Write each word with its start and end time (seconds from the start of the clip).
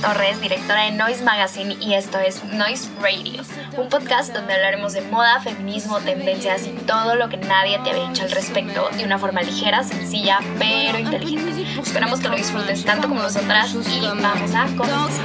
Torres, 0.00 0.40
directora 0.40 0.82
de 0.82 0.92
Noise 0.92 1.22
Magazine 1.22 1.76
y 1.80 1.94
esto 1.94 2.18
es 2.18 2.42
Noise 2.44 2.90
Radio, 3.00 3.42
un 3.76 3.88
podcast 3.88 4.34
donde 4.34 4.54
hablaremos 4.54 4.94
de 4.94 5.02
moda, 5.02 5.40
feminismo, 5.40 6.00
tendencias 6.00 6.66
y 6.66 6.70
todo 6.70 7.14
lo 7.14 7.28
que 7.28 7.36
nadie 7.36 7.78
te 7.84 7.90
había 7.90 8.08
dicho 8.08 8.24
al 8.24 8.32
respecto 8.32 8.88
de 8.96 9.04
una 9.04 9.18
forma 9.18 9.42
ligera, 9.42 9.84
sencilla, 9.84 10.40
pero 10.58 10.98
inteligente. 10.98 11.80
Esperamos 11.80 12.20
que 12.20 12.28
lo 12.28 12.36
disfrutes 12.36 12.84
tanto 12.84 13.08
como 13.08 13.22
nosotras 13.22 13.74
y 13.74 14.00
vamos 14.00 14.54
a 14.54 14.66
comenzar. 14.76 15.16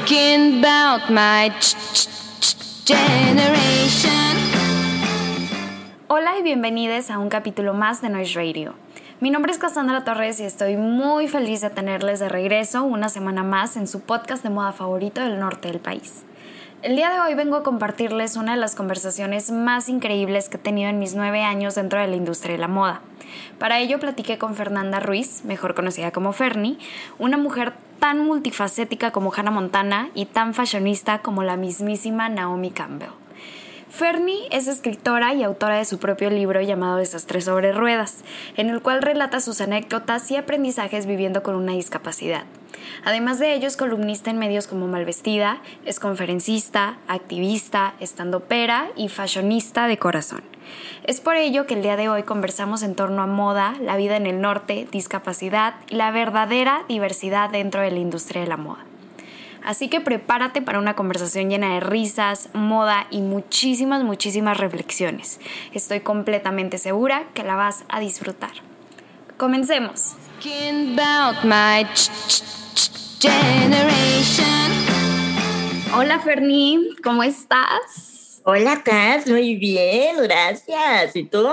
Hola 6.08 6.38
y 6.38 6.44
bienvenidos 6.44 7.10
a 7.10 7.18
un 7.18 7.30
capítulo 7.30 7.74
más 7.74 8.02
de 8.02 8.10
Noise 8.10 8.36
Radio. 8.36 8.76
Mi 9.22 9.30
nombre 9.30 9.52
es 9.52 9.60
Cassandra 9.60 10.04
Torres 10.04 10.40
y 10.40 10.46
estoy 10.46 10.78
muy 10.78 11.28
feliz 11.28 11.62
de 11.62 11.70
tenerles 11.70 12.20
de 12.20 12.28
regreso 12.28 12.84
una 12.84 13.08
semana 13.08 13.44
más 13.44 13.78
en 13.78 13.88
su 13.88 14.00
podcast 14.00 14.42
de 14.42 14.50
moda 14.50 14.72
favorito 14.72 15.22
del 15.22 15.40
norte 15.40 15.68
del 15.68 15.80
país. 15.80 16.24
El 16.82 16.96
día 16.96 17.12
de 17.12 17.20
hoy 17.20 17.36
vengo 17.36 17.56
a 17.56 17.62
compartirles 17.62 18.36
una 18.36 18.56
de 18.56 18.60
las 18.60 18.74
conversaciones 18.74 19.52
más 19.52 19.90
increíbles 19.90 20.50
que 20.50 20.58
he 20.58 20.60
tenido 20.60 20.90
en 20.90 20.98
mis 20.98 21.14
nueve 21.14 21.44
años 21.44 21.76
dentro 21.76 22.00
de 22.00 22.08
la 22.08 22.16
industria 22.16 22.54
de 22.54 22.62
la 22.62 22.68
moda. 22.68 23.02
Para 23.60 23.78
ello 23.78 24.00
platiqué 24.00 24.40
con 24.40 24.56
Fernanda 24.56 25.00
Ruiz, 25.00 25.46
mejor 25.46 25.76
conocida 25.76 26.10
como 26.10 26.34
Fernie, 26.34 26.80
una 27.20 27.38
mujer 27.38 27.74
tan 28.00 28.26
multifacética 28.26 29.12
como 29.12 29.32
Hannah 29.32 29.52
Montana 29.52 30.10
y 30.16 30.26
tan 30.26 30.56
fashionista 30.56 31.20
como 31.20 31.44
la 31.44 31.58
mismísima 31.58 32.28
Naomi 32.28 32.72
Campbell. 32.72 33.21
Fernie 33.92 34.48
es 34.52 34.68
escritora 34.68 35.34
y 35.34 35.44
autora 35.44 35.76
de 35.76 35.84
su 35.84 36.00
propio 36.00 36.30
libro 36.30 36.62
llamado 36.62 36.96
Desastres 36.96 37.44
sobre 37.44 37.74
Ruedas, 37.74 38.24
en 38.56 38.70
el 38.70 38.82
cual 38.82 39.02
relata 39.02 39.42
sus 39.42 39.60
anécdotas 39.60 40.32
y 40.32 40.38
aprendizajes 40.38 41.06
viviendo 41.06 41.44
con 41.44 41.56
una 41.56 41.74
discapacidad. 41.74 42.46
Además 43.04 43.38
de 43.38 43.54
ello, 43.54 43.68
es 43.68 43.76
columnista 43.76 44.32
en 44.32 44.40
medios 44.40 44.66
como 44.66 44.88
Malvestida, 44.88 45.62
es 45.86 46.00
conferencista, 46.00 47.00
activista, 47.10 47.94
estandopera 48.00 48.90
y 48.96 49.10
fashionista 49.10 49.88
de 49.88 49.98
corazón. 49.98 50.42
Es 51.04 51.20
por 51.20 51.36
ello 51.36 51.68
que 51.68 51.74
el 51.74 51.82
día 51.82 51.98
de 51.98 52.08
hoy 52.08 52.24
conversamos 52.24 52.84
en 52.84 52.96
torno 52.96 53.22
a 53.22 53.28
moda, 53.28 53.76
la 53.82 53.98
vida 53.98 54.16
en 54.16 54.26
el 54.26 54.40
norte, 54.40 54.88
discapacidad 54.90 55.76
y 55.90 55.96
la 55.96 56.12
verdadera 56.12 56.86
diversidad 56.88 57.50
dentro 57.50 57.82
de 57.82 57.92
la 57.92 58.00
industria 58.00 58.42
de 58.42 58.48
la 58.48 58.58
moda. 58.58 58.86
Así 59.64 59.90
que 59.90 60.02
prepárate 60.02 60.62
para 60.62 60.80
una 60.80 60.96
conversación 60.96 61.50
llena 61.50 61.76
de 61.76 61.80
risas, 61.80 62.50
moda 62.54 63.08
y 63.12 63.22
muchísimas, 63.22 64.04
muchísimas 64.04 64.58
reflexiones. 64.58 65.40
Estoy 65.74 66.00
completamente 66.00 66.78
segura 66.78 67.28
que 67.34 67.44
la 67.44 67.56
vas 67.56 67.84
a 67.90 68.00
disfrutar. 68.00 68.52
Comencemos. 69.38 70.16
Hola 75.96 76.20
Fernie, 76.20 76.80
¿cómo 77.04 77.22
estás? 77.22 78.42
Hola 78.44 78.82
Cas, 78.84 79.28
muy 79.28 79.56
bien, 79.56 80.16
gracias. 80.24 81.16
¿Y 81.16 81.26
tú? 81.26 81.48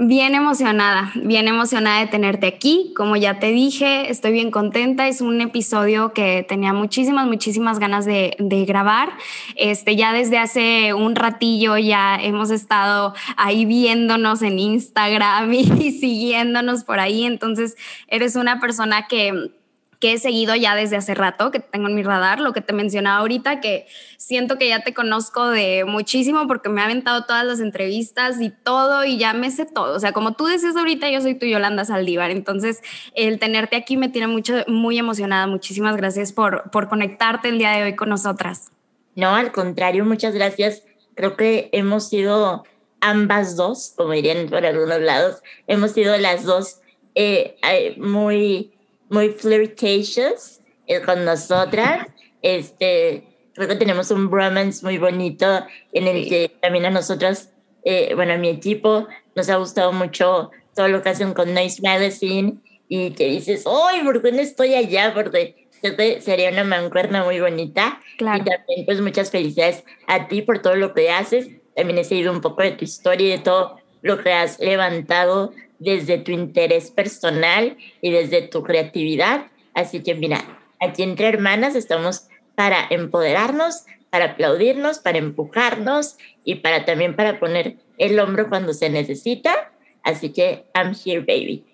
Bien 0.00 0.36
emocionada, 0.36 1.10
bien 1.16 1.48
emocionada 1.48 1.98
de 1.98 2.06
tenerte 2.06 2.46
aquí. 2.46 2.92
Como 2.96 3.16
ya 3.16 3.40
te 3.40 3.50
dije, 3.50 4.12
estoy 4.12 4.30
bien 4.30 4.52
contenta. 4.52 5.08
Es 5.08 5.20
un 5.20 5.40
episodio 5.40 6.12
que 6.12 6.46
tenía 6.48 6.72
muchísimas, 6.72 7.26
muchísimas 7.26 7.80
ganas 7.80 8.04
de, 8.04 8.36
grabar. 8.38 9.10
Este, 9.56 9.96
ya 9.96 10.12
desde 10.12 10.38
hace 10.38 10.94
un 10.94 11.16
ratillo 11.16 11.76
ya 11.78 12.14
hemos 12.14 12.52
estado 12.52 13.12
ahí 13.36 13.64
viéndonos 13.64 14.42
en 14.42 14.60
Instagram 14.60 15.52
y 15.52 15.90
siguiéndonos 15.90 16.84
por 16.84 17.00
ahí. 17.00 17.24
Entonces, 17.24 17.76
eres 18.06 18.36
una 18.36 18.60
persona 18.60 19.08
que 19.08 19.50
que 20.00 20.12
he 20.12 20.18
seguido 20.18 20.54
ya 20.54 20.74
desde 20.74 20.96
hace 20.96 21.14
rato, 21.14 21.50
que 21.50 21.58
tengo 21.58 21.88
en 21.88 21.94
mi 21.94 22.02
radar, 22.02 22.40
lo 22.40 22.52
que 22.52 22.60
te 22.60 22.72
mencionaba 22.72 23.18
ahorita, 23.18 23.60
que 23.60 23.86
siento 24.16 24.56
que 24.56 24.68
ya 24.68 24.84
te 24.84 24.94
conozco 24.94 25.48
de 25.48 25.84
muchísimo 25.84 26.46
porque 26.46 26.68
me 26.68 26.80
ha 26.80 26.84
aventado 26.84 27.24
todas 27.24 27.44
las 27.44 27.60
entrevistas 27.60 28.40
y 28.40 28.50
todo 28.50 29.04
y 29.04 29.18
ya 29.18 29.32
me 29.32 29.50
sé 29.50 29.66
todo. 29.66 29.96
O 29.96 30.00
sea, 30.00 30.12
como 30.12 30.34
tú 30.34 30.46
decías 30.46 30.76
ahorita, 30.76 31.10
yo 31.10 31.20
soy 31.20 31.34
tu 31.34 31.46
Yolanda 31.46 31.84
Saldívar. 31.84 32.30
Entonces, 32.30 32.80
el 33.14 33.38
tenerte 33.38 33.76
aquí 33.76 33.96
me 33.96 34.08
tiene 34.08 34.28
mucho, 34.28 34.54
muy 34.68 34.98
emocionada. 34.98 35.46
Muchísimas 35.46 35.96
gracias 35.96 36.32
por, 36.32 36.70
por 36.70 36.88
conectarte 36.88 37.48
el 37.48 37.58
día 37.58 37.72
de 37.72 37.82
hoy 37.82 37.96
con 37.96 38.08
nosotras. 38.08 38.70
No, 39.16 39.34
al 39.34 39.50
contrario, 39.50 40.04
muchas 40.04 40.34
gracias. 40.34 40.84
Creo 41.16 41.36
que 41.36 41.70
hemos 41.72 42.08
sido 42.08 42.62
ambas 43.00 43.56
dos, 43.56 43.94
como 43.96 44.12
dirían 44.12 44.48
por 44.48 44.64
algunos 44.64 45.00
lados, 45.00 45.42
hemos 45.66 45.92
sido 45.92 46.16
las 46.18 46.44
dos 46.44 46.80
eh, 47.14 47.56
eh, 47.68 47.96
muy 47.98 48.72
muy 49.08 49.30
flirtatious 49.30 50.60
eh, 50.86 51.00
con 51.02 51.24
nosotras. 51.24 52.06
Este, 52.42 53.24
creo 53.54 53.68
que 53.68 53.76
tenemos 53.76 54.10
un 54.10 54.30
bromance 54.30 54.84
muy 54.84 54.98
bonito 54.98 55.66
en 55.92 56.06
el 56.06 56.28
que 56.28 56.50
también 56.60 56.86
a 56.86 56.90
nosotras, 56.90 57.52
eh, 57.84 58.12
bueno, 58.14 58.34
a 58.34 58.36
mi 58.36 58.48
equipo, 58.48 59.06
nos 59.34 59.48
ha 59.48 59.56
gustado 59.56 59.92
mucho 59.92 60.50
todo 60.74 60.88
lo 60.88 61.02
que 61.02 61.08
hacen 61.08 61.34
con 61.34 61.54
Nice 61.54 61.82
Magazine 61.82 62.58
y 62.88 63.10
que 63.10 63.28
dices, 63.28 63.64
¡ay, 63.66 64.02
por 64.04 64.22
qué 64.22 64.32
no 64.32 64.40
estoy 64.40 64.74
allá! 64.74 65.12
Porque 65.12 65.68
sería 66.20 66.50
una 66.50 66.64
mancuerna 66.64 67.24
muy 67.24 67.40
bonita. 67.40 68.00
Claro. 68.16 68.42
Y 68.42 68.44
también, 68.44 68.86
pues, 68.86 69.00
muchas 69.00 69.30
felicidades 69.30 69.84
a 70.06 70.28
ti 70.28 70.42
por 70.42 70.60
todo 70.60 70.76
lo 70.76 70.94
que 70.94 71.10
haces. 71.10 71.48
También 71.74 71.98
he 71.98 72.04
seguido 72.04 72.32
un 72.32 72.40
poco 72.40 72.62
de 72.62 72.72
tu 72.72 72.84
historia 72.84 73.26
y 73.26 73.30
de 73.30 73.38
todo 73.38 73.76
lo 74.02 74.22
que 74.22 74.32
has 74.32 74.58
levantado 74.58 75.52
desde 75.78 76.18
tu 76.18 76.32
interés 76.32 76.90
personal 76.90 77.76
y 78.00 78.10
desde 78.10 78.42
tu 78.42 78.62
creatividad. 78.62 79.46
Así 79.74 80.02
que 80.02 80.14
mira, 80.14 80.44
aquí 80.80 81.02
entre 81.02 81.28
hermanas 81.28 81.74
estamos 81.74 82.28
para 82.54 82.86
empoderarnos, 82.90 83.84
para 84.10 84.32
aplaudirnos, 84.32 84.98
para 84.98 85.18
empujarnos 85.18 86.16
y 86.44 86.56
para 86.56 86.84
también 86.84 87.14
para 87.14 87.38
poner 87.38 87.76
el 87.98 88.18
hombro 88.18 88.48
cuando 88.48 88.72
se 88.72 88.90
necesita. 88.90 89.72
Así 90.02 90.30
que 90.30 90.64
I'm 90.74 90.94
here, 90.94 91.20
baby. 91.20 91.64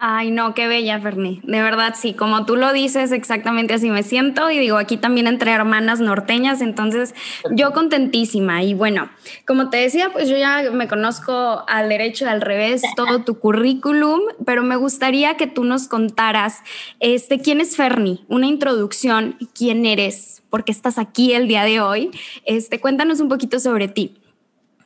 Ay, 0.00 0.30
no, 0.30 0.54
qué 0.54 0.68
bella, 0.68 1.00
Ferni. 1.00 1.40
De 1.42 1.60
verdad, 1.60 1.94
sí, 1.96 2.14
como 2.14 2.46
tú 2.46 2.54
lo 2.54 2.72
dices, 2.72 3.10
exactamente 3.10 3.74
así 3.74 3.90
me 3.90 4.04
siento. 4.04 4.48
Y 4.48 4.60
digo, 4.60 4.76
aquí 4.76 4.96
también 4.96 5.26
entre 5.26 5.50
hermanas 5.50 5.98
norteñas, 5.98 6.60
entonces 6.60 7.16
yo 7.50 7.72
contentísima. 7.72 8.62
Y 8.62 8.74
bueno, 8.74 9.10
como 9.44 9.70
te 9.70 9.78
decía, 9.78 10.10
pues 10.12 10.28
yo 10.28 10.36
ya 10.36 10.70
me 10.70 10.86
conozco 10.86 11.64
al 11.66 11.88
derecho 11.88 12.26
y 12.26 12.28
al 12.28 12.42
revés 12.42 12.82
todo 12.96 13.24
tu 13.24 13.40
currículum, 13.40 14.20
pero 14.46 14.62
me 14.62 14.76
gustaría 14.76 15.36
que 15.36 15.48
tú 15.48 15.64
nos 15.64 15.88
contaras, 15.88 16.60
este, 17.00 17.40
¿quién 17.40 17.60
es 17.60 17.74
Ferni? 17.74 18.24
Una 18.28 18.46
introducción, 18.46 19.36
quién 19.52 19.84
eres, 19.84 20.44
por 20.48 20.62
qué 20.62 20.70
estás 20.70 20.98
aquí 20.98 21.32
el 21.32 21.48
día 21.48 21.64
de 21.64 21.80
hoy. 21.80 22.12
Este, 22.44 22.80
cuéntanos 22.80 23.18
un 23.18 23.28
poquito 23.28 23.58
sobre 23.58 23.88
ti. 23.88 24.16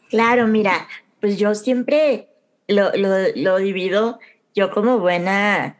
Claro, 0.08 0.46
mira, 0.46 0.88
pues 1.20 1.38
yo 1.38 1.54
siempre 1.54 2.28
lo, 2.66 2.96
lo, 2.96 3.08
lo 3.36 3.58
divido 3.58 4.18
yo 4.54 4.70
como 4.70 4.98
buena 4.98 5.78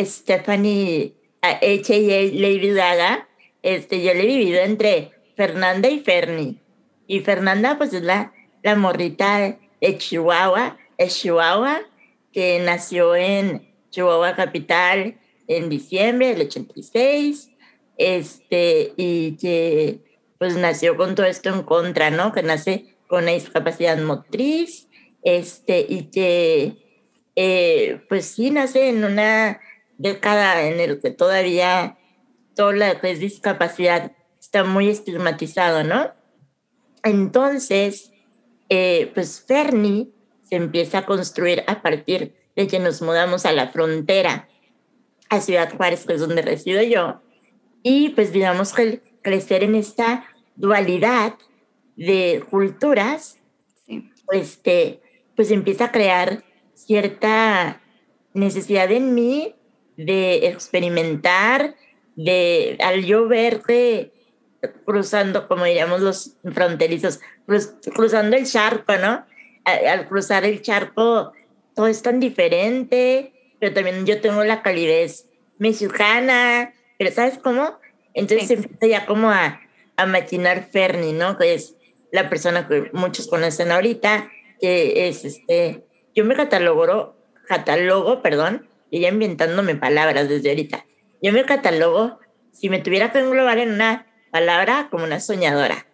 Stephanie 0.00 1.14
H.A. 1.42 2.22
Lady 2.32 2.72
Gaga, 2.72 3.28
este, 3.62 4.02
yo 4.02 4.14
le 4.14 4.22
he 4.22 4.26
vivido 4.26 4.60
entre 4.60 5.12
Fernanda 5.36 5.88
y 5.88 6.00
Fernie. 6.00 6.56
Y 7.06 7.20
Fernanda, 7.20 7.78
pues 7.78 7.92
es 7.92 8.02
la, 8.02 8.32
la 8.62 8.76
morrita 8.76 9.58
de 9.80 9.98
Chihuahua, 9.98 10.76
Chihuahua, 11.06 11.82
que 12.32 12.58
nació 12.60 13.14
en 13.14 13.72
Chihuahua 13.90 14.34
Capital 14.34 15.18
en 15.46 15.68
diciembre 15.68 16.34
del 16.34 16.46
86, 16.46 17.50
este, 17.96 18.92
y 18.96 19.36
que 19.36 20.00
pues 20.38 20.56
nació 20.56 20.96
con 20.96 21.14
todo 21.14 21.26
esto 21.26 21.48
en 21.48 21.62
contra, 21.62 22.10
¿no? 22.10 22.32
Que 22.32 22.42
nace 22.42 22.96
con 23.08 23.24
una 23.24 23.32
discapacidad 23.32 23.98
motriz, 23.98 24.88
este, 25.22 25.84
y 25.88 26.10
que 26.10 26.87
eh, 27.40 28.00
pues 28.08 28.26
sí 28.26 28.50
nace 28.50 28.88
en 28.88 29.04
una 29.04 29.60
década 29.96 30.66
en 30.66 30.80
el 30.80 31.00
que 31.00 31.12
todavía 31.12 31.96
todo 32.56 32.72
lo 32.72 33.00
que 33.00 33.12
es 33.12 33.20
discapacidad 33.20 34.10
está 34.40 34.64
muy 34.64 34.88
estigmatizado, 34.88 35.84
¿no? 35.84 36.10
Entonces, 37.04 38.10
eh, 38.68 39.12
pues 39.14 39.40
Fernie 39.46 40.10
se 40.42 40.56
empieza 40.56 40.98
a 40.98 41.06
construir 41.06 41.62
a 41.68 41.80
partir 41.80 42.34
de 42.56 42.66
que 42.66 42.80
nos 42.80 43.02
mudamos 43.02 43.46
a 43.46 43.52
la 43.52 43.68
frontera, 43.68 44.48
a 45.30 45.40
Ciudad 45.40 45.72
Juárez, 45.76 46.06
que 46.06 46.14
es 46.14 46.20
donde 46.20 46.42
resido 46.42 46.82
yo, 46.82 47.20
y 47.84 48.08
pues 48.08 48.32
digamos 48.32 48.72
que 48.72 49.00
crecer 49.22 49.62
en 49.62 49.76
esta 49.76 50.24
dualidad 50.56 51.34
de 51.94 52.44
culturas, 52.50 53.38
este, 54.32 55.00
pues 55.36 55.52
empieza 55.52 55.84
a 55.84 55.92
crear 55.92 56.47
cierta 56.86 57.80
necesidad 58.34 58.90
en 58.90 59.14
mí 59.14 59.54
de 59.96 60.48
experimentar, 60.48 61.74
de 62.16 62.78
al 62.80 63.04
yo 63.04 63.28
verte 63.28 64.12
cruzando, 64.84 65.46
como 65.48 65.64
diríamos 65.64 66.00
los 66.00 66.36
fronterizos, 66.52 67.20
cruzando 67.94 68.36
el 68.36 68.46
charco, 68.46 68.96
¿no? 68.96 69.24
Al, 69.64 70.08
cruzar 70.08 70.44
el 70.44 70.62
charco, 70.62 71.32
todo 71.74 71.86
es 71.86 72.02
tan 72.02 72.20
diferente, 72.20 73.32
pero 73.60 73.74
también 73.74 74.06
yo 74.06 74.20
tengo 74.20 74.42
la 74.44 74.62
calidez 74.62 75.26
mexicana, 75.58 76.72
pero 76.98 77.12
¿sabes 77.12 77.38
cómo? 77.38 77.78
Entonces 78.14 78.50
empieza 78.50 78.86
ya 78.86 79.06
como 79.06 79.30
a, 79.30 79.60
a 79.96 80.06
maquinar 80.06 80.68
Fernie, 80.70 81.12
¿no? 81.12 81.36
Que 81.36 81.54
es 81.54 81.76
la 82.12 82.28
persona 82.28 82.66
que 82.66 82.90
muchos 82.92 83.28
conocen 83.28 83.70
ahorita, 83.70 84.30
que 84.60 85.08
es 85.08 85.24
este, 85.24 85.84
yo 86.18 86.24
me 86.24 86.34
catalogo, 86.34 87.14
catalogo, 87.46 88.22
perdón, 88.22 88.66
y 88.90 88.98
ya 88.98 89.08
inventándome 89.08 89.76
palabras 89.76 90.28
desde 90.28 90.48
ahorita. 90.48 90.84
Yo 91.22 91.32
me 91.32 91.44
catalogo, 91.44 92.18
si 92.50 92.68
me 92.68 92.80
tuviera 92.80 93.12
que 93.12 93.20
englobar 93.20 93.58
en 93.58 93.70
una 93.70 94.08
palabra, 94.32 94.88
como 94.90 95.04
una 95.04 95.20
soñadora. 95.20 95.86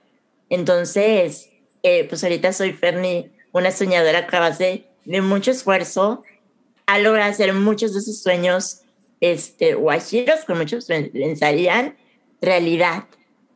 Entonces, 0.49 1.51
eh, 1.83 2.07
pues 2.09 2.25
ahorita 2.25 2.55
soy 2.55 2.73
Fernie, 2.73 3.33
una 3.53 3.71
soñadora 3.71 4.27
que 4.27 4.35
a 4.35 4.41
base 4.41 4.87
de 5.05 5.21
mucho 5.21 5.51
esfuerzo 5.51 6.23
ha 6.87 6.99
logrado 6.99 7.31
hacer 7.31 7.53
muchos 7.53 7.93
de 7.93 8.01
sus 8.01 8.23
sueños 8.23 8.81
este, 9.21 9.75
guachiros, 9.75 10.47
que 10.47 10.55
muchos 10.55 10.87
pensarían, 10.87 11.99
realidad. 12.41 13.05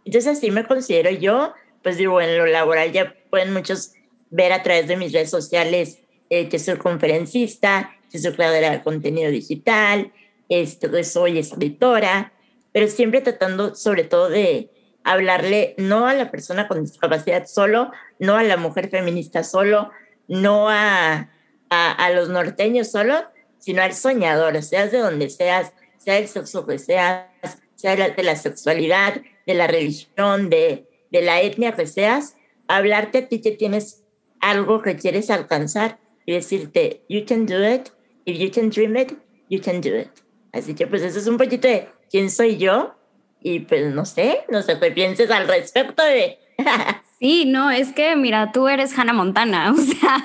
Entonces 0.05 0.37
así 0.37 0.51
me 0.51 0.67
considero 0.67 1.11
yo, 1.13 1.55
pues 1.83 1.97
digo, 1.97 2.21
en 2.21 2.37
lo 2.37 2.45
laboral 2.45 2.93
ya 2.93 3.15
pueden 3.31 3.55
muchos 3.55 3.93
ver 4.29 4.53
a 4.53 4.63
través 4.63 4.87
de 4.87 4.99
mis 4.99 5.15
redes 5.15 5.31
sociales 5.31 6.01
eh, 6.31 6.49
que 6.49 6.59
soy 6.59 6.77
conferencista, 6.77 7.91
que 8.11 8.19
soy 8.19 8.33
creadora 8.33 8.71
de 8.71 8.83
contenido 8.83 9.31
digital, 9.31 10.13
esto, 10.49 10.91
que 10.91 11.05
soy 11.05 11.39
escritora, 11.39 12.33
pero 12.73 12.89
siempre 12.89 13.21
tratando 13.21 13.75
sobre 13.75 14.05
todo 14.05 14.29
de 14.29 14.71
hablarle 15.05 15.75
no 15.79 16.07
a 16.07 16.15
la 16.15 16.31
persona 16.31 16.69
con 16.69 16.83
discapacidad 16.83 17.47
solo, 17.47 17.91
no 18.19 18.37
a 18.37 18.43
la 18.43 18.57
mujer 18.57 18.91
feminista 18.91 19.43
solo, 19.45 19.91
no 20.27 20.69
a, 20.69 21.31
a, 21.71 21.93
a 21.93 22.11
los 22.11 22.29
norteños 22.29 22.91
solo, 22.91 23.15
sino 23.59 23.83
al 23.83 23.95
soñador, 23.95 24.63
seas 24.63 24.93
de 24.93 24.99
donde 24.99 25.31
seas, 25.31 25.73
sea 25.99 26.19
el 26.19 26.29
sexo 26.29 26.67
que 26.67 26.79
seas, 26.79 27.27
sea 27.75 27.97
de 27.97 28.23
la 28.23 28.37
sexualidad, 28.37 29.21
de 29.47 29.55
la 29.55 29.67
religión, 29.67 30.51
de, 30.51 30.87
de 31.11 31.23
la 31.23 31.41
etnia 31.41 31.73
que 31.73 31.87
seas, 31.87 32.37
hablarte 32.67 33.19
a 33.19 33.29
ti 33.29 33.41
que 33.41 33.53
tienes 33.53 34.05
algo 34.41 34.83
que 34.83 34.97
quieres 34.97 35.31
alcanzar 35.31 35.99
y 36.29 36.33
decirte, 36.33 37.07
you 37.09 37.25
can 37.25 37.47
do 37.47 37.65
it, 37.65 37.91
if 38.27 38.39
you 38.39 38.51
can 38.51 38.69
dream 38.69 38.95
it, 38.99 39.17
you 39.49 39.63
can 39.63 39.81
do 39.81 39.97
it. 39.97 40.11
Así 40.53 40.75
que 40.75 40.87
pues 40.87 41.01
eso 41.01 41.19
es 41.19 41.27
un 41.27 41.39
poquito 41.39 41.67
de 41.67 41.89
quién 42.11 42.31
soy 42.31 42.59
yo 42.59 42.95
y 43.41 43.61
pues 43.61 43.95
no 43.95 44.05
sé, 44.05 44.45
no 44.51 44.61
sé 44.61 44.79
qué 44.79 44.91
pienses 44.91 45.31
al 45.31 45.49
respecto 45.49 46.05
de... 46.05 46.39
Sí, 47.21 47.47
no, 47.47 47.69
es 47.73 47.93
que 47.93 48.15
mira, 48.15 48.53
tú 48.53 48.69
eres 48.69 48.97
Hannah 48.97 49.13
Montana, 49.13 49.73
o 49.77 49.77
sea, 49.77 50.25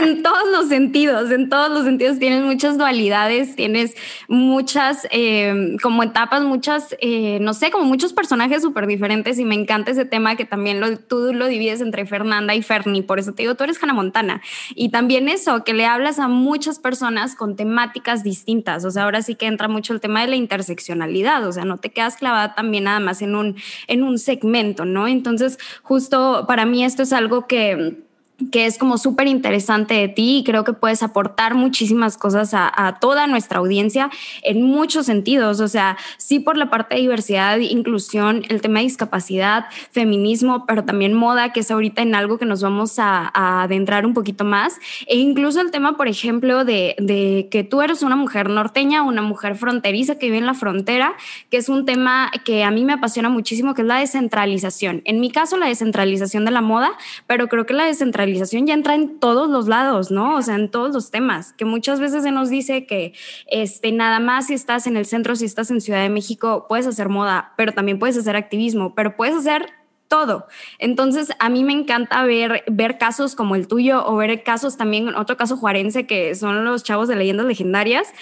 en 0.00 0.22
todos 0.22 0.48
los 0.50 0.68
sentidos, 0.68 1.30
en 1.30 1.50
todos 1.50 1.70
los 1.70 1.84
sentidos 1.84 2.18
tienes 2.18 2.42
muchas 2.42 2.78
dualidades, 2.78 3.54
tienes 3.54 3.94
muchas 4.28 5.06
eh, 5.10 5.76
como 5.82 6.02
etapas, 6.02 6.42
muchas, 6.42 6.96
eh, 7.02 7.36
no 7.42 7.52
sé, 7.52 7.70
como 7.70 7.84
muchos 7.84 8.14
personajes 8.14 8.62
súper 8.62 8.86
diferentes 8.86 9.38
y 9.38 9.44
me 9.44 9.54
encanta 9.54 9.90
ese 9.90 10.06
tema 10.06 10.34
que 10.34 10.46
también 10.46 10.80
tú 11.06 11.34
lo 11.34 11.48
divides 11.48 11.82
entre 11.82 12.06
Fernanda 12.06 12.54
y 12.54 12.62
Fernie, 12.62 13.02
por 13.02 13.18
eso 13.18 13.34
te 13.34 13.42
digo, 13.42 13.54
tú 13.54 13.64
eres 13.64 13.82
Hannah 13.82 13.92
Montana. 13.92 14.40
Y 14.74 14.88
también 14.88 15.28
eso, 15.28 15.64
que 15.64 15.74
le 15.74 15.84
hablas 15.84 16.18
a 16.18 16.28
muchas 16.28 16.78
personas 16.78 17.34
con 17.36 17.56
temáticas 17.56 18.22
distintas, 18.22 18.86
o 18.86 18.90
sea, 18.90 19.02
ahora 19.02 19.20
sí 19.20 19.34
que 19.34 19.44
entra 19.44 19.68
mucho 19.68 19.92
el 19.92 20.00
tema 20.00 20.22
de 20.22 20.28
la 20.28 20.36
interseccionalidad, 20.36 21.46
o 21.46 21.52
sea, 21.52 21.66
no 21.66 21.76
te 21.76 21.90
quedas 21.90 22.16
clavada 22.16 22.54
también 22.54 22.84
nada 22.84 23.00
más 23.00 23.20
en 23.20 23.34
un, 23.34 23.56
en 23.86 24.02
un 24.02 24.18
segmento, 24.18 24.86
¿no? 24.86 25.06
Entonces, 25.08 25.58
justo 25.82 26.21
para 26.46 26.66
mí 26.66 26.84
esto 26.84 27.02
es 27.02 27.12
algo 27.12 27.46
que 27.46 28.02
que 28.50 28.66
es 28.66 28.78
como 28.78 28.98
súper 28.98 29.28
interesante 29.28 29.94
de 29.94 30.08
ti 30.08 30.38
y 30.38 30.44
creo 30.44 30.64
que 30.64 30.72
puedes 30.72 31.02
aportar 31.02 31.54
muchísimas 31.54 32.16
cosas 32.16 32.52
a, 32.54 32.98
toda 33.00 33.26
nuestra 33.26 33.58
audiencia 33.58 34.10
en 34.42 34.62
muchos 34.62 35.06
sentidos. 35.06 35.60
O 35.60 35.68
sea, 35.68 35.96
sí 36.16 36.40
por 36.40 36.56
la 36.56 36.70
parte 36.70 36.94
de 36.94 37.02
diversidad, 37.02 37.58
inclusión, 37.58 38.42
el 38.48 38.60
tema 38.60 38.80
de 38.80 38.86
discapacidad, 38.86 39.66
feminismo, 39.90 40.66
pero 40.66 40.84
también 40.84 41.14
moda, 41.14 41.52
que 41.52 41.60
es 41.60 41.70
ahorita 41.70 42.02
en 42.02 42.14
algo 42.14 42.38
que 42.38 42.44
nos 42.44 42.62
vamos 42.62 42.98
a, 42.98 43.30
a 43.32 43.62
adentrar 43.62 44.06
un 44.06 44.14
poquito 44.14 44.44
más. 44.44 44.78
E 45.06 45.16
incluso 45.16 45.60
el 45.60 45.70
tema, 45.70 45.96
por 45.96 46.08
ejemplo, 46.08 46.64
de, 46.64 46.96
de, 46.98 47.48
que 47.50 47.64
tú 47.64 47.82
eres 47.82 48.02
una 48.02 48.16
mujer 48.16 48.50
norteña, 48.50 49.02
una 49.02 49.22
mujer 49.22 49.56
fronteriza 49.56 50.18
que 50.18 50.26
vive 50.26 50.38
en 50.38 50.46
la 50.46 50.54
frontera, 50.54 51.14
que 51.50 51.58
es 51.58 51.68
un 51.68 51.86
tema 51.86 52.30
que 52.44 52.64
a 52.64 52.70
mí 52.70 52.84
me 52.84 52.94
apasiona 52.94 53.28
muchísimo, 53.28 53.74
que 53.74 53.82
es 53.82 53.88
la 53.88 53.98
descentralización. 53.98 55.02
En 55.04 55.20
mi 55.20 55.30
caso, 55.30 55.56
la 55.56 55.66
descentralización 55.66 56.44
de 56.44 56.50
la 56.50 56.60
moda, 56.60 56.92
pero 57.26 57.48
creo 57.48 57.66
que 57.66 57.74
la 57.74 57.84
descentralización 57.84 58.21
ya 58.26 58.74
entra 58.74 58.94
en 58.94 59.18
todos 59.18 59.50
los 59.50 59.68
lados, 59.68 60.10
¿no? 60.10 60.36
O 60.36 60.42
sea, 60.42 60.54
en 60.54 60.70
todos 60.70 60.92
los 60.94 61.10
temas, 61.10 61.52
que 61.52 61.64
muchas 61.64 62.00
veces 62.00 62.22
se 62.22 62.30
nos 62.30 62.50
dice 62.50 62.86
que 62.86 63.12
este, 63.46 63.92
nada 63.92 64.20
más 64.20 64.46
si 64.46 64.54
estás 64.54 64.86
en 64.86 64.96
el 64.96 65.06
centro, 65.06 65.36
si 65.36 65.44
estás 65.44 65.70
en 65.70 65.80
Ciudad 65.80 66.02
de 66.02 66.08
México, 66.08 66.66
puedes 66.68 66.86
hacer 66.86 67.08
moda, 67.08 67.52
pero 67.56 67.72
también 67.72 67.98
puedes 67.98 68.16
hacer 68.16 68.36
activismo, 68.36 68.94
pero 68.94 69.16
puedes 69.16 69.36
hacer 69.36 69.66
todo. 70.08 70.46
Entonces, 70.78 71.32
a 71.38 71.48
mí 71.48 71.64
me 71.64 71.72
encanta 71.72 72.22
ver, 72.24 72.64
ver 72.66 72.98
casos 72.98 73.34
como 73.34 73.54
el 73.56 73.66
tuyo 73.66 74.06
o 74.06 74.16
ver 74.16 74.42
casos 74.42 74.76
también, 74.76 75.14
otro 75.14 75.36
caso 75.36 75.56
juarense, 75.56 76.06
que 76.06 76.34
son 76.34 76.64
los 76.64 76.82
chavos 76.82 77.08
de 77.08 77.16
leyendas 77.16 77.46
legendarias, 77.46 78.12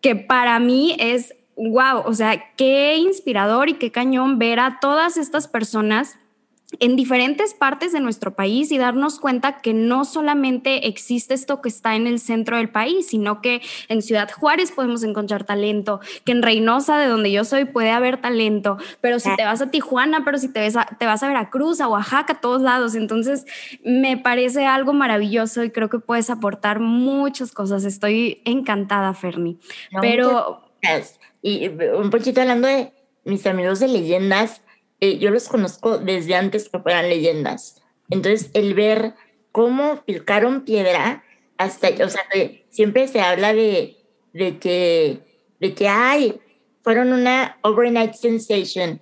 que 0.00 0.16
para 0.16 0.58
mí 0.60 0.94
es 0.98 1.34
wow, 1.56 2.02
o 2.04 2.14
sea, 2.14 2.54
qué 2.56 2.96
inspirador 2.96 3.68
y 3.68 3.74
qué 3.74 3.90
cañón 3.90 4.38
ver 4.38 4.60
a 4.60 4.78
todas 4.80 5.16
estas 5.16 5.48
personas 5.48 6.18
en 6.80 6.96
diferentes 6.96 7.54
partes 7.54 7.92
de 7.92 8.00
nuestro 8.00 8.34
país 8.34 8.72
y 8.72 8.78
darnos 8.78 9.20
cuenta 9.20 9.60
que 9.60 9.74
no 9.74 10.04
solamente 10.04 10.88
existe 10.88 11.34
esto 11.34 11.60
que 11.60 11.68
está 11.68 11.94
en 11.96 12.06
el 12.06 12.18
centro 12.18 12.56
del 12.56 12.70
país, 12.70 13.08
sino 13.08 13.40
que 13.40 13.60
en 13.88 14.02
Ciudad 14.02 14.30
Juárez 14.30 14.72
podemos 14.72 15.02
encontrar 15.02 15.44
talento, 15.44 16.00
que 16.24 16.32
en 16.32 16.42
Reynosa, 16.42 16.98
de 16.98 17.06
donde 17.06 17.30
yo 17.30 17.44
soy, 17.44 17.64
puede 17.64 17.90
haber 17.90 18.20
talento, 18.20 18.78
pero 19.00 19.18
si 19.18 19.34
te 19.36 19.44
vas 19.44 19.60
a 19.60 19.70
Tijuana, 19.70 20.24
pero 20.24 20.38
si 20.38 20.48
te, 20.48 20.60
ves 20.60 20.76
a, 20.76 20.86
te 20.86 21.06
vas 21.06 21.22
a 21.22 21.28
Veracruz, 21.28 21.80
a 21.80 21.88
Oaxaca, 21.88 22.34
a 22.34 22.40
todos 22.40 22.62
lados. 22.62 22.94
Entonces, 22.94 23.46
me 23.84 24.16
parece 24.16 24.66
algo 24.66 24.92
maravilloso 24.92 25.62
y 25.64 25.70
creo 25.70 25.88
que 25.88 25.98
puedes 25.98 26.30
aportar 26.30 26.80
muchas 26.80 27.52
cosas. 27.52 27.84
Estoy 27.84 28.42
encantada, 28.44 29.12
Ferni. 29.14 29.58
No, 29.92 30.00
pero... 30.00 30.68
Y 31.44 31.68
un 31.68 32.10
poquito 32.10 32.40
hablando 32.40 32.68
de 32.68 32.92
mis 33.24 33.46
amigos 33.46 33.80
de 33.80 33.88
leyendas, 33.88 34.62
eh, 35.02 35.18
yo 35.18 35.30
los 35.30 35.48
conozco 35.48 35.98
desde 35.98 36.36
antes 36.36 36.68
que 36.68 36.78
fueran 36.78 37.08
leyendas. 37.08 37.82
Entonces, 38.08 38.50
el 38.54 38.74
ver 38.74 39.14
cómo 39.50 40.00
picaron 40.04 40.64
piedra 40.64 41.24
hasta, 41.58 41.88
o 42.04 42.08
sea, 42.08 42.22
que 42.32 42.64
siempre 42.70 43.08
se 43.08 43.20
habla 43.20 43.52
de, 43.52 43.96
de 44.32 44.60
que, 44.60 45.18
de 45.58 45.74
que, 45.74 45.88
ay, 45.88 46.40
fueron 46.84 47.12
una 47.12 47.58
overnight 47.62 48.12
sensation. 48.14 49.00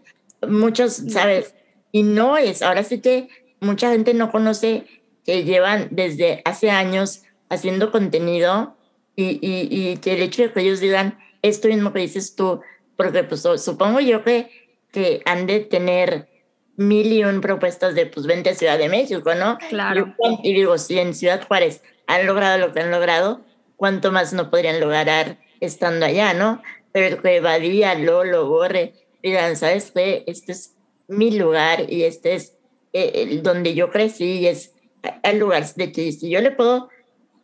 Muchos, 0.48 1.02
¿sabes? 1.08 1.54
Y 1.92 2.02
no 2.02 2.38
es, 2.38 2.62
ahora 2.62 2.82
sí 2.82 3.02
que 3.02 3.28
mucha 3.60 3.90
gente 3.90 4.14
no 4.14 4.32
conoce 4.32 4.86
que 5.26 5.44
llevan 5.44 5.88
desde 5.90 6.40
hace 6.46 6.70
años 6.70 7.25
haciendo 7.50 7.92
contenido 7.92 8.75
y, 9.16 9.38
y, 9.46 9.68
y 9.70 9.96
que 9.98 10.14
el 10.14 10.22
hecho 10.22 10.44
de 10.44 10.52
que 10.54 10.60
ellos 10.60 10.80
digan 10.80 11.18
esto 11.42 11.68
mismo 11.68 11.92
que 11.92 12.00
dices 12.00 12.34
tú, 12.36 12.62
porque 12.96 13.22
pues 13.22 13.42
supongo 13.58 14.00
yo 14.00 14.25
que 14.25 14.69
que 14.92 15.23
han 15.25 15.47
de 15.47 15.61
tener 15.61 16.28
mil 16.76 17.12
y 17.12 17.25
un 17.25 17.40
propuestas 17.40 17.94
de 17.94 18.06
pues 18.06 18.26
vente 18.26 18.50
a 18.50 18.54
Ciudad 18.54 18.78
de 18.78 18.88
México, 18.88 19.35
¿no? 19.35 19.59
Claro. 19.68 20.14
Y, 20.42 20.54
digo, 20.54 20.78
si 20.78 20.99
en 20.99 21.14
Ciudad 21.14 21.47
Juárez 21.47 21.82
han 22.06 22.26
logrado 22.26 22.59
lo 22.59 22.73
que 22.73 22.80
han 22.80 22.90
logrado, 22.90 23.42
¿cuánto 23.76 24.12
más 24.12 24.32
no 24.32 24.50
podrían 24.50 24.80
lograr 24.80 25.38
estando 25.61 26.06
allá, 26.06 26.32
no? 26.32 26.62
Pero 26.92 27.20
que 27.23 27.40
Badía, 27.40 27.94
Lolo, 27.94 28.49
Borre, 28.49 28.94
digan, 29.23 29.56
¿sabes 29.56 29.92
qué? 29.94 30.25
Este 30.26 30.52
es 30.52 30.75
mi 31.06 31.30
lugar 31.32 31.92
y 31.92 32.04
este 32.04 32.35
es 32.35 32.56
eh, 32.92 33.40
donde 33.42 33.75
yo 33.75 33.90
crecí 33.90 34.38
y 34.38 34.47
es 34.47 34.73
el 35.23 35.38
lugar 35.38 35.66
de 35.75 35.92
que 35.92 36.11
si 36.12 36.30
yo 36.30 36.40
le 36.40 36.50
puedo 36.50 36.88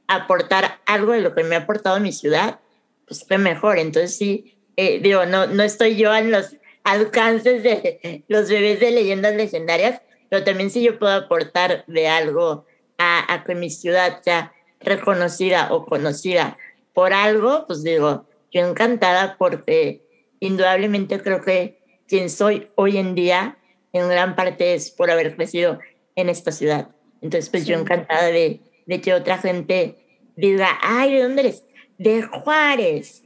aportar 0.08 0.80
algo 0.86 1.12
de 1.12 1.20
lo 1.20 1.34
que 1.34 1.44
me 1.44 1.56
ha 1.56 1.60
aportado 1.60 2.00
mi 2.00 2.12
ciudad, 2.12 2.60
pues 3.06 3.24
fue 3.26 3.38
mejor. 3.38 3.78
Entonces 3.78 4.16
sí, 4.16 4.56
eh, 4.76 5.00
digo, 5.00 5.26
no, 5.26 5.46
no 5.46 5.62
estoy 5.62 5.96
yo 5.96 6.14
en 6.14 6.30
los 6.30 6.56
alcances 6.86 7.64
de 7.64 8.24
los 8.28 8.48
bebés 8.48 8.78
de 8.78 8.92
leyendas 8.92 9.34
legendarias, 9.34 10.00
pero 10.30 10.44
también 10.44 10.70
si 10.70 10.84
yo 10.84 11.00
puedo 11.00 11.12
aportar 11.12 11.84
de 11.88 12.06
algo 12.06 12.64
a, 12.96 13.34
a, 13.34 13.42
que 13.42 13.56
mi 13.56 13.70
ciudad 13.70 14.22
sea 14.22 14.52
reconocida 14.78 15.72
o 15.72 15.84
conocida 15.84 16.56
por 16.94 17.12
algo, 17.12 17.66
pues 17.66 17.82
digo, 17.82 18.26
yo 18.52 18.64
encantada 18.64 19.36
porque 19.36 20.06
indudablemente 20.38 21.20
creo 21.20 21.42
que 21.42 21.82
quien 22.06 22.30
soy 22.30 22.68
hoy 22.76 22.98
en 22.98 23.16
día 23.16 23.58
en 23.92 24.08
gran 24.08 24.36
parte 24.36 24.74
es 24.74 24.92
por 24.92 25.10
haber 25.10 25.34
crecido 25.34 25.80
en 26.14 26.28
esta 26.28 26.52
ciudad. 26.52 26.90
Entonces, 27.20 27.50
pues 27.50 27.64
sí. 27.64 27.70
yo 27.70 27.78
encantada 27.80 28.26
de, 28.26 28.60
de 28.86 29.00
que 29.00 29.12
otra 29.12 29.38
gente 29.38 29.96
diga, 30.36 30.78
ay, 30.82 31.14
¿de 31.14 31.22
dónde 31.24 31.42
eres? 31.42 31.64
De 31.98 32.22
Juárez. 32.22 33.24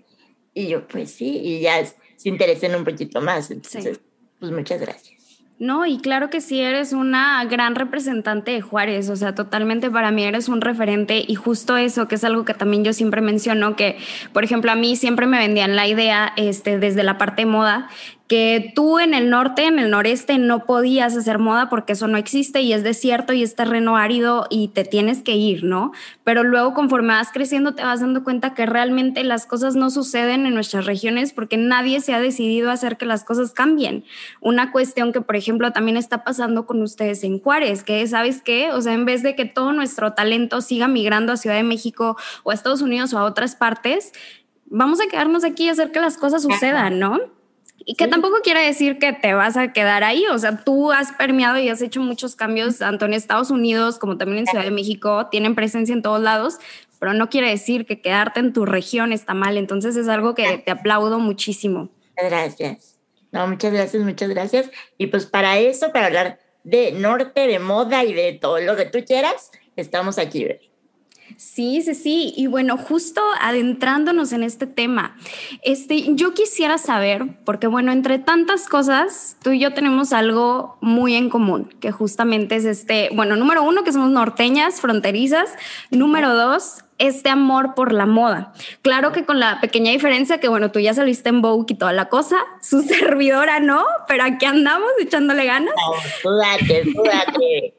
Y 0.55 0.69
yo, 0.69 0.89
pues 0.89 1.13
sí, 1.13 1.41
y 1.43 1.61
ya 1.61 1.79
es, 1.79 1.97
se 2.21 2.29
interesen 2.29 2.75
un 2.75 2.85
poquito 2.85 3.23
más. 3.23 3.51
Entonces, 3.51 3.97
sí. 3.97 4.03
pues 4.39 4.53
muchas 4.53 4.79
gracias. 4.79 5.19
No, 5.59 5.87
y 5.87 5.99
claro 5.99 6.29
que 6.29 6.41
sí, 6.41 6.61
eres 6.61 6.93
una 6.93 7.43
gran 7.45 7.75
representante 7.75 8.51
de 8.51 8.61
Juárez, 8.61 9.11
o 9.11 9.17
sea, 9.17 9.35
totalmente 9.35 9.91
para 9.91 10.11
mí 10.11 10.25
eres 10.25 10.49
un 10.49 10.63
referente 10.63 11.23
y 11.27 11.35
justo 11.35 11.77
eso, 11.77 12.09
que 12.09 12.15
es 12.15 12.25
algo 12.25 12.47
que 12.47 12.55
también 12.55 12.83
yo 12.83 12.95
siempre 12.95 13.21
menciono, 13.21 13.77
que, 13.77 13.99
por 14.33 14.43
ejemplo, 14.43 14.71
a 14.71 14.75
mí 14.75 14.97
siempre 14.97 15.27
me 15.27 15.39
vendían 15.39 15.77
la 15.77 15.87
idea 15.87 16.33
este, 16.37 16.79
desde 16.79 17.03
la 17.03 17.19
parte 17.19 17.43
de 17.43 17.47
moda, 17.47 17.91
que 18.31 18.73
tú 18.77 19.01
en 19.01 19.13
el 19.13 19.29
norte, 19.29 19.65
en 19.65 19.81
el 19.81 19.91
noreste, 19.91 20.39
no 20.39 20.65
podías 20.65 21.17
hacer 21.17 21.41
moda 21.41 21.69
porque 21.69 21.95
eso 21.95 22.07
no 22.07 22.17
existe 22.17 22.61
y 22.61 22.73
es 22.73 22.85
desierto 22.85 23.33
y 23.33 23.43
es 23.43 23.57
terreno 23.57 23.97
árido 23.97 24.47
y 24.51 24.69
te 24.69 24.85
tienes 24.85 25.25
que 25.25 25.33
ir, 25.33 25.65
¿no? 25.65 25.91
Pero 26.23 26.45
luego 26.45 26.73
conforme 26.73 27.09
vas 27.09 27.33
creciendo 27.33 27.75
te 27.75 27.83
vas 27.83 28.03
dando 28.03 28.23
cuenta 28.23 28.55
que 28.55 28.67
realmente 28.67 29.25
las 29.25 29.47
cosas 29.47 29.75
no 29.75 29.91
suceden 29.91 30.47
en 30.47 30.55
nuestras 30.55 30.87
regiones 30.87 31.33
porque 31.33 31.57
nadie 31.57 32.01
se 32.01 32.15
ha 32.15 32.21
decidido 32.21 32.71
a 32.71 32.75
hacer 32.75 32.99
que 32.99 33.05
las 33.05 33.25
cosas 33.25 33.51
cambien. 33.51 34.05
Una 34.41 34.71
cuestión 34.71 35.11
que, 35.11 35.23
por 35.23 35.35
ejemplo, 35.35 35.73
también 35.73 35.97
está 35.97 36.23
pasando 36.23 36.67
con 36.67 36.81
ustedes 36.83 37.25
en 37.25 37.41
Juárez, 37.41 37.83
que 37.83 38.07
¿sabes 38.07 38.43
qué? 38.43 38.71
O 38.71 38.81
sea, 38.81 38.93
en 38.93 39.07
vez 39.07 39.25
de 39.25 39.35
que 39.35 39.45
todo 39.45 39.73
nuestro 39.73 40.13
talento 40.13 40.61
siga 40.61 40.87
migrando 40.87 41.33
a 41.33 41.37
Ciudad 41.37 41.57
de 41.57 41.65
México 41.65 42.17
o 42.45 42.53
a 42.53 42.55
Estados 42.55 42.81
Unidos 42.81 43.13
o 43.13 43.19
a 43.19 43.25
otras 43.25 43.57
partes, 43.57 44.13
vamos 44.67 45.01
a 45.01 45.09
quedarnos 45.09 45.43
aquí 45.43 45.65
y 45.65 45.69
hacer 45.69 45.91
que 45.91 45.99
las 45.99 46.17
cosas 46.17 46.43
sucedan, 46.45 47.01
¿no? 47.01 47.40
Y 47.85 47.95
que 47.95 48.09
tampoco 48.09 48.37
quiere 48.43 48.65
decir 48.65 48.99
que 48.99 49.13
te 49.13 49.35
vas 49.35 49.57
a 49.57 49.73
quedar 49.73 50.05
ahí, 50.05 50.25
o 50.31 50.39
sea, 50.39 50.63
tú 50.65 50.93
has 50.93 51.13
permeado 51.13 51.59
y 51.59 51.69
has 51.69 51.81
hecho 51.81 52.01
muchos 52.01 52.37
cambios 52.37 52.79
tanto 52.79 53.07
en 53.07 53.15
Estados 53.15 53.51
Unidos 53.51 53.99
como 53.99 54.19
también 54.19 54.41
en 54.41 54.47
Ciudad 54.47 54.65
de 54.65 54.71
México, 54.71 55.29
tienen 55.31 55.55
presencia 55.55 55.95
en 55.95 56.03
todos 56.03 56.21
lados, 56.21 56.59
pero 56.99 57.15
no 57.15 57.31
quiere 57.31 57.49
decir 57.49 57.87
que 57.87 58.01
quedarte 58.01 58.41
en 58.41 58.53
tu 58.53 58.67
región 58.67 59.13
está 59.13 59.35
mal, 59.35 59.57
entonces 59.57 59.97
es 59.97 60.09
algo 60.09 60.35
que 60.35 60.59
te 60.59 60.71
aplaudo 60.71 61.19
muchísimo. 61.19 61.89
Gracias. 62.17 62.99
No, 63.33 63.47
muchas 63.47 63.73
gracias, 63.73 64.03
muchas 64.03 64.29
gracias. 64.29 64.71
Y 64.99 65.07
pues 65.07 65.27
para 65.27 65.59
eso, 65.59 65.93
para 65.93 66.07
hablar 66.07 66.39
de 66.65 66.93
norte, 66.93 67.47
de 67.47 67.59
moda 67.59 68.05
y 68.05 68.13
de 68.13 68.35
todo 68.35 68.61
lo 68.61 68.77
que 68.77 68.87
tú 68.87 68.99
quieras, 69.05 69.51
estamos 69.77 70.19
aquí. 70.19 70.47
Sí, 71.37 71.83
sí, 71.83 71.95
sí. 71.95 72.35
Y 72.37 72.47
bueno, 72.47 72.77
justo 72.77 73.21
adentrándonos 73.41 74.33
en 74.33 74.43
este 74.43 74.67
tema, 74.67 75.17
este, 75.63 76.15
yo 76.15 76.35
quisiera 76.35 76.79
saber, 76.79 77.39
porque 77.45 77.67
bueno, 77.67 77.93
entre 77.93 78.19
tantas 78.19 78.69
cosas, 78.69 79.37
tú 79.43 79.53
y 79.53 79.61
yo 79.61 79.75
tenemos 79.75 80.13
algo 80.13 80.79
muy 80.81 81.15
en 81.15 81.31
común, 81.31 81.75
que 81.81 81.93
justamente 81.93 82.57
es 82.57 82.65
este, 82.65 83.11
bueno, 83.15 83.37
número 83.37 83.63
uno, 83.63 83.85
que 83.85 83.93
somos 83.93 84.11
norteñas, 84.11 84.81
fronterizas. 84.81 85.55
Número 85.91 86.35
dos, 86.35 86.85
este 86.99 87.31
amor 87.31 87.75
por 87.75 87.93
la 87.93 88.07
moda. 88.07 88.53
Claro 88.83 89.13
que 89.13 89.25
con 89.25 89.41
la 89.41 89.61
pequeña 89.61 89.91
diferencia 89.91 90.39
que, 90.39 90.49
bueno, 90.49 90.71
tú 90.71 90.79
ya 90.79 90.95
saliste 90.95 91.31
en 91.31 91.43
Vogue 91.43 91.67
y 91.69 91.75
toda 91.75 91.93
la 91.93 92.09
cosa, 92.09 92.37
su 92.61 92.83
servidora 92.83 93.59
no, 93.59 93.85
pero 94.07 94.25
aquí 94.25 94.47
andamos 94.47 94.91
echándole 95.01 95.47
ganas. 95.47 95.75
No, 96.25 96.37
date, 96.37 96.85
date. 97.05 97.75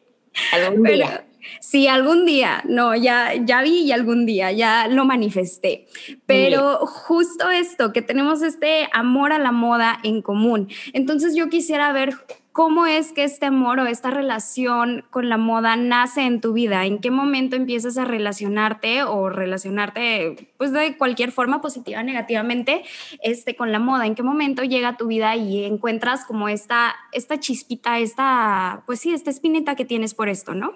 Algún 0.53 0.84
día. 0.84 1.25
Sí, 1.60 1.88
algún 1.88 2.25
día, 2.25 2.63
no, 2.67 2.95
ya, 2.95 3.33
ya 3.36 3.62
vi 3.62 3.81
y 3.81 3.91
algún 3.91 4.25
día, 4.25 4.51
ya 4.51 4.88
lo 4.88 5.05
manifesté. 5.05 5.88
Pero 6.25 6.86
justo 6.86 7.50
esto, 7.50 7.93
que 7.93 8.01
tenemos 8.01 8.41
este 8.41 8.88
amor 8.93 9.33
a 9.33 9.39
la 9.39 9.51
moda 9.51 10.00
en 10.03 10.21
común. 10.21 10.69
Entonces 10.93 11.36
yo 11.36 11.50
quisiera 11.50 11.91
ver 11.91 12.15
cómo 12.51 12.86
es 12.86 13.13
que 13.13 13.24
este 13.24 13.45
amor 13.45 13.79
o 13.79 13.86
esta 13.86 14.12
relación 14.12 15.05
con 15.10 15.29
la 15.29 15.38
moda 15.38 15.75
nace 15.75 16.21
en 16.21 16.41
tu 16.41 16.53
vida, 16.53 16.86
en 16.86 17.00
qué 17.00 17.12
momento 17.12 17.55
empiezas 17.55 17.98
a 17.98 18.05
relacionarte 18.05 19.03
o 19.03 19.29
relacionarte 19.29 20.53
pues 20.57 20.71
de 20.74 20.98
cualquier 20.98 21.31
forma 21.31 21.62
positiva, 21.62 22.03
negativamente, 22.03 22.83
este, 23.24 23.55
con 23.55 23.71
la 23.71 23.79
moda, 23.79 24.05
en 24.05 24.15
qué 24.15 24.24
momento 24.24 24.63
llega 24.63 24.89
a 24.89 24.98
tu 24.98 25.07
vida 25.07 25.36
y 25.36 25.63
encuentras 25.63 26.25
como 26.25 26.50
esta, 26.50 26.95
esta 27.12 27.39
chispita, 27.39 28.00
esta, 28.00 28.83
pues 28.86 29.00
sí, 29.00 29.13
esta 29.13 29.29
espinita 29.29 29.75
que 29.75 29.86
tienes 29.86 30.13
por 30.13 30.29
esto, 30.29 30.53
¿no? 30.53 30.74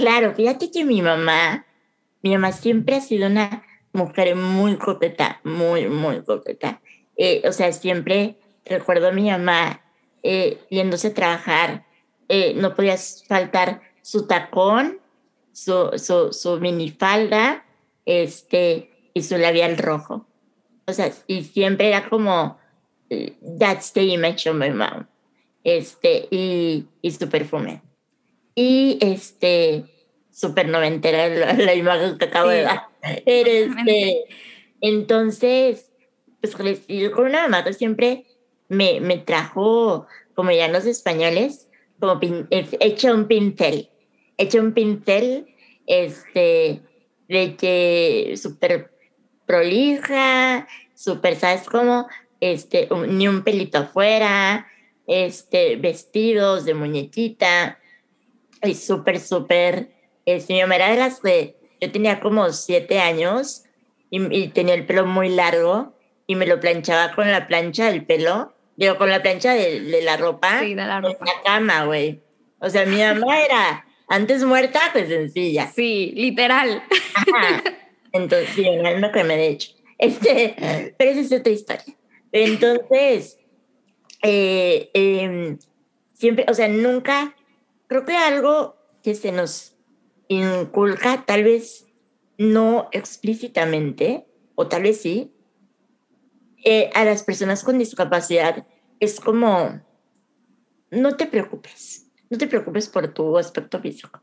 Claro, 0.00 0.34
fíjate 0.34 0.70
que 0.70 0.82
mi 0.82 1.02
mamá, 1.02 1.66
mi 2.22 2.30
mamá 2.30 2.52
siempre 2.52 2.96
ha 2.96 3.02
sido 3.02 3.26
una 3.26 3.62
mujer 3.92 4.34
muy 4.34 4.76
coqueta, 4.76 5.42
muy, 5.44 5.88
muy 5.88 6.24
coqueta. 6.24 6.80
Eh, 7.18 7.42
o 7.46 7.52
sea, 7.52 7.70
siempre 7.74 8.38
recuerdo 8.64 9.08
a 9.08 9.12
mi 9.12 9.30
mamá 9.30 9.82
eh, 10.22 10.58
yéndose 10.70 11.08
a 11.08 11.14
trabajar, 11.14 11.84
eh, 12.30 12.54
no 12.56 12.74
podía 12.74 12.96
faltar 13.28 13.82
su 14.00 14.26
tacón, 14.26 15.00
su, 15.52 15.90
su, 15.98 16.32
su 16.32 16.58
minifalda, 16.58 17.66
este, 18.06 19.10
y 19.12 19.22
su 19.22 19.36
labial 19.36 19.76
rojo. 19.76 20.26
O 20.86 20.94
sea, 20.94 21.12
y 21.26 21.44
siempre 21.44 21.88
era 21.88 22.08
como, 22.08 22.56
that's 23.58 23.92
the 23.92 24.04
image 24.04 24.48
of 24.48 24.56
my 24.56 24.70
mom. 24.70 25.04
Este, 25.62 26.26
y, 26.30 26.86
y 27.02 27.10
su 27.10 27.28
perfume. 27.28 27.82
Y 28.62 28.98
este, 29.00 29.86
súper 30.30 30.68
noventera 30.68 31.28
la, 31.30 31.52
la, 31.64 31.74
imagen 31.74 32.18
que 32.18 32.26
acabo 32.26 32.50
de 32.50 32.60
dar. 32.60 32.88
Este, 33.24 34.24
entonces, 34.82 35.90
pues 36.42 36.54
con 36.54 37.24
una 37.24 37.44
mamá 37.44 37.64
que 37.64 37.72
siempre 37.72 38.26
me, 38.68 39.00
me 39.00 39.16
trajo, 39.16 40.06
como 40.34 40.50
ya 40.50 40.68
los 40.68 40.84
españoles, 40.84 41.68
como 41.98 42.20
hecho 42.50 43.14
un 43.14 43.28
pincel. 43.28 43.88
Hecho 44.36 44.60
un 44.60 44.74
pincel, 44.74 45.46
este, 45.86 46.82
de 47.28 47.56
que 47.56 48.34
súper 48.36 48.90
prolija, 49.46 50.68
súper, 50.94 51.36
¿sabes 51.36 51.62
cómo? 51.62 52.08
Este, 52.40 52.90
ni 53.08 53.26
un 53.26 53.42
pelito 53.42 53.78
afuera, 53.78 54.66
este, 55.06 55.76
vestidos 55.76 56.66
de 56.66 56.74
muñequita 56.74 57.78
y 58.62 58.74
súper, 58.74 59.20
súper, 59.20 59.90
este, 60.26 60.54
mi 60.54 60.60
mamá 60.60 60.76
era 60.76 60.90
de 60.90 60.96
las 60.96 61.20
que 61.20 61.56
yo 61.80 61.90
tenía 61.90 62.20
como 62.20 62.50
siete 62.52 63.00
años 63.00 63.64
y, 64.10 64.48
tenía 64.48 64.74
el 64.74 64.86
pelo 64.86 65.06
muy 65.06 65.28
largo 65.28 65.94
y 66.26 66.34
me 66.34 66.46
lo 66.46 66.60
planchaba 66.60 67.14
con 67.14 67.30
la 67.30 67.46
plancha 67.46 67.90
del 67.90 68.04
pelo, 68.04 68.54
digo, 68.76 68.98
con 68.98 69.08
la 69.08 69.22
plancha 69.22 69.54
de, 69.54 70.02
la 70.02 70.16
ropa. 70.16 70.60
Sí, 70.60 70.74
de 70.74 70.84
la 70.84 71.00
ropa. 71.00 71.18
En 71.20 71.26
la 71.26 71.42
cama, 71.44 71.84
güey. 71.84 72.20
O 72.58 72.68
sea, 72.68 72.84
mi 72.86 72.98
mamá 72.98 73.40
era 73.40 73.86
antes 74.08 74.44
muerta 74.44 74.80
pues 74.92 75.08
sencilla. 75.08 75.68
Sí, 75.68 76.12
literal. 76.16 76.82
Entonces, 78.12 78.50
sí, 78.54 78.66
no 78.98 79.12
que 79.12 79.24
me 79.24 79.36
de 79.36 79.48
hecho. 79.48 79.72
Este, 79.98 80.92
pero 80.98 81.10
esa 81.10 81.20
es 81.20 81.32
otra 81.32 81.52
historia. 81.52 81.96
Entonces, 82.32 83.38
eh, 84.22 84.90
em, 84.94 85.58
siempre, 86.12 86.44
o 86.48 86.54
sea, 86.54 86.68
nunca 86.68 87.34
creo 87.90 88.04
que 88.04 88.16
algo 88.16 88.76
que 89.02 89.16
se 89.16 89.32
nos 89.32 89.76
inculca, 90.28 91.24
tal 91.26 91.42
vez 91.42 91.88
no 92.38 92.88
explícitamente, 92.92 94.28
o 94.54 94.68
tal 94.68 94.84
vez 94.84 95.00
sí, 95.00 95.34
eh, 96.64 96.90
a 96.94 97.04
las 97.04 97.24
personas 97.24 97.64
con 97.64 97.78
discapacidad 97.78 98.64
es 99.00 99.18
como, 99.18 99.82
no 100.92 101.16
te 101.16 101.26
preocupes, 101.26 102.06
no 102.30 102.38
te 102.38 102.46
preocupes 102.46 102.88
por 102.88 103.12
tu 103.12 103.36
aspecto 103.36 103.80
físico, 103.80 104.22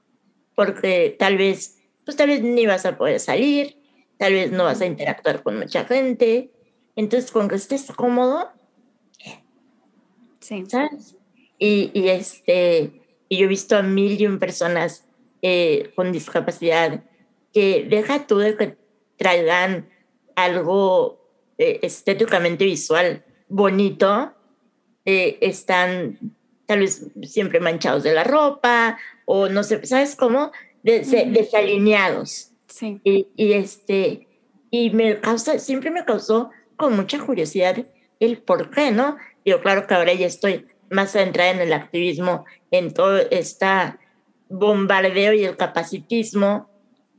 porque 0.55 1.17
tal 1.19 1.37
vez, 1.37 1.77
pues 2.05 2.15
tal 2.15 2.29
vez 2.29 2.41
ni 2.41 2.65
vas 2.65 2.85
a 2.85 2.97
poder 2.97 3.19
salir, 3.19 3.81
tal 4.17 4.31
vez 4.31 4.49
no 4.49 4.63
vas 4.63 4.79
a 4.79 4.85
interactuar 4.85 5.43
con 5.43 5.57
mucha 5.59 5.83
gente, 5.83 6.53
entonces 6.95 7.31
con 7.31 7.49
que 7.49 7.55
estés 7.55 7.91
cómodo, 7.91 8.49
sí. 10.39 10.63
¿sabes? 10.67 11.17
Y, 11.59 11.91
y 11.93 12.07
este, 12.07 13.06
y 13.29 13.37
yo 13.37 13.45
he 13.45 13.49
visto 13.49 13.77
a 13.77 13.81
mil 13.81 14.19
y 14.19 14.25
un 14.25 14.39
personas 14.39 15.05
eh, 15.41 15.91
con 15.95 16.11
discapacidad 16.11 17.03
que 17.53 17.85
deja 17.89 18.27
tú 18.27 18.37
de 18.37 18.55
que 18.55 18.77
traigan 19.17 19.89
algo 20.35 21.19
eh, 21.57 21.79
estéticamente 21.81 22.65
visual 22.65 23.23
bonito, 23.49 24.33
eh, 25.05 25.37
están 25.41 26.19
tal 26.65 26.79
vez 26.79 27.05
siempre 27.23 27.59
manchados 27.59 28.03
de 28.03 28.13
la 28.13 28.23
ropa 28.23 28.97
o 29.25 29.47
no 29.49 29.63
sé, 29.63 29.85
¿sabes 29.85 30.15
cómo? 30.15 30.51
desalineados. 30.83 32.51
Sí. 32.67 33.01
Y, 33.03 33.27
y, 33.35 33.53
este, 33.53 34.27
y 34.71 34.89
me 34.91 35.19
causa, 35.19 35.59
siempre 35.59 35.91
me 35.91 36.05
causó 36.05 36.51
con 36.77 36.95
mucha 36.95 37.19
curiosidad 37.19 37.85
el 38.19 38.37
por 38.37 38.69
qué, 38.69 38.91
¿no? 38.91 39.17
Yo 39.45 39.61
claro 39.61 39.87
que 39.87 39.93
ahora 39.93 40.13
ya 40.13 40.27
estoy 40.27 40.65
más 40.89 41.11
centrada 41.11 41.51
en 41.51 41.61
el 41.61 41.73
activismo, 41.73 42.45
en 42.71 42.93
todo 42.93 43.17
este 43.31 43.67
bombardeo 44.49 45.33
y 45.33 45.45
el 45.45 45.57
capacitismo, 45.57 46.69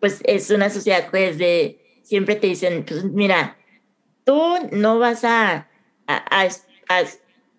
pues 0.01 0.21
es 0.25 0.51
una 0.51 0.71
sociedad 0.71 1.11
que 1.11 1.19
desde 1.19 1.79
siempre 2.03 2.37
te 2.37 2.47
dicen, 2.47 2.85
pues 2.87 3.05
mira, 3.05 3.57
tú 4.25 4.41
no 4.73 4.99
vas 4.99 5.25
a, 5.25 5.69
a, 6.07 6.49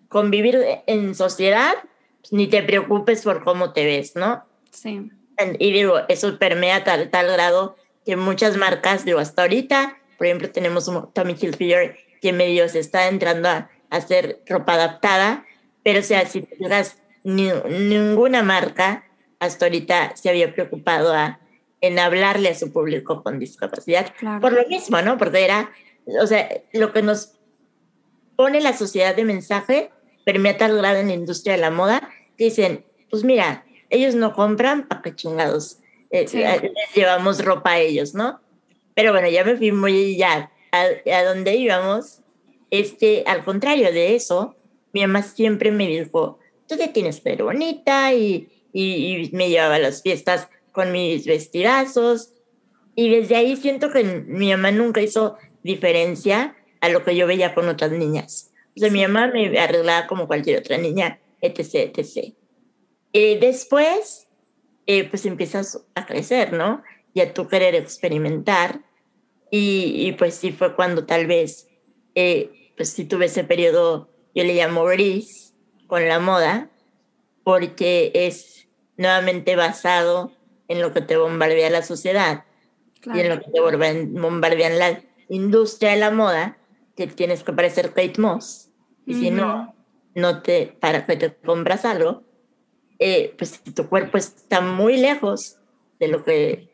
convivir 0.08 0.58
en 0.86 1.14
sociedad, 1.14 1.74
pues, 2.20 2.32
ni 2.32 2.48
te 2.48 2.62
preocupes 2.62 3.22
por 3.22 3.44
cómo 3.44 3.72
te 3.72 3.84
ves, 3.84 4.16
¿no? 4.16 4.44
Sí. 4.70 5.10
Y 5.58 5.72
digo, 5.72 6.00
eso 6.08 6.38
permea 6.38 6.84
tal, 6.84 7.10
tal 7.10 7.26
grado 7.28 7.76
que 8.04 8.16
muchas 8.16 8.56
marcas, 8.56 9.04
digo, 9.04 9.20
hasta 9.20 9.42
ahorita, 9.42 9.98
por 10.18 10.26
ejemplo, 10.26 10.50
tenemos 10.50 10.88
un 10.88 11.12
Tommy 11.12 11.34
Hilfiger 11.40 11.96
que 12.20 12.32
medio 12.32 12.68
se 12.68 12.80
está 12.80 13.08
entrando 13.08 13.48
a 13.48 13.70
hacer 13.88 14.42
ropa 14.46 14.74
adaptada, 14.74 15.46
pero 15.82 16.00
o 16.00 16.02
sea, 16.02 16.26
si 16.26 16.42
te 16.42 16.56
ninguna 17.24 18.42
marca 18.42 19.04
hasta 19.38 19.66
ahorita 19.66 20.16
se 20.16 20.28
había 20.28 20.54
preocupado 20.54 21.14
en 21.80 21.98
hablarle 21.98 22.50
a 22.50 22.54
su 22.54 22.72
público 22.72 23.22
con 23.22 23.38
discapacidad. 23.38 24.12
Por 24.40 24.52
lo 24.52 24.66
mismo, 24.68 25.00
¿no? 25.02 25.16
Porque 25.16 25.44
era, 25.44 25.72
o 26.20 26.26
sea, 26.26 26.48
lo 26.72 26.92
que 26.92 27.02
nos 27.02 27.32
impone 28.32 28.60
la 28.60 28.76
sociedad 28.76 29.16
de 29.16 29.24
mensaje, 29.24 29.90
permea 30.24 30.56
tal 30.56 30.76
grado 30.76 30.98
en 30.98 31.08
la 31.08 31.14
industria 31.14 31.54
de 31.54 31.60
la 31.60 31.70
moda, 31.70 32.10
que 32.36 32.44
dicen, 32.44 32.84
pues 33.08 33.24
mira, 33.24 33.64
ellos 33.88 34.14
no 34.14 34.34
compran, 34.34 34.86
¿para 34.88 35.02
qué 35.02 35.14
chingados? 35.14 35.78
Eh, 36.10 36.26
eh, 36.32 36.72
llevamos 36.94 37.44
ropa 37.44 37.72
a 37.72 37.78
ellos, 37.78 38.14
¿no? 38.14 38.40
Pero 38.94 39.12
bueno, 39.12 39.28
ya 39.28 39.44
me 39.44 39.56
fui 39.56 39.72
muy 39.72 40.16
ya 40.16 40.50
a, 40.72 40.84
a 41.12 41.24
donde 41.24 41.54
íbamos. 41.56 42.20
Este, 42.70 43.24
al 43.26 43.44
contrario 43.44 43.90
de 43.92 44.14
eso, 44.14 44.56
mi 44.92 45.02
mamá 45.02 45.22
siempre 45.22 45.70
me 45.70 45.86
dijo, 45.86 46.38
tú 46.66 46.76
te 46.76 46.88
tienes 46.88 47.20
pero 47.20 47.46
bonita 47.46 48.12
y, 48.14 48.48
y, 48.72 48.84
y, 48.92 49.30
me 49.32 49.48
llevaba 49.48 49.76
a 49.76 49.80
las 49.80 50.02
fiestas 50.02 50.48
con 50.72 50.92
mis 50.92 51.26
vestidazos. 51.26 52.32
Y 52.94 53.10
desde 53.10 53.36
ahí 53.36 53.56
siento 53.56 53.90
que 53.90 54.04
mi 54.04 54.50
mamá 54.50 54.70
nunca 54.70 55.00
hizo 55.00 55.36
diferencia 55.62 56.56
a 56.80 56.88
lo 56.88 57.04
que 57.04 57.16
yo 57.16 57.26
veía 57.26 57.54
con 57.54 57.68
otras 57.68 57.92
niñas. 57.92 58.52
O 58.76 58.80
sea, 58.80 58.90
mi 58.90 59.02
mamá 59.02 59.28
me 59.28 59.58
arreglaba 59.58 60.06
como 60.06 60.26
cualquier 60.26 60.60
otra 60.60 60.78
niña, 60.78 61.20
etc., 61.40 61.92
etc. 61.96 62.34
Y 63.12 63.34
después, 63.36 64.28
eh, 64.86 65.08
pues 65.08 65.26
empiezas 65.26 65.84
a 65.94 66.06
crecer, 66.06 66.52
¿no? 66.52 66.82
Y 67.12 67.20
a 67.20 67.34
tú 67.34 67.48
querer 67.48 67.74
experimentar. 67.74 68.82
Y, 69.50 70.06
y 70.06 70.12
pues 70.12 70.34
sí 70.34 70.52
fue 70.52 70.76
cuando 70.76 71.04
tal 71.04 71.26
vez, 71.26 71.68
eh, 72.14 72.72
pues 72.76 72.90
sí 72.90 73.04
tuve 73.04 73.26
ese 73.26 73.42
periodo, 73.42 74.09
yo 74.34 74.44
le 74.44 74.54
llamo 74.54 74.84
gris, 74.84 75.54
con 75.86 76.06
la 76.06 76.20
moda, 76.20 76.70
porque 77.42 78.12
es 78.14 78.68
nuevamente 78.96 79.56
basado 79.56 80.32
en 80.68 80.80
lo 80.80 80.92
que 80.92 81.00
te 81.00 81.16
bombardea 81.16 81.68
la 81.70 81.82
sociedad 81.82 82.44
claro. 83.00 83.18
y 83.18 83.22
en 83.22 83.28
lo 83.28 83.40
que 83.40 83.50
te 83.50 83.60
bombardean 83.60 84.78
la 84.78 85.02
industria 85.28 85.90
de 85.90 85.96
la 85.96 86.10
moda, 86.10 86.58
que 86.96 87.06
tienes 87.06 87.42
que 87.42 87.52
parecer 87.52 87.88
Kate 87.92 88.20
Moss. 88.20 88.70
Y 89.06 89.14
uh 89.14 89.16
-huh. 89.16 89.20
si 89.20 89.30
no, 89.30 89.74
no 90.14 90.42
te, 90.42 90.76
para 90.80 91.06
que 91.06 91.16
te 91.16 91.34
compras 91.34 91.84
algo, 91.84 92.22
eh, 92.98 93.34
pues 93.36 93.62
tu 93.74 93.88
cuerpo 93.88 94.18
está 94.18 94.60
muy 94.60 94.98
lejos 94.98 95.56
de 95.98 96.08
lo 96.08 96.22
que 96.22 96.68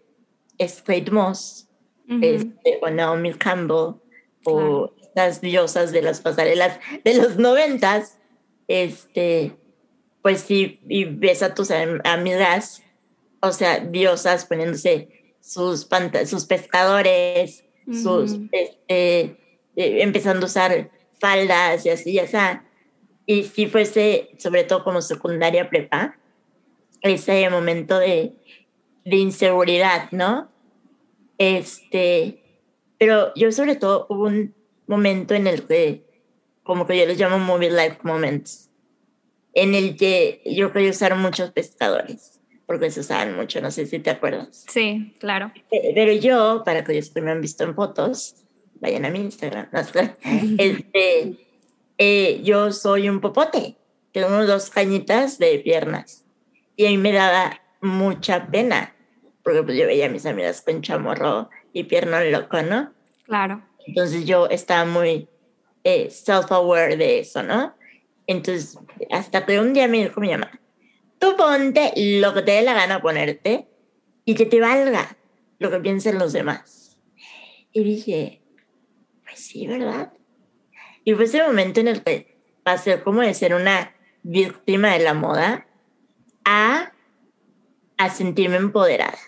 es 0.58 0.82
Kate 0.82 1.10
Moss, 1.10 1.68
uh 2.08 2.14
-huh. 2.14 2.24
este, 2.24 2.78
o 2.82 2.90
Naomi 2.90 3.32
Campbell, 3.34 3.94
claro. 4.42 4.94
Las 5.16 5.40
diosas 5.40 5.92
de 5.92 6.02
las 6.02 6.20
pasarelas 6.20 6.78
de 7.02 7.14
los 7.14 7.38
noventas, 7.38 8.18
este, 8.68 9.56
pues 10.22 10.42
sí, 10.42 10.78
y 10.86 11.06
ves 11.06 11.42
a 11.42 11.54
tus 11.54 11.70
amigas, 11.70 12.82
o 13.40 13.50
sea, 13.50 13.80
diosas 13.80 14.44
poniéndose 14.44 15.08
sus, 15.40 15.88
sus 16.26 16.44
pescadores, 16.44 17.64
uh 17.86 17.92
-huh. 17.92 18.02
sus, 18.02 18.38
este, 18.52 19.20
eh, 19.74 20.02
empezando 20.02 20.44
a 20.44 20.48
usar 20.48 20.90
faldas 21.18 21.86
y 21.86 21.88
así, 21.90 22.12
ya 22.12 22.26
sea. 22.26 22.66
Y 23.24 23.44
si 23.44 23.66
fuese, 23.66 24.28
sobre 24.36 24.64
todo 24.64 24.84
como 24.84 25.00
secundaria 25.00 25.70
prepa, 25.70 26.18
ese 27.00 27.48
momento 27.48 27.98
de, 27.98 28.34
de 29.06 29.16
inseguridad, 29.16 30.10
¿no? 30.10 30.50
Este, 31.38 32.42
pero 32.98 33.32
yo 33.34 33.50
sobre 33.50 33.76
todo 33.76 34.06
hubo 34.10 34.24
un 34.24 34.55
momento 34.86 35.34
en 35.34 35.46
el 35.46 35.66
que, 35.66 36.04
como 36.62 36.86
que 36.86 36.98
yo 36.98 37.06
los 37.06 37.18
llamo 37.18 37.38
movie 37.38 37.70
life 37.70 37.98
moments, 38.02 38.70
en 39.54 39.74
el 39.74 39.96
que 39.96 40.42
yo 40.44 40.72
quería 40.72 40.90
usar 40.90 41.16
muchos 41.16 41.50
pescadores, 41.50 42.40
porque 42.66 42.90
se 42.90 43.00
usaban 43.00 43.34
mucho, 43.36 43.60
no 43.60 43.70
sé 43.70 43.86
si 43.86 43.98
te 43.98 44.10
acuerdas. 44.10 44.64
Sí, 44.68 45.14
claro. 45.18 45.52
Pero 45.70 46.12
yo, 46.12 46.62
para 46.64 46.84
que 46.84 46.92
ellos 46.92 47.12
me 47.14 47.30
han 47.30 47.40
visto 47.40 47.64
en 47.64 47.74
fotos, 47.74 48.36
vayan 48.80 49.04
a 49.04 49.10
mi 49.10 49.20
Instagram, 49.20 49.68
¿no? 49.72 49.80
este, 50.58 51.36
eh, 51.98 52.40
yo 52.42 52.72
soy 52.72 53.08
un 53.08 53.20
popote, 53.20 53.76
tengo 54.12 54.46
dos 54.46 54.70
cañitas 54.70 55.38
de 55.38 55.58
piernas, 55.60 56.24
y 56.76 56.86
a 56.86 56.90
mí 56.90 56.98
me 56.98 57.12
daba 57.12 57.60
mucha 57.80 58.48
pena, 58.48 58.94
porque 59.42 59.62
pues 59.62 59.78
yo 59.78 59.86
veía 59.86 60.06
a 60.06 60.10
mis 60.10 60.26
amigas 60.26 60.60
con 60.60 60.82
chamorro 60.82 61.48
y 61.72 61.84
pierna 61.84 62.22
loco, 62.24 62.60
¿no? 62.62 62.92
Claro. 63.24 63.62
Entonces 63.86 64.24
yo 64.24 64.48
estaba 64.48 64.84
muy 64.84 65.28
eh, 65.84 66.08
self-aware 66.10 66.96
de 66.96 67.20
eso, 67.20 67.42
¿no? 67.42 67.74
Entonces, 68.26 68.78
hasta 69.10 69.46
que 69.46 69.60
un 69.60 69.72
día 69.72 69.86
me 69.86 69.98
dijo 69.98 70.20
mi 70.20 70.30
mamá, 70.30 70.60
tú 71.18 71.36
ponte 71.36 71.92
lo 71.96 72.34
que 72.34 72.42
te 72.42 72.52
dé 72.52 72.62
la 72.62 72.74
gana 72.74 73.00
ponerte 73.00 73.68
y 74.24 74.34
que 74.34 74.46
te 74.46 74.60
valga 74.60 75.16
lo 75.58 75.70
que 75.70 75.78
piensen 75.78 76.18
los 76.18 76.32
demás. 76.32 76.98
Y 77.72 77.84
dije, 77.84 78.42
pues 79.24 79.38
sí, 79.38 79.66
¿verdad? 79.66 80.12
Y 81.04 81.14
fue 81.14 81.24
ese 81.24 81.42
momento 81.42 81.80
en 81.80 81.88
el 81.88 82.02
que 82.02 82.36
pasé 82.64 83.00
como 83.02 83.20
de 83.20 83.32
ser 83.34 83.54
una 83.54 83.94
víctima 84.22 84.92
de 84.92 85.04
la 85.04 85.14
moda 85.14 85.68
a, 86.44 86.92
a 87.96 88.10
sentirme 88.10 88.56
empoderada. 88.56 89.18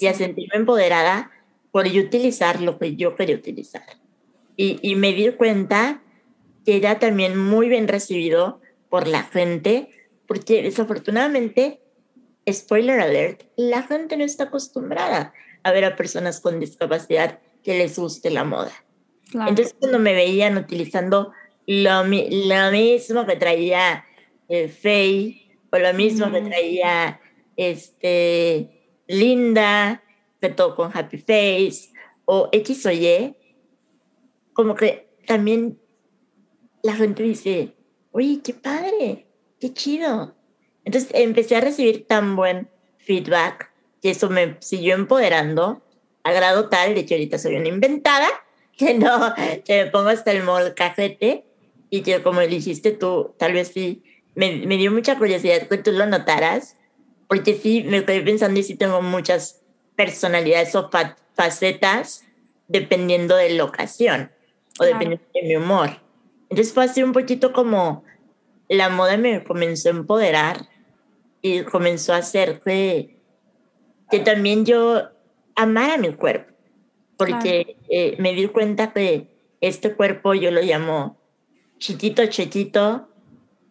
Y 0.00 0.08
a 0.08 0.14
sentirme 0.14 0.56
empoderada 0.56 1.30
por 1.74 1.88
yo 1.88 2.02
utilizar 2.02 2.60
lo 2.60 2.78
que 2.78 2.94
yo 2.94 3.16
quería 3.16 3.34
utilizar. 3.34 3.82
Y, 4.56 4.78
y 4.80 4.94
me 4.94 5.12
di 5.12 5.32
cuenta 5.32 6.04
que 6.64 6.76
era 6.76 7.00
también 7.00 7.36
muy 7.36 7.68
bien 7.68 7.88
recibido 7.88 8.60
por 8.88 9.08
la 9.08 9.24
gente, 9.24 9.88
porque 10.28 10.62
desafortunadamente, 10.62 11.80
spoiler 12.48 13.00
alert, 13.00 13.42
la 13.56 13.82
gente 13.82 14.16
no 14.16 14.22
está 14.22 14.44
acostumbrada 14.44 15.34
a 15.64 15.72
ver 15.72 15.84
a 15.84 15.96
personas 15.96 16.40
con 16.40 16.60
discapacidad 16.60 17.40
que 17.64 17.76
les 17.76 17.98
guste 17.98 18.30
la 18.30 18.44
moda. 18.44 18.70
Claro. 19.32 19.50
Entonces 19.50 19.74
cuando 19.76 19.98
me 19.98 20.14
veían 20.14 20.56
utilizando 20.56 21.32
lo, 21.66 22.04
lo 22.04 22.70
mismo 22.70 23.26
que 23.26 23.34
traía 23.34 24.04
eh, 24.48 24.68
Faye, 24.68 25.58
o 25.72 25.78
lo 25.78 25.92
mismo 25.92 26.28
mm. 26.28 26.32
que 26.34 26.40
traía 26.42 27.20
este, 27.56 28.92
Linda, 29.08 30.03
todo 30.50 30.74
con 30.74 30.90
Happy 30.96 31.18
Face, 31.18 31.90
o 32.24 32.48
X 32.52 32.86
o 32.86 32.90
Y, 32.90 33.36
como 34.52 34.74
que 34.74 35.08
también 35.26 35.78
la 36.82 36.94
gente 36.94 37.22
dice, 37.22 37.74
oye, 38.12 38.40
qué 38.42 38.54
padre, 38.54 39.26
qué 39.60 39.72
chido. 39.72 40.34
Entonces 40.84 41.10
empecé 41.14 41.56
a 41.56 41.60
recibir 41.60 42.06
tan 42.06 42.36
buen 42.36 42.68
feedback 42.98 43.72
que 44.02 44.10
eso 44.10 44.28
me 44.30 44.56
siguió 44.60 44.94
empoderando 44.94 45.82
a 46.22 46.32
grado 46.32 46.68
tal 46.68 46.94
de 46.94 47.06
que 47.06 47.14
ahorita 47.14 47.38
soy 47.38 47.56
una 47.56 47.68
inventada, 47.68 48.28
que 48.76 48.94
no, 48.94 49.34
que 49.64 49.84
me 49.84 49.90
pongo 49.90 50.08
hasta 50.08 50.32
el 50.32 50.42
molcajete 50.42 51.44
y 51.90 52.02
que 52.02 52.22
como 52.22 52.40
lo 52.40 52.48
hiciste 52.48 52.92
tú, 52.92 53.34
tal 53.38 53.52
vez 53.52 53.68
sí, 53.68 54.02
me, 54.34 54.66
me 54.66 54.76
dio 54.76 54.90
mucha 54.90 55.16
curiosidad 55.16 55.68
que 55.68 55.78
tú 55.78 55.92
lo 55.92 56.06
notaras, 56.06 56.76
porque 57.28 57.54
sí, 57.54 57.84
me 57.84 57.98
estoy 57.98 58.20
pensando 58.22 58.58
y 58.60 58.62
sí 58.62 58.74
tengo 58.74 59.00
muchas 59.00 59.63
personalidades 59.96 60.74
o 60.74 60.90
facetas 61.34 62.24
dependiendo 62.68 63.36
de 63.36 63.50
la 63.50 63.64
ocasión 63.64 64.30
o 64.78 64.84
claro. 64.84 64.92
dependiendo 64.92 65.26
de 65.34 65.42
mi 65.42 65.56
humor. 65.56 66.00
Entonces 66.48 66.72
fue 66.72 66.84
así 66.84 67.02
un 67.02 67.12
poquito 67.12 67.52
como 67.52 68.04
la 68.68 68.88
moda 68.88 69.16
me 69.16 69.44
comenzó 69.44 69.88
a 69.88 69.92
empoderar 69.92 70.68
y 71.42 71.62
comenzó 71.62 72.14
a 72.14 72.18
hacer 72.18 72.60
que, 72.60 73.18
que 74.10 74.20
también 74.20 74.64
yo 74.64 75.10
amara 75.54 75.98
mi 75.98 76.12
cuerpo, 76.14 76.52
porque 77.16 77.64
claro. 77.64 77.80
eh, 77.88 78.16
me 78.18 78.34
di 78.34 78.48
cuenta 78.48 78.92
que 78.92 79.28
este 79.60 79.94
cuerpo 79.94 80.34
yo 80.34 80.50
lo 80.50 80.62
llamo 80.62 81.18
chiquito, 81.78 82.26
chiquito, 82.26 83.08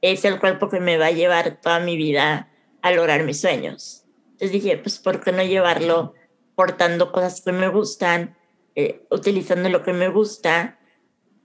es 0.01 0.25
el 0.25 0.39
cuerpo 0.39 0.69
que 0.69 0.79
me 0.79 0.97
va 0.97 1.07
a 1.07 1.11
llevar 1.11 1.59
toda 1.61 1.79
mi 1.79 1.97
vida 1.97 2.49
a 2.81 2.91
lograr 2.91 3.23
mis 3.23 3.41
sueños. 3.41 4.02
Entonces 4.33 4.51
dije, 4.51 4.77
pues, 4.77 4.99
¿por 4.99 5.21
qué 5.21 5.31
no 5.31 5.43
llevarlo 5.43 6.13
portando 6.55 7.11
cosas 7.11 7.41
que 7.41 7.51
me 7.51 7.67
gustan, 7.69 8.35
eh, 8.75 9.05
utilizando 9.09 9.69
lo 9.69 9.83
que 9.83 9.93
me 9.93 10.09
gusta? 10.09 10.79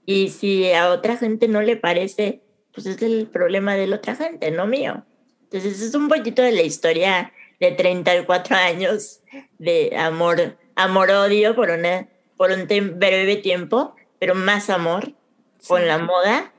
Y 0.05 0.31
si 0.31 0.72
a 0.72 0.90
otra 0.90 1.16
gente 1.16 1.48
no 1.48 1.62
le 1.62 1.77
parece, 1.77 2.42
pues 2.72 2.87
es 2.87 3.01
el 3.03 3.27
problema 3.27 3.74
de 3.74 3.87
la 3.87 3.96
otra 3.96 4.16
gente, 4.16 4.51
no 4.51 4.66
mío. 4.66 5.05
Entonces 5.44 5.81
es 5.81 5.94
un 5.94 6.09
poquito 6.09 6.42
de 6.42 6.53
la 6.53 6.62
historia 6.62 7.33
de 7.61 7.72
34 7.72 8.57
años 8.57 9.20
de 9.59 9.96
amor, 9.96 10.59
amor-odio 10.77 11.55
por, 11.55 11.70
una, 11.70 12.09
por 12.37 12.51
un 12.53 12.66
breve 12.98 13.37
tiempo, 13.37 13.94
pero 14.18 14.35
más 14.35 14.70
amor 14.70 15.14
sí. 15.59 15.68
con 15.68 15.87
la 15.87 15.98
moda 15.98 16.53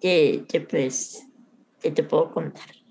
que, 0.00 0.44
que 0.48 0.60
pues 0.60 1.26
que 1.80 1.90
te 1.90 2.02
puedo 2.02 2.30
contar. 2.30 2.83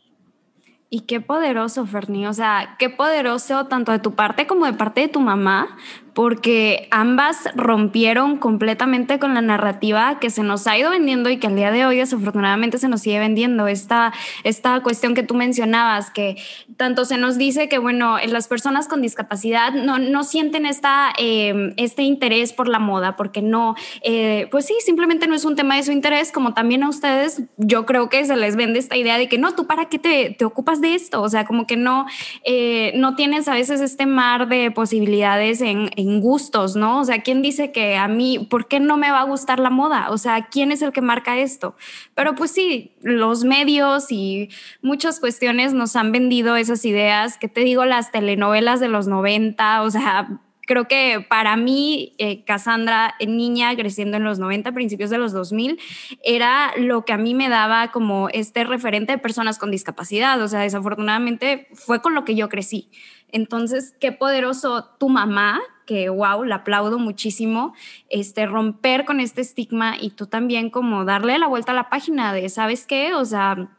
Y 0.94 1.00
qué 1.08 1.20
poderoso, 1.20 1.88
Ferni. 1.88 2.28
O 2.28 2.34
sea, 2.34 2.76
qué 2.78 2.88
poderoso 2.88 3.66
tanto 3.66 3.92
de 3.92 3.98
tu 3.98 4.14
parte 4.14 4.46
como 4.46 4.68
de 4.68 4.74
parte 4.74 5.02
de 5.02 5.08
tu 5.08 5.22
mamá, 5.22 5.76
porque 6.14 6.88
ambas 6.92 7.50
rompieron 7.56 8.38
completamente 8.38 9.20
con 9.20 9.34
la 9.34 9.42
narrativa 9.42 10.20
que 10.20 10.30
se 10.30 10.44
nos 10.44 10.68
ha 10.68 10.78
ido 10.78 10.92
vendiendo 10.92 11.30
y 11.30 11.38
que 11.38 11.48
al 11.48 11.56
día 11.56 11.72
de 11.72 11.86
hoy 11.86 11.98
desafortunadamente 11.98 12.78
se 12.78 12.88
nos 12.88 13.02
sigue 13.02 13.20
vendiendo. 13.20 13.68
Esta, 13.68 14.14
esta 14.44 14.82
cuestión 14.82 15.16
que 15.16 15.24
tú 15.24 15.34
mencionabas, 15.34 16.12
que 16.12 16.38
tanto 16.78 17.06
se 17.06 17.18
nos 17.18 17.38
dice 17.38 17.68
que, 17.70 17.80
bueno, 17.80 18.18
las 18.28 18.48
personas 18.48 18.88
con 18.88 19.02
discapacidad 19.02 19.74
no, 19.74 19.98
no 20.00 20.24
sienten 20.24 20.66
esta, 20.66 21.14
em, 21.18 21.74
este 21.78 22.04
interés 22.04 22.54
por 22.54 22.68
la 22.68 22.80
moda, 22.80 23.16
porque 23.16 23.42
no, 23.42 23.76
eh, 24.02 24.48
pues 24.52 24.66
sí, 24.66 24.76
simplemente 24.86 25.28
no 25.28 25.36
es 25.36 25.46
un 25.46 25.56
tema 25.56 25.76
de 25.76 25.84
su 25.84 25.92
interés, 25.92 26.32
como 26.32 26.54
también 26.54 26.84
a 26.84 26.90
ustedes, 26.90 27.44
yo 27.58 27.86
creo 27.86 28.10
que 28.10 28.24
se 28.26 28.36
les 28.36 28.56
vende 28.56 28.80
esta 28.80 28.98
idea 28.98 29.18
de 29.18 29.28
que 29.28 29.38
no, 29.38 29.54
tú 29.54 29.66
para 29.66 29.86
qué 29.86 30.00
te, 30.00 30.36
te 30.38 30.46
ocupas 30.46 30.82
de 30.82 30.96
esto, 30.96 31.22
o 31.22 31.30
sea, 31.30 31.46
como 31.46 31.66
que 31.66 31.78
no, 31.78 32.06
eh, 32.44 32.92
no 32.96 33.16
tienes 33.16 33.48
a 33.48 33.54
veces 33.54 33.82
este 33.82 34.06
mar 34.06 34.48
de 34.48 34.72
posibilidades 34.72 35.62
en, 35.62 35.90
en 35.96 36.03
gustos, 36.20 36.76
¿no? 36.76 37.02
O 37.02 37.06
sea, 37.06 37.22
¿quién 37.22 37.42
dice 37.42 37.72
que 37.72 37.96
a 37.96 38.08
mí, 38.08 38.48
por 38.50 38.68
qué 38.68 38.80
no 38.80 38.98
me 38.98 39.12
va 39.12 39.22
a 39.22 39.26
gustar 39.26 39.60
la 39.60 39.70
moda? 39.70 40.08
O 40.10 40.18
sea, 40.18 40.48
¿quién 40.50 40.72
es 40.72 40.82
el 40.82 40.92
que 40.92 41.02
marca 41.02 41.38
esto? 41.38 41.76
Pero 42.16 42.36
pues 42.36 42.52
sí, 42.52 42.96
los 43.02 43.44
medios 43.44 44.12
y 44.12 44.50
muchas 44.82 45.20
cuestiones 45.20 45.74
nos 45.74 45.96
han 45.96 46.12
vendido 46.12 46.56
esas 46.56 46.86
ideas, 46.86 47.38
que 47.38 47.48
te 47.48 47.62
digo, 47.62 47.86
las 47.86 48.12
telenovelas 48.12 48.80
de 48.80 48.88
los 48.88 49.08
90, 49.08 49.82
o 49.84 49.92
sea, 49.92 50.40
creo 50.66 50.88
que 50.88 51.26
para 51.28 51.56
mí, 51.58 52.14
eh, 52.18 52.44
Cassandra, 52.44 53.16
niña 53.26 53.76
creciendo 53.76 54.18
en 54.18 54.24
los 54.24 54.40
90, 54.40 54.72
principios 54.72 55.10
de 55.10 55.18
los 55.18 55.34
2000, 55.34 55.80
era 56.24 56.72
lo 56.78 57.06
que 57.06 57.14
a 57.14 57.18
mí 57.18 57.34
me 57.34 57.50
daba 57.50 57.92
como 57.92 58.30
este 58.30 58.64
referente 58.64 59.14
de 59.14 59.18
personas 59.18 59.58
con 59.58 59.72
discapacidad. 59.72 60.42
O 60.42 60.48
sea, 60.48 60.62
desafortunadamente 60.62 61.68
fue 61.74 62.02
con 62.02 62.16
lo 62.16 62.26
que 62.26 62.36
yo 62.36 62.50
crecí. 62.50 62.90
Entonces, 63.32 63.96
qué 64.00 64.12
poderoso 64.12 64.86
tu 65.00 65.10
mamá, 65.10 65.60
que 65.86 66.10
wow, 66.10 66.44
la 66.44 66.56
aplaudo 66.56 67.00
muchísimo, 67.00 67.74
este, 68.10 68.46
romper 68.46 69.06
con 69.06 69.20
este 69.20 69.42
estigma 69.42 69.96
y 70.00 70.12
tú 70.12 70.28
también 70.28 70.70
como 70.70 71.06
darle 71.06 71.38
la 71.40 71.48
vuelta 71.48 71.72
a 71.72 71.76
la 71.76 71.90
página 71.90 72.34
de, 72.34 72.50
¿sabes 72.50 72.86
qué? 72.86 73.14
O 73.14 73.26
sea, 73.26 73.70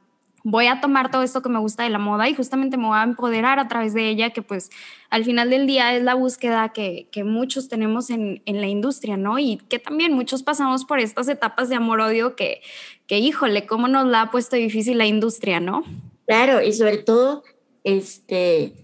voy 0.45 0.67
a 0.67 0.81
tomar 0.81 1.11
todo 1.11 1.23
esto 1.23 1.41
que 1.41 1.49
me 1.49 1.59
gusta 1.59 1.85
de 1.85 1.91
la 1.91 1.99
moda 1.99 2.29
y 2.29 2.35
justamente 2.35 2.77
me 2.77 2.87
voy 2.87 2.99
a 2.99 3.03
empoderar 3.03 3.59
a 3.59 3.67
través 3.67 3.95
de 3.95 4.09
ella, 4.11 4.31
que 4.31 4.43
pues 4.43 4.71
al 5.09 5.25
final 5.25 5.49
del 5.49 5.67
día 5.67 5.97
es 5.97 6.03
la 6.03 6.15
búsqueda 6.15 6.69
que, 6.69 7.09
que 7.11 7.25
muchos 7.25 7.69
tenemos 7.69 8.11
en, 8.11 8.43
en, 8.45 8.61
la 8.61 8.67
industria, 8.67 9.17
¿no? 9.17 9.39
Y 9.39 9.57
que 9.69 9.79
también 9.79 10.13
muchos 10.13 10.43
pasamos 10.43 10.85
por 10.85 11.01
estas 11.01 11.29
etapas 11.29 11.71
de 11.71 11.77
amor-odio 11.77 12.37
que, 12.37 12.61
que, 13.07 13.19
híjole, 13.19 13.65
cómo 13.65 13.89
nos 13.89 14.07
la 14.07 14.21
ha 14.21 14.31
puesto 14.31 14.55
difícil 14.57 14.99
la 14.99 15.07
industria, 15.07 15.61
¿no? 15.61 15.83
Claro, 16.27 16.63
y 16.63 16.73
sobre 16.75 16.99
todo, 16.99 17.43
este, 17.83 18.75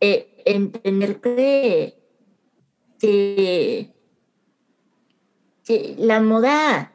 eh, 0.00 0.42
entender 0.44 1.20
que, 1.20 1.94
que, 2.98 3.92
que 5.64 5.94
la 5.98 6.20
moda, 6.20 6.92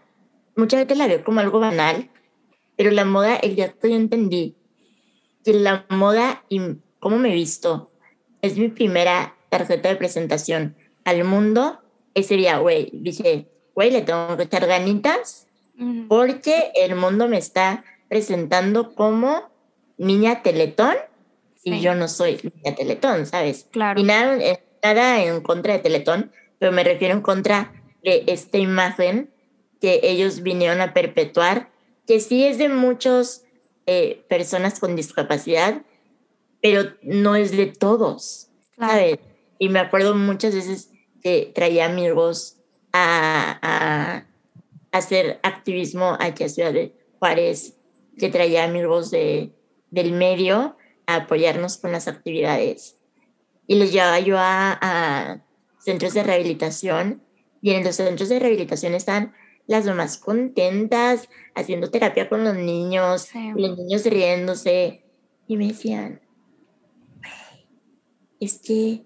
mucha 0.55 0.77
gente 0.77 0.95
la 0.95 1.07
ve 1.07 1.23
como 1.23 1.39
algo 1.39 1.59
banal, 1.59 2.09
pero 2.75 2.91
la 2.91 3.05
moda, 3.05 3.35
el 3.35 3.55
día 3.55 3.73
que 3.73 3.89
yo 3.89 3.95
entendí 3.95 4.55
que 5.43 5.53
la 5.53 5.85
moda 5.89 6.43
y 6.49 6.59
cómo 6.99 7.17
me 7.17 7.31
he 7.31 7.35
visto 7.35 7.91
es 8.41 8.57
mi 8.57 8.69
primera 8.69 9.35
tarjeta 9.49 9.89
de 9.89 9.95
presentación 9.95 10.75
al 11.03 11.23
mundo, 11.23 11.79
ese 12.13 12.35
día, 12.35 12.57
güey, 12.59 12.89
dije, 12.93 13.49
güey, 13.75 13.91
le 13.91 14.01
tengo 14.01 14.37
que 14.37 14.43
echar 14.43 14.65
ganitas 14.67 15.47
porque 16.07 16.71
el 16.75 16.95
mundo 16.95 17.27
me 17.27 17.37
está 17.37 17.85
presentando 18.09 18.93
como 18.95 19.49
niña 19.97 20.41
teletón 20.43 20.95
y 21.63 21.79
yo 21.79 21.95
no 21.95 22.07
soy 22.07 22.39
niña 22.43 22.75
teletón, 22.75 23.25
¿sabes? 23.25 23.67
Claro. 23.71 23.99
Y 23.99 24.03
nada, 24.03 24.37
eh, 24.37 24.63
nada 24.83 25.23
en 25.23 25.41
contra 25.41 25.73
de 25.73 25.79
teletón, 25.79 26.31
pero 26.59 26.71
me 26.71 26.83
refiero 26.83 27.13
en 27.13 27.21
contra 27.21 27.73
de 28.03 28.23
esta 28.27 28.57
imagen 28.57 29.31
que 29.81 29.99
ellos 30.03 30.41
vinieron 30.41 30.81
a 30.81 30.93
perpetuar 30.93 31.71
que 32.05 32.19
sí 32.19 32.45
es 32.45 32.57
de 32.57 32.69
muchas 32.69 33.45
eh, 33.85 34.25
personas 34.29 34.79
con 34.79 34.95
discapacidad, 34.95 35.83
pero 36.61 36.91
no 37.01 37.35
es 37.35 37.51
de 37.51 37.67
todos, 37.67 38.49
¿sabes? 38.77 39.19
Y 39.57 39.69
me 39.69 39.79
acuerdo 39.79 40.15
muchas 40.15 40.53
veces 40.53 40.91
que 41.21 41.51
traía 41.53 41.85
amigos 41.85 42.57
a, 42.91 43.59
a, 43.61 44.25
hacer 44.91 45.39
activismo 45.43 46.17
aquí 46.19 46.43
a 46.43 46.49
Ciudad 46.49 46.73
de 46.73 46.93
Juárez, 47.19 47.77
que 48.17 48.29
traía 48.29 48.63
amigos 48.63 49.11
de, 49.11 49.51
del 49.89 50.11
medio 50.11 50.77
a 51.05 51.15
apoyarnos 51.15 51.77
con 51.77 51.91
las 51.91 52.07
actividades. 52.07 52.98
Y 53.69 53.77
los 53.77 53.91
llevaba 53.91 54.19
yo 54.19 54.35
a, 54.39 54.79
a 54.81 55.45
centros 55.77 56.15
de 56.15 56.23
rehabilitación, 56.23 57.21
y 57.61 57.71
en 57.71 57.83
los 57.83 57.97
centros 57.97 58.29
de 58.29 58.39
rehabilitación 58.39 58.95
están 58.95 59.33
las 59.67 59.85
mamás 59.85 60.17
contentas, 60.17 61.29
haciendo 61.53 61.91
terapia 61.91 62.27
con 62.27 62.43
los 62.43 62.55
niños, 62.55 63.29
los 63.55 63.77
niños 63.77 64.03
riéndose. 64.03 65.03
Y 65.47 65.57
me 65.57 65.67
decían, 65.67 66.19
es 68.39 68.57
que 68.57 69.03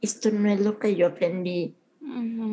esto 0.00 0.30
no 0.30 0.48
es 0.48 0.60
lo 0.60 0.78
que 0.78 0.94
yo 0.94 1.08
aprendí 1.08 1.74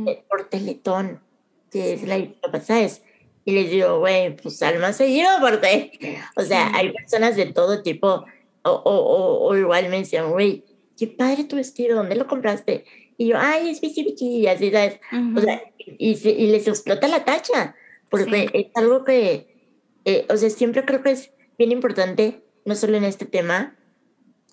eh, 0.08 0.24
por 0.28 0.50
Teletón, 0.50 1.22
que 1.70 1.94
es 1.94 2.08
la 2.08 2.18
¿sabes? 2.64 3.04
Y 3.44 3.52
les 3.52 3.70
digo, 3.70 4.00
güey, 4.00 4.36
pues 4.36 4.64
alma 4.64 4.92
seguido, 4.92 5.30
porque, 5.40 6.20
o 6.38 6.42
sea, 6.42 6.72
hay 6.74 6.92
personas 6.92 7.36
de 7.36 7.46
todo 7.46 7.84
tipo, 7.84 8.26
o, 8.64 8.72
o, 8.72 9.48
o, 9.48 9.56
igual 9.56 9.90
me 9.90 10.00
decían, 10.00 10.32
güey, 10.32 10.64
qué 10.98 11.08
padre 11.08 11.44
tu 11.46 11.56
vestido, 11.56 11.96
¿dónde 11.96 12.16
lo 12.16 12.28
compraste? 12.28 12.86
Y 13.18 13.28
yo, 13.28 13.38
ay, 13.40 13.70
es 13.70 13.82
bici, 13.82 14.04
bici, 14.04 14.40
y 14.40 14.48
así, 14.48 14.72
¿sabes? 14.72 15.00
O 15.36 15.42
sea, 15.42 15.62
y, 15.78 16.12
y, 16.28 16.48
les 16.48 16.68
explota 16.68 17.08
la 17.08 17.24
tacha, 17.24 17.76
porque 18.10 18.50
es 18.54 18.68
algo 18.76 19.04
que, 19.04 19.72
eh, 20.06 20.26
o 20.30 20.38
sea, 20.38 20.50
siempre 20.50 20.86
creo 20.86 21.02
que 21.02 21.12
es 21.12 21.32
bien 21.58 21.72
importante, 21.72 22.44
no 22.66 22.76
solo 22.76 22.98
en 22.98 23.06
este 23.06 23.26
tema, 23.26 23.78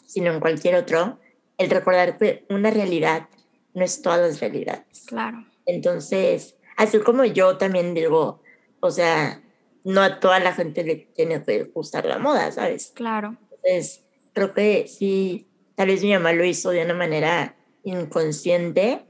sino 0.06 0.32
en 0.32 0.40
cualquier 0.40 0.76
otro, 0.76 1.18
el 1.58 1.70
recordar 1.70 2.18
que 2.18 2.44
una 2.50 2.70
realidad 2.70 3.28
no 3.74 3.84
es 3.84 4.02
todas 4.02 4.20
las 4.20 4.40
realidades. 4.40 5.04
Claro. 5.06 5.44
Entonces, 5.66 6.56
así 6.76 6.98
como 6.98 7.24
yo 7.24 7.56
también 7.56 7.94
digo, 7.94 8.42
o 8.80 8.90
sea, 8.90 9.42
no 9.84 10.02
a 10.02 10.20
toda 10.20 10.38
la 10.40 10.52
gente 10.52 10.84
le 10.84 10.96
tiene 10.96 11.42
que 11.42 11.64
gustar 11.64 12.04
la 12.04 12.18
moda, 12.18 12.50
¿sabes? 12.52 12.92
Claro. 12.94 13.36
Entonces, 13.50 14.04
creo 14.32 14.54
que 14.54 14.86
sí, 14.86 15.48
tal 15.74 15.88
vez 15.88 16.02
mi 16.02 16.12
mamá 16.12 16.32
lo 16.32 16.44
hizo 16.44 16.70
de 16.70 16.84
una 16.84 16.94
manera 16.94 17.56
inconsciente, 17.84 19.06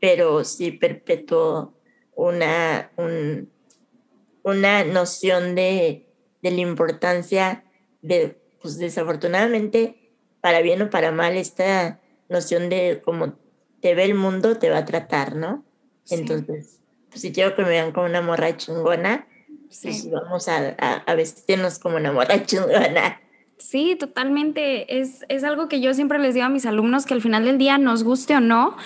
pero 0.00 0.44
sí 0.44 0.72
perpetuó 0.72 1.74
una, 2.14 2.90
un, 2.96 3.50
una 4.42 4.84
noción 4.84 5.54
de, 5.54 6.06
de, 6.42 6.50
la 6.50 6.60
importancia 6.60 7.64
de, 8.02 8.40
pues 8.60 8.78
desafortunadamente, 8.78 10.12
para 10.40 10.60
bien 10.60 10.82
o 10.82 10.90
para 10.90 11.12
mal, 11.12 11.36
esta 11.36 12.00
noción 12.28 12.68
de 12.68 13.00
cómo 13.04 13.38
te 13.80 13.94
ve 13.94 14.04
el 14.04 14.14
mundo, 14.14 14.58
te 14.58 14.70
va 14.70 14.78
a 14.78 14.84
tratar, 14.84 15.36
¿no? 15.36 15.64
Entonces, 16.10 16.80
pues 17.08 17.20
si 17.20 17.32
quiero 17.32 17.54
que 17.54 17.62
me 17.62 17.68
vean 17.68 17.92
como 17.92 18.06
una 18.06 18.22
morra 18.22 18.56
chingona, 18.56 19.28
pues 19.82 20.10
vamos 20.10 20.48
a, 20.48 20.76
a, 20.78 20.94
a 20.94 21.14
vestirnos 21.14 21.78
como 21.78 21.96
una 21.96 22.12
morra 22.12 22.42
chingona. 22.46 23.20
Sí, 23.68 23.96
totalmente. 23.98 25.00
Es, 25.00 25.24
es 25.28 25.44
algo 25.44 25.68
que 25.68 25.80
yo 25.80 25.94
siempre 25.94 26.18
les 26.18 26.34
digo 26.34 26.46
a 26.46 26.50
mis 26.50 26.66
alumnos 26.66 27.06
que 27.06 27.14
al 27.14 27.22
final 27.22 27.44
del 27.44 27.58
día, 27.58 27.78
nos 27.78 28.02
guste 28.02 28.36
o 28.36 28.40
no, 28.40 28.76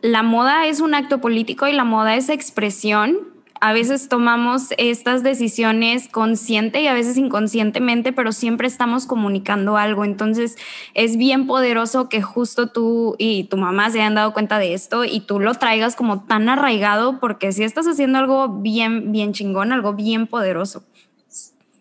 la 0.00 0.22
moda 0.22 0.66
es 0.66 0.80
un 0.80 0.94
acto 0.94 1.20
político 1.20 1.68
y 1.68 1.72
la 1.72 1.84
moda 1.84 2.16
es 2.16 2.28
expresión. 2.28 3.18
A 3.60 3.72
veces 3.72 4.08
tomamos 4.08 4.70
estas 4.78 5.22
decisiones 5.22 6.08
consciente 6.08 6.80
y 6.80 6.88
a 6.88 6.94
veces 6.94 7.16
inconscientemente, 7.18 8.12
pero 8.12 8.32
siempre 8.32 8.66
estamos 8.66 9.06
comunicando 9.06 9.76
algo. 9.76 10.04
Entonces 10.04 10.56
es 10.94 11.16
bien 11.16 11.46
poderoso 11.46 12.08
que 12.08 12.22
justo 12.22 12.70
tú 12.70 13.14
y 13.18 13.44
tu 13.44 13.58
mamá 13.58 13.90
se 13.90 14.00
hayan 14.00 14.16
dado 14.16 14.32
cuenta 14.32 14.58
de 14.58 14.74
esto 14.74 15.04
y 15.04 15.20
tú 15.20 15.38
lo 15.38 15.54
traigas 15.54 15.94
como 15.94 16.24
tan 16.24 16.48
arraigado 16.48 17.20
porque 17.20 17.52
si 17.52 17.62
estás 17.62 17.86
haciendo 17.86 18.18
algo 18.18 18.48
bien, 18.48 19.12
bien 19.12 19.32
chingón, 19.32 19.72
algo 19.72 19.92
bien 19.92 20.26
poderoso. 20.26 20.82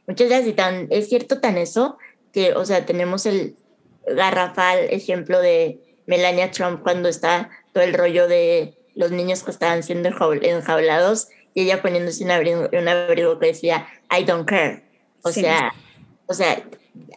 Muchas 0.05 0.27
gracias. 0.27 0.49
Y 0.49 0.53
tan, 0.53 0.87
es 0.91 1.09
cierto 1.09 1.39
tan 1.39 1.57
eso 1.57 1.97
que, 2.33 2.53
o 2.53 2.65
sea, 2.65 2.85
tenemos 2.85 3.25
el 3.25 3.55
garrafal 4.05 4.79
ejemplo 4.89 5.39
de 5.39 5.79
Melania 6.05 6.51
Trump 6.51 6.81
cuando 6.81 7.09
está 7.09 7.49
todo 7.73 7.83
el 7.83 7.93
rollo 7.93 8.27
de 8.27 8.77
los 8.95 9.11
niños 9.11 9.43
que 9.43 9.51
estaban 9.51 9.83
siendo 9.83 10.09
enjaulados 10.09 11.29
y 11.53 11.63
ella 11.63 11.81
poniéndose 11.81 12.23
un 12.23 12.31
abrigo, 12.31 12.69
un 12.71 12.87
abrigo 12.87 13.39
que 13.39 13.47
decía 13.47 13.87
I 14.09 14.23
don't 14.23 14.47
care. 14.47 14.83
O 15.23 15.31
sea, 15.31 15.73
o 16.25 16.33
sea, 16.33 16.63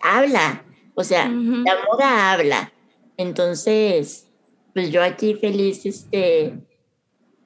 habla, 0.02 0.64
o 0.94 1.04
sea, 1.04 1.26
la 1.28 1.76
moda 1.88 2.32
habla. 2.32 2.72
Entonces, 3.16 4.26
pues 4.74 4.90
yo 4.90 5.02
aquí 5.02 5.34
feliz, 5.34 5.86
este, 5.86 6.54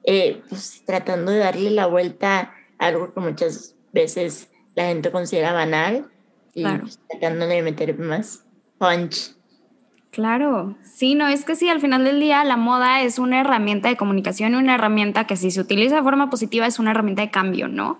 eh, 0.03 0.41
pues 0.49 0.83
tratando 0.85 1.31
de 1.31 1.39
darle 1.39 1.69
la 1.71 1.85
vuelta 1.85 2.53
a 2.77 2.87
algo 2.87 3.13
que 3.13 3.19
muchas 3.19 3.75
veces 3.93 4.49
la 4.75 4.87
gente 4.87 5.11
considera 5.11 5.53
banal 5.53 6.09
y 6.53 6.63
pues, 6.63 6.99
tratando 7.09 7.47
de 7.47 7.61
meter 7.61 7.97
más 7.97 8.45
punch. 8.77 9.35
Claro, 10.11 10.75
sí, 10.83 11.13
no 11.13 11.27
es 11.27 11.45
que 11.45 11.55
sí, 11.55 11.69
al 11.69 11.79
final 11.79 12.03
del 12.03 12.19
día 12.19 12.43
la 12.43 12.57
moda 12.57 13.01
es 13.03 13.19
una 13.19 13.41
herramienta 13.41 13.89
de 13.89 13.97
comunicación, 13.97 14.55
una 14.55 14.75
herramienta 14.75 15.27
que 15.27 15.35
si 15.35 15.51
se 15.51 15.61
utiliza 15.61 15.97
de 15.97 16.03
forma 16.03 16.31
positiva 16.31 16.65
es 16.65 16.79
una 16.79 16.91
herramienta 16.91 17.21
de 17.21 17.29
cambio, 17.29 17.67
¿no? 17.67 17.99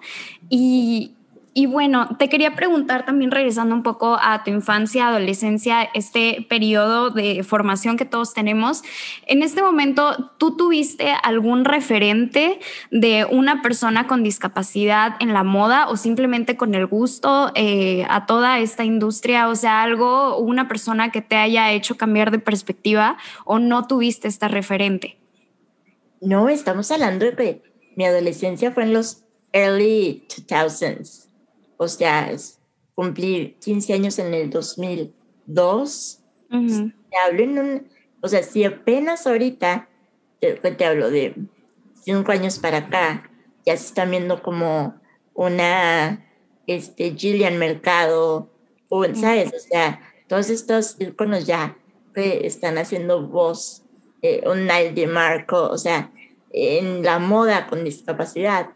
Y, 0.50 1.16
y 1.54 1.66
bueno, 1.66 2.16
te 2.20 2.30
quería 2.30 2.56
preguntar 2.56 3.06
también, 3.06 3.32
regresando 3.32 3.74
un 3.74 3.82
poco 3.82 4.18
a 4.22 4.44
tu 4.44 4.52
infancia, 4.52 5.08
adolescencia, 5.08 5.90
este 5.96 6.46
periodo 6.48 7.10
de 7.10 7.44
formación 7.44 7.98
que 7.98 8.06
todos 8.06 8.34
tenemos. 8.36 8.84
En 9.26 9.42
este 9.42 9.64
momento, 9.64 10.32
¿tú 10.38 10.56
tuviste 10.56 11.12
algún 11.24 11.66
referente 11.66 12.60
de 12.92 13.26
una 13.26 13.64
persona 13.64 14.06
con 14.06 14.22
discapacidad 14.22 15.16
en 15.20 15.34
la 15.34 15.44
moda 15.44 15.90
o 15.90 15.98
simplemente 15.98 16.56
con 16.56 16.76
el 16.76 16.86
gusto 16.86 17.52
eh, 17.56 18.06
a 18.10 18.28
toda 18.28 18.60
esta 18.60 18.84
industria? 18.84 19.50
O 19.50 19.56
sea, 19.56 19.82
algo, 19.82 20.38
una 20.38 20.68
persona 20.68 21.12
que 21.12 21.22
te 21.22 21.36
haya 21.36 21.72
hecho 21.72 21.98
cambiar 21.98 22.30
de 22.30 22.40
perspectiva 22.40 23.18
o 23.44 23.58
no 23.58 23.88
tuviste 23.88 24.28
esta 24.28 24.50
referente? 24.50 25.18
No, 26.22 26.48
estamos 26.48 26.92
hablando 26.92 27.26
de 27.26 27.64
mi 27.96 28.06
adolescencia 28.06 28.72
fue 28.72 28.84
en 28.84 28.94
los 28.94 29.24
early 29.52 30.26
2000s 30.30 31.29
o 31.80 31.88
sea, 31.88 32.30
cumplí 32.94 33.56
15 33.62 33.94
años 33.94 34.20
en 34.20 34.34
el 34.34 34.50
2002. 34.50 36.20
Te 36.50 37.18
hablo 37.18 37.44
en 37.44 37.58
un, 37.58 37.88
o 38.22 38.28
sea, 38.28 38.44
si 38.44 38.66
apenas 38.66 39.26
ahorita, 39.26 39.88
te, 40.42 40.56
te 40.56 40.86
hablo 40.86 41.10
de 41.10 41.36
cinco 42.04 42.34
años 42.34 42.60
para 42.60 42.80
acá, 42.80 43.32
ya 43.66 43.78
se 43.78 43.86
están 43.86 44.12
viendo 44.12 44.44
como 44.44 45.00
una 45.34 46.26
este, 46.68 47.16
Gillian 47.16 47.58
Mercado, 47.58 48.52
o, 48.90 49.06
¿sabes? 49.16 49.54
O 49.54 49.60
sea, 49.60 50.02
todos 50.28 50.50
estos 50.50 50.98
iconos 51.00 51.48
ya 51.48 51.78
que 52.14 52.46
están 52.46 52.78
haciendo 52.78 53.26
voz, 53.26 53.84
eh, 54.22 54.44
un 54.46 54.68
Nile 54.68 54.92
de 54.92 55.08
Marco, 55.08 55.70
o 55.70 55.78
sea, 55.78 56.12
en 56.52 57.04
la 57.04 57.20
moda 57.20 57.68
con 57.68 57.86
discapacidad. 57.86 58.72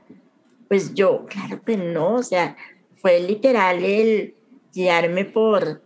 Pues 0.69 0.93
yo, 0.93 1.25
claro 1.25 1.61
que 1.63 1.75
no, 1.75 2.15
o 2.15 2.23
sea, 2.23 2.55
fue 3.03 3.19
literal 3.19 3.83
el 3.83 4.33
guiarme 4.73 5.25
por 5.25 5.81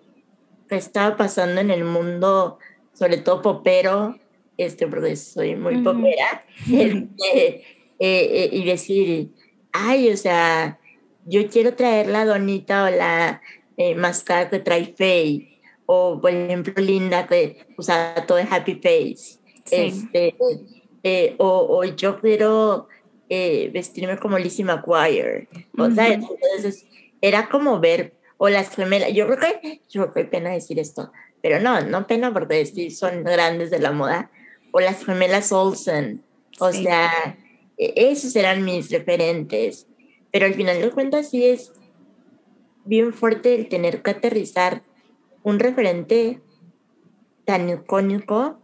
qué 0.70 0.76
estaba 0.76 1.18
pasando 1.18 1.60
en 1.60 1.72
el 1.72 1.84
mundo, 1.84 2.60
sobre 2.94 3.18
todo 3.18 3.42
popero, 3.42 4.20
este, 4.56 4.86
porque 4.86 5.16
soy 5.16 5.56
muy 5.56 5.80
popera, 5.80 6.46
este, 6.72 7.48
eh, 7.48 7.64
eh, 8.00 8.50
y 8.52 8.64
decir, 8.66 9.32
ay, 9.72 10.12
o 10.12 10.18
sea, 10.18 10.80
yo 11.26 11.50
quiero 11.50 11.74
traer 11.74 12.08
la 12.08 12.24
donita 12.24 12.84
o 12.84 12.90
la 12.92 13.42
eh, 13.78 13.96
máscara 13.96 14.52
que 14.52 14.60
trae 14.60 14.94
Faye, 14.96 15.60
o 15.88 16.22
por 16.22 16.30
ejemplo 16.30 16.74
Linda 16.78 17.26
que 17.26 17.66
usa 17.80 18.14
todo 18.28 18.38
el 18.38 18.48
happy 18.48 18.76
face, 18.76 19.40
este, 19.72 20.36
o, 21.40 21.80
o, 21.80 21.84
yo 21.84 22.20
quiero 22.22 22.88
vestirme 23.28 24.20
como 24.20 24.38
Lizzie 24.38 24.64
McGuire, 24.64 25.48
o 25.80 25.90
sea, 25.90 26.14
entonces 26.14 26.86
era 27.22 27.50
como 27.50 27.80
ver, 27.80 28.14
o 28.38 28.50
las 28.50 28.76
gemelas, 28.76 29.12
yo 29.14 29.28
creo 29.28 29.38
que, 29.62 29.82
yo 29.90 30.14
que 30.14 30.26
pena 30.26 30.52
decir 30.52 30.80
esto, 30.80 31.12
pero 31.42 31.60
no, 31.60 31.82
no 31.82 32.08
pena 32.08 32.34
porque 32.34 32.66
sí 32.66 32.92
son 32.92 33.24
grandes 33.24 33.72
de 33.72 33.80
la 33.80 33.92
moda, 33.92 34.32
o 34.72 34.80
las 34.80 35.06
gemelas 35.06 35.52
Olsen, 35.52 36.24
o 36.60 36.72
sea, 36.72 37.38
e, 37.78 37.94
esos 37.96 38.36
eran 38.36 38.64
mis 38.64 38.92
referentes, 38.92 39.88
pero 40.32 40.46
al 40.46 40.54
final 40.54 40.82
de 40.82 40.92
cuentas 40.92 41.30
sí 41.30 41.46
es 41.46 41.74
bien 42.86 43.14
fuerte 43.14 43.56
el 43.56 43.70
tener 43.70 44.02
que 44.02 44.12
aterrizar 44.12 44.84
un 45.44 45.60
referente 45.60 46.42
tan 47.46 47.70
icónico 47.70 48.60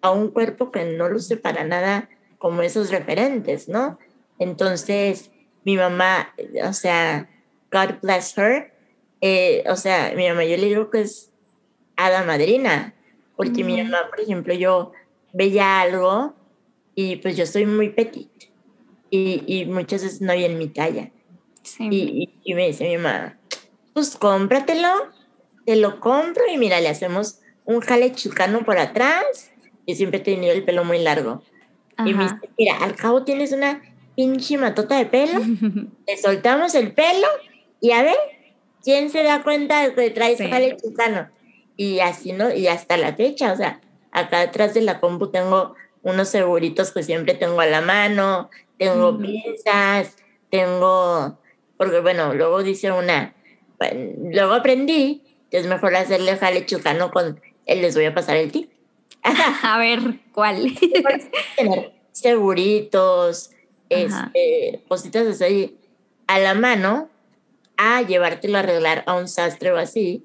a 0.00 0.10
un 0.10 0.28
cuerpo 0.30 0.70
que 0.70 0.84
no 0.84 1.08
luce 1.08 1.36
para 1.36 1.64
nada 1.64 2.08
como 2.38 2.62
esos 2.62 2.90
referentes, 2.90 3.68
¿no? 3.68 3.98
Entonces, 4.38 5.30
mi 5.64 5.76
mamá, 5.76 6.34
o 6.64 6.72
sea, 6.72 7.28
God 7.72 8.00
bless 8.02 8.36
her. 8.36 8.72
Eh, 9.20 9.64
o 9.68 9.76
sea, 9.76 10.12
mi 10.14 10.28
mamá, 10.28 10.44
yo 10.44 10.56
le 10.56 10.66
digo 10.66 10.90
que 10.90 11.00
es 11.00 11.32
hada 11.96 12.24
madrina, 12.24 12.94
porque 13.36 13.64
mi 13.64 13.82
mamá, 13.82 14.10
por 14.10 14.20
ejemplo, 14.20 14.52
yo 14.52 14.92
veía 15.32 15.80
algo 15.80 16.34
y 16.94 17.16
pues 17.16 17.36
yo 17.36 17.46
soy 17.46 17.64
muy 17.64 17.88
petit 17.90 18.30
y, 19.10 19.42
y 19.46 19.66
muchas 19.66 20.02
veces 20.02 20.20
no 20.20 20.32
había 20.32 20.46
en 20.46 20.58
mi 20.58 20.68
talla. 20.68 21.10
Y, 21.78 22.30
y, 22.42 22.54
me 22.54 22.66
dice 22.66 22.88
mi 22.88 22.96
mamá, 22.96 23.38
pues 23.94 24.16
cómpratelo, 24.16 24.88
te 25.64 25.76
lo 25.76 26.00
compro 26.00 26.42
y 26.52 26.58
mira, 26.58 26.80
le 26.80 26.88
hacemos 26.88 27.40
un 27.64 27.80
jale 27.80 28.12
chicano 28.12 28.64
por 28.64 28.78
atrás. 28.78 29.52
y 29.86 29.94
siempre 29.94 30.18
he 30.18 30.22
tenido 30.22 30.52
el 30.52 30.64
pelo 30.64 30.84
muy 30.84 30.98
largo. 30.98 31.42
Y 32.04 32.14
me 32.14 32.24
dice, 32.24 32.36
mira, 32.58 32.78
al 32.78 32.96
cabo 32.96 33.22
tienes 33.22 33.52
una 33.52 33.80
pinche 34.16 34.58
matota 34.58 34.96
de 34.98 35.06
pelo, 35.06 35.40
te 36.06 36.16
soltamos 36.16 36.74
el 36.74 36.92
pelo 36.92 37.28
y 37.82 37.90
a 37.90 38.02
ver, 38.04 38.16
¿quién 38.84 39.10
se 39.10 39.24
da 39.24 39.42
cuenta 39.42 39.82
de 39.82 39.92
que 39.92 40.10
traes 40.10 40.38
sí. 40.38 40.48
jale 40.48 40.76
chicano? 40.76 41.28
Y 41.76 41.98
así, 41.98 42.32
¿no? 42.32 42.54
Y 42.54 42.68
hasta 42.68 42.96
la 42.96 43.14
fecha, 43.14 43.52
o 43.52 43.56
sea, 43.56 43.80
acá 44.12 44.38
detrás 44.38 44.72
de 44.72 44.82
la 44.82 45.00
compu 45.00 45.32
tengo 45.32 45.74
unos 46.02 46.28
seguritos 46.28 46.92
que 46.92 47.02
siempre 47.02 47.34
tengo 47.34 47.60
a 47.60 47.66
la 47.66 47.80
mano, 47.80 48.50
tengo 48.78 49.18
pinzas, 49.18 50.16
tengo, 50.48 51.40
porque 51.76 51.98
bueno, 51.98 52.34
luego 52.34 52.62
dice 52.62 52.92
una, 52.92 53.34
luego 54.30 54.54
aprendí 54.54 55.24
que 55.50 55.58
es 55.58 55.66
mejor 55.66 55.96
hacerle 55.96 56.36
jale 56.36 56.64
chicano 56.64 57.10
con, 57.10 57.40
les 57.66 57.96
voy 57.96 58.04
a 58.04 58.14
pasar 58.14 58.36
el 58.36 58.52
tip. 58.52 58.70
a 59.24 59.78
ver, 59.78 60.20
¿cuál? 60.32 60.72
tener 61.56 61.92
seguritos, 62.12 63.50
este, 63.88 64.84
cositas 64.86 65.26
así 65.26 65.76
a 66.28 66.38
la 66.38 66.54
mano 66.54 67.10
a 67.76 68.02
llevártelo 68.02 68.56
a 68.56 68.60
arreglar 68.60 69.04
a 69.06 69.14
un 69.14 69.28
sastre 69.28 69.72
o 69.72 69.76
así, 69.76 70.24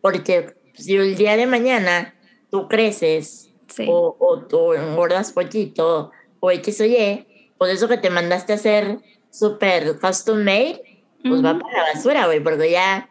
porque 0.00 0.54
si 0.74 0.96
el 0.96 1.16
día 1.16 1.36
de 1.36 1.46
mañana 1.46 2.14
tú 2.50 2.68
creces 2.68 3.50
o, 3.86 4.16
o, 4.18 4.42
tú 4.46 4.74
engordas 4.74 5.32
poquito 5.32 6.10
o 6.40 6.50
X 6.50 6.80
o 6.80 6.84
Y, 6.84 7.26
pues 7.56 7.72
eso 7.72 7.88
que 7.88 7.96
te 7.96 8.10
mandaste 8.10 8.52
a 8.52 8.56
hacer 8.56 8.98
súper 9.30 9.98
custom 9.98 10.44
made, 10.44 10.82
pues 11.22 11.44
va 11.44 11.58
para 11.58 11.78
la 11.78 11.94
basura, 11.94 12.26
güey, 12.26 12.40
porque 12.40 12.70
ya, 12.70 13.08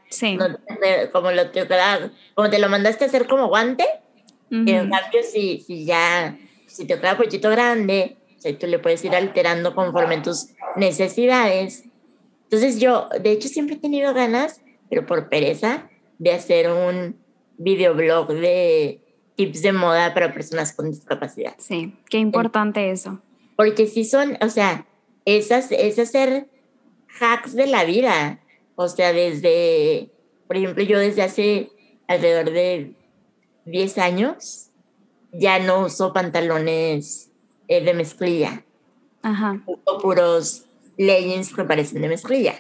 como, 1.11 1.31
lo 1.31 1.49
te, 1.49 1.69
como 2.35 2.49
te 2.49 2.59
lo 2.59 2.69
mandaste 2.69 3.05
a 3.05 3.07
hacer 3.07 3.27
como 3.27 3.47
guante, 3.47 3.85
en 4.49 4.89
cambio 4.89 5.23
si, 5.23 5.61
si 5.61 5.85
ya, 5.85 6.37
si 6.67 6.85
te 6.85 6.99
queda 6.99 7.17
poquito 7.17 7.49
grande, 7.49 8.17
o 8.37 8.41
sea, 8.41 8.57
tú 8.57 8.67
le 8.67 8.79
puedes 8.79 9.03
ir 9.05 9.15
alterando 9.15 9.73
conforme 9.73 10.17
tus 10.19 10.47
necesidades, 10.75 11.85
entonces 12.51 12.81
yo, 12.81 13.07
de 13.21 13.31
hecho, 13.31 13.47
siempre 13.47 13.77
he 13.77 13.79
tenido 13.79 14.13
ganas, 14.13 14.59
pero 14.89 15.05
por 15.05 15.29
pereza, 15.29 15.89
de 16.19 16.33
hacer 16.33 16.69
un 16.69 17.15
videoblog 17.57 18.27
de 18.27 18.99
tips 19.37 19.61
de 19.61 19.71
moda 19.71 20.13
para 20.13 20.33
personas 20.33 20.73
con 20.73 20.91
discapacidad. 20.91 21.55
Sí, 21.59 21.95
qué 22.09 22.17
importante 22.17 22.91
eso. 22.91 23.21
Porque 23.55 23.87
sí 23.87 24.03
son, 24.03 24.37
o 24.41 24.49
sea, 24.49 24.85
esas, 25.23 25.71
es 25.71 25.97
hacer 25.97 26.49
hacks 27.21 27.55
de 27.55 27.67
la 27.67 27.85
vida. 27.85 28.41
O 28.75 28.89
sea, 28.89 29.13
desde, 29.13 30.11
por 30.45 30.57
ejemplo, 30.57 30.83
yo 30.83 30.99
desde 30.99 31.21
hace 31.21 31.69
alrededor 32.09 32.51
de 32.51 32.95
10 33.63 33.97
años 33.97 34.71
ya 35.31 35.57
no 35.59 35.85
uso 35.85 36.11
pantalones 36.11 37.31
eh, 37.69 37.81
de 37.81 37.93
mezclilla. 37.93 38.65
Ajá. 39.21 39.63
Uso 39.65 39.99
puros 40.01 40.65
leggings 40.97 41.53
que 41.53 41.63
parecen 41.63 42.01
de 42.01 42.09
mezclilla. 42.09 42.55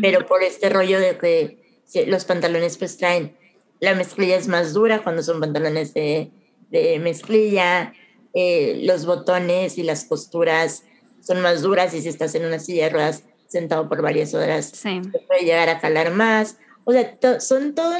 Pero 0.00 0.26
por 0.26 0.42
este 0.42 0.68
rollo 0.68 0.98
de 0.98 1.16
que 1.16 2.06
los 2.06 2.24
pantalones 2.24 2.76
pues 2.76 2.96
traen, 2.96 3.36
la 3.80 3.94
mezclilla 3.94 4.36
es 4.36 4.48
más 4.48 4.72
dura 4.72 5.02
cuando 5.02 5.22
son 5.22 5.38
pantalones 5.38 5.94
de, 5.94 6.30
de 6.70 6.98
mezclilla, 6.98 7.92
eh, 8.34 8.80
los 8.82 9.06
botones 9.06 9.78
y 9.78 9.82
las 9.82 10.04
costuras 10.04 10.84
son 11.20 11.40
más 11.40 11.62
duras 11.62 11.94
y 11.94 12.02
si 12.02 12.08
estás 12.08 12.34
en 12.34 12.44
una 12.44 12.58
silla 12.58 12.84
de 12.84 12.90
ruedas 12.90 13.24
sentado 13.48 13.88
por 13.88 14.02
varias 14.02 14.34
horas, 14.34 14.72
sí. 14.74 15.00
puede 15.26 15.42
llegar 15.42 15.68
a 15.68 15.78
calar 15.80 16.12
más. 16.12 16.58
O 16.84 16.92
sea, 16.92 17.18
son 17.40 17.74
todo 17.74 17.94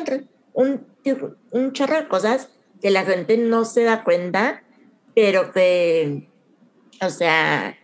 un, 0.52 0.86
un 1.50 1.72
chorro 1.72 1.96
de 1.96 2.08
cosas 2.08 2.50
que 2.80 2.90
la 2.90 3.04
gente 3.04 3.36
no 3.36 3.64
se 3.64 3.84
da 3.84 4.04
cuenta, 4.04 4.62
pero 5.14 5.52
que, 5.52 6.28
o 7.00 7.10
sea, 7.10 7.76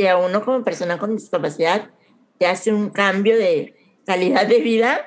que 0.00 0.08
a 0.08 0.16
uno 0.16 0.42
como 0.42 0.64
persona 0.64 0.98
con 0.98 1.14
discapacidad 1.14 1.90
te 2.38 2.46
hace 2.46 2.72
un 2.72 2.88
cambio 2.88 3.36
de 3.36 3.74
calidad 4.06 4.46
de 4.46 4.60
vida 4.60 5.04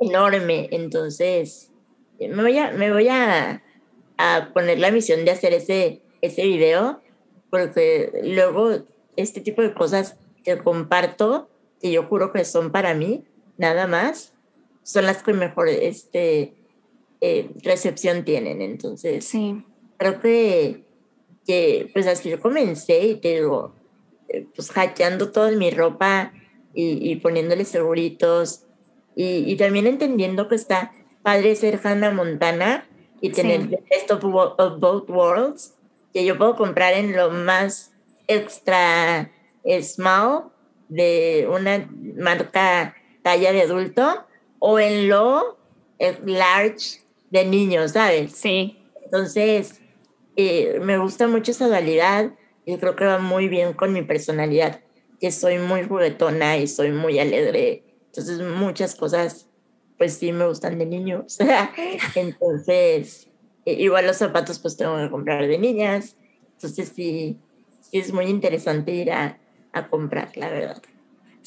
enorme. 0.00 0.68
Entonces, 0.70 1.72
me 2.20 2.40
voy 2.40 2.56
a, 2.56 2.70
me 2.70 2.92
voy 2.92 3.08
a, 3.08 3.64
a, 4.16 4.50
poner 4.54 4.78
la 4.78 4.92
misión 4.92 5.24
de 5.24 5.32
hacer 5.32 5.54
ese, 5.54 6.02
ese 6.20 6.44
video, 6.44 7.00
porque 7.50 8.12
luego 8.22 8.84
este 9.16 9.40
tipo 9.40 9.60
de 9.60 9.74
cosas 9.74 10.16
que 10.44 10.56
comparto, 10.58 11.50
que 11.82 11.90
yo 11.90 12.04
juro 12.04 12.32
que 12.32 12.44
son 12.44 12.70
para 12.70 12.94
mí, 12.94 13.24
nada 13.58 13.88
más, 13.88 14.34
son 14.84 15.04
las 15.04 15.24
que 15.24 15.32
mejor 15.32 15.68
este, 15.68 16.54
eh, 17.20 17.50
recepción 17.64 18.24
tienen. 18.24 18.62
Entonces, 18.62 19.24
sí. 19.24 19.64
creo 19.96 20.20
que, 20.20 20.84
que, 21.44 21.90
pues 21.92 22.06
así 22.06 22.32
comencé 22.36 23.04
y 23.04 23.16
te 23.16 23.40
digo, 23.40 23.79
pues 24.54 24.70
hackeando 24.70 25.30
toda 25.30 25.50
mi 25.52 25.70
ropa 25.70 26.32
y, 26.74 27.10
y 27.10 27.16
poniéndole 27.16 27.64
seguritos 27.64 28.64
y, 29.16 29.50
y, 29.50 29.56
también 29.56 29.86
entendiendo 29.86 30.48
que 30.48 30.54
está 30.54 30.92
padre 31.22 31.56
ser 31.56 31.80
Hannah 31.82 32.12
Montana 32.12 32.86
y 33.20 33.30
tener 33.30 33.62
sí. 33.62 33.76
Best 33.90 34.10
of, 34.10 34.24
of 34.24 34.80
Both 34.80 35.10
Worlds, 35.10 35.74
que 36.12 36.24
yo 36.24 36.38
puedo 36.38 36.56
comprar 36.56 36.94
en 36.94 37.14
lo 37.14 37.30
más 37.30 37.92
extra 38.28 39.30
small 39.82 40.44
de 40.88 41.48
una 41.52 41.88
marca 42.16 42.94
talla 43.22 43.52
de 43.52 43.62
adulto 43.62 44.24
o 44.58 44.78
en 44.78 45.08
lo 45.08 45.58
large 46.24 47.02
de 47.30 47.44
niños, 47.44 47.92
¿sabes? 47.92 48.32
Sí. 48.32 48.78
Entonces, 49.04 49.80
eh, 50.36 50.80
me 50.82 50.98
gusta 50.98 51.26
mucho 51.28 51.50
esa 51.50 51.68
dualidad 51.68 52.32
y 52.64 52.76
creo 52.76 52.96
que 52.96 53.04
va 53.04 53.18
muy 53.18 53.48
bien 53.48 53.72
con 53.72 53.92
mi 53.92 54.02
personalidad, 54.02 54.80
que 55.20 55.30
soy 55.30 55.58
muy 55.58 55.84
juguetona 55.84 56.56
y 56.58 56.66
soy 56.66 56.92
muy 56.92 57.18
alegre. 57.18 57.84
Entonces, 58.06 58.40
muchas 58.40 58.94
cosas, 58.94 59.48
pues 59.98 60.14
sí 60.14 60.32
me 60.32 60.46
gustan 60.46 60.78
de 60.78 60.86
niños. 60.86 61.38
Entonces, 62.14 63.28
igual 63.64 64.06
los 64.06 64.16
zapatos, 64.16 64.58
pues 64.58 64.76
tengo 64.76 64.96
que 64.98 65.10
comprar 65.10 65.46
de 65.46 65.58
niñas. 65.58 66.16
Entonces, 66.54 66.92
sí, 66.94 67.38
sí 67.80 67.98
es 67.98 68.12
muy 68.12 68.26
interesante 68.26 68.92
ir 68.92 69.12
a, 69.12 69.38
a 69.72 69.88
comprar, 69.88 70.36
la 70.36 70.48
verdad. 70.50 70.82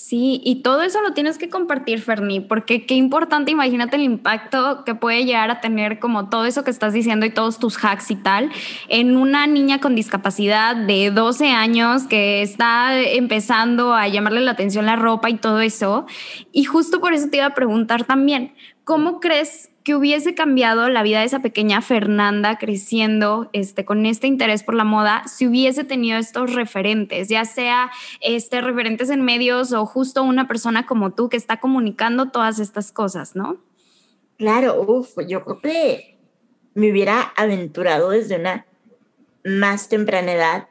Sí, 0.03 0.41
y 0.43 0.55
todo 0.63 0.81
eso 0.81 1.01
lo 1.01 1.13
tienes 1.13 1.37
que 1.37 1.47
compartir, 1.47 2.01
Ferni, 2.01 2.41
porque 2.41 2.85
qué 2.85 2.93
importante, 2.93 3.51
imagínate 3.51 3.95
el 3.95 4.03
impacto 4.03 4.83
que 4.83 4.95
puede 4.95 5.23
llegar 5.23 5.49
a 5.49 5.61
tener 5.61 5.99
como 5.99 6.27
todo 6.27 6.43
eso 6.43 6.65
que 6.65 6.71
estás 6.71 6.91
diciendo 6.91 7.25
y 7.25 7.29
todos 7.29 7.57
tus 7.57 7.77
hacks 7.81 8.11
y 8.11 8.17
tal, 8.17 8.51
en 8.89 9.15
una 9.15 9.47
niña 9.47 9.79
con 9.79 9.95
discapacidad 9.95 10.75
de 10.75 11.09
12 11.09 11.51
años 11.51 12.03
que 12.03 12.41
está 12.41 12.99
empezando 12.99 13.93
a 13.93 14.09
llamarle 14.09 14.41
la 14.41 14.51
atención 14.51 14.85
la 14.85 14.97
ropa 14.97 15.29
y 15.29 15.37
todo 15.37 15.61
eso. 15.61 16.05
Y 16.51 16.65
justo 16.65 16.99
por 16.99 17.13
eso 17.13 17.29
te 17.29 17.37
iba 17.37 17.45
a 17.45 17.55
preguntar 17.55 18.03
también, 18.03 18.53
¿cómo 18.83 19.21
crees 19.21 19.69
que 19.84 19.96
hubiese 19.96 20.34
cambiado 20.34 20.89
la 20.89 21.04
vida 21.04 21.19
de 21.19 21.26
esa 21.26 21.41
pequeña 21.41 21.82
Fernanda 21.82 22.58
creciendo 22.58 23.50
este, 23.52 23.84
con 23.84 24.06
este 24.06 24.28
interés 24.28 24.63
por 24.63 24.76
la 24.76 24.86
moda 24.86 25.24
si 25.28 25.48
hubiese 25.48 25.84
tenido 25.84 26.17
estos 26.17 26.54
referentes, 26.54 27.28
ya 27.28 27.43
sea 27.43 27.91
este, 28.22 28.62
referentes 28.62 29.10
en 29.10 29.22
medios 29.22 29.74
o 29.74 29.86
justo 29.86 30.24
una 30.24 30.48
persona 30.48 30.86
como 30.86 31.12
tú 31.12 31.28
que 31.28 31.38
está 31.38 31.60
comunicando 31.60 32.32
todas 32.32 32.60
estas 32.60 32.91
cosas, 32.91 33.36
¿no? 33.36 33.58
Claro, 34.38 34.82
uff, 34.82 35.17
yo 35.28 35.43
creo 35.43 35.60
que 35.62 36.17
me 36.74 36.91
hubiera 36.91 37.34
aventurado 37.36 38.12
desde 38.12 38.38
una 38.38 38.65
más 39.43 39.89
temprana 39.89 40.32
edad 40.32 40.67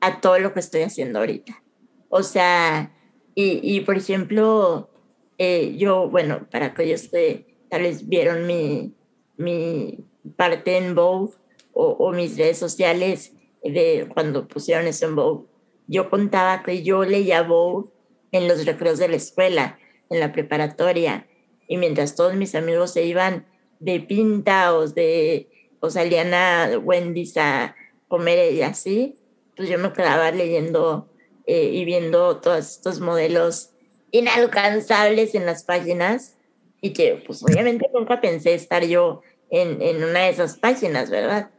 a 0.00 0.20
todo 0.20 0.38
lo 0.38 0.54
que 0.54 0.60
estoy 0.60 0.82
haciendo 0.82 1.18
ahorita. 1.18 1.62
O 2.08 2.22
sea, 2.22 2.92
y, 3.34 3.60
y 3.62 3.80
por 3.80 3.96
ejemplo, 3.96 4.90
eh, 5.38 5.74
yo, 5.76 6.08
bueno, 6.08 6.46
para 6.50 6.66
aquellos 6.66 7.08
que 7.08 7.51
tal 7.72 7.84
vez 7.84 8.06
vieron 8.06 8.46
mi, 8.46 8.92
mi 9.38 10.04
parte 10.36 10.76
en 10.76 10.94
Vogue 10.94 11.32
o, 11.72 11.86
o, 11.86 12.12
mis 12.12 12.36
redes 12.36 12.58
sociales 12.58 13.32
de 13.64 14.10
cuando 14.12 14.46
pusieron 14.46 14.86
eso 14.86 15.06
en 15.06 15.16
Vogue. 15.16 15.46
Yo 15.86 16.10
contaba 16.10 16.62
que 16.64 16.82
yo 16.82 17.02
leía 17.04 17.40
Vogue 17.40 17.88
en 18.30 18.46
los 18.46 18.66
recreos 18.66 18.98
de 18.98 19.08
la 19.08 19.16
escuela, 19.16 19.78
en 20.10 20.20
la 20.20 20.32
preparatoria, 20.32 21.26
y 21.66 21.78
mientras 21.78 22.14
todos 22.14 22.34
mis 22.34 22.54
amigos 22.54 22.92
se 22.92 23.04
iban 23.04 23.46
de 23.80 24.00
pinta 24.00 24.76
o, 24.76 24.86
de, 24.86 25.48
o 25.80 25.88
salían 25.88 26.34
a 26.34 26.78
Wendy's 26.78 27.38
a 27.38 27.74
comer 28.06 28.52
y 28.52 28.60
así, 28.60 29.14
pues 29.56 29.70
yo 29.70 29.78
me 29.78 29.94
quedaba 29.94 30.30
leyendo 30.30 31.08
eh, 31.46 31.70
y 31.72 31.86
viendo 31.86 32.36
todos 32.36 32.70
estos 32.70 33.00
modelos 33.00 33.70
inalcanzables 34.10 35.34
en 35.34 35.46
las 35.46 35.64
páginas 35.64 36.36
y 36.82 36.92
que 36.92 37.22
pues 37.24 37.42
obviamente 37.42 37.88
nunca 37.94 38.20
pensé 38.20 38.52
estar 38.52 38.84
yo 38.84 39.22
en, 39.50 39.80
en 39.80 40.04
una 40.04 40.24
de 40.24 40.30
esas 40.30 40.58
páginas, 40.58 41.08
¿verdad? 41.08 41.50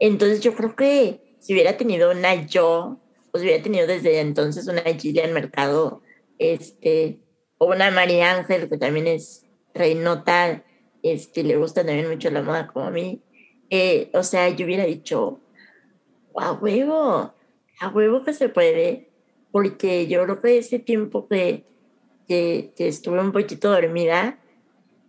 Entonces 0.00 0.40
yo 0.40 0.54
creo 0.54 0.74
que 0.74 1.36
si 1.38 1.52
hubiera 1.52 1.76
tenido 1.76 2.10
una 2.10 2.34
yo, 2.46 2.98
pues 3.30 3.44
hubiera 3.44 3.62
tenido 3.62 3.86
desde 3.86 4.18
entonces 4.20 4.66
una 4.66 4.82
Gillian 4.82 5.32
Mercado, 5.34 6.00
este, 6.38 7.20
o 7.58 7.66
una 7.66 7.90
María 7.90 8.34
Ángel, 8.34 8.68
que 8.68 8.78
también 8.78 9.06
es 9.06 9.44
reinota, 9.74 10.64
este, 11.02 11.44
le 11.44 11.56
gusta 11.56 11.84
también 11.84 12.08
mucho 12.08 12.30
la 12.30 12.42
moda 12.42 12.66
como 12.66 12.86
a 12.86 12.90
mí. 12.90 13.22
Eh, 13.68 14.10
o 14.14 14.22
sea, 14.22 14.48
yo 14.48 14.64
hubiera 14.64 14.84
dicho, 14.84 15.38
a 16.34 16.52
huevo, 16.52 17.34
a 17.80 17.88
huevo 17.88 18.24
que 18.24 18.32
se 18.32 18.48
puede, 18.48 19.10
porque 19.52 20.06
yo 20.06 20.24
creo 20.24 20.40
que 20.40 20.58
ese 20.58 20.78
tiempo 20.78 21.28
que, 21.28 21.64
que, 22.26 22.72
que 22.74 22.88
estuve 22.88 23.20
un 23.20 23.32
poquito 23.32 23.70
dormida, 23.70 24.38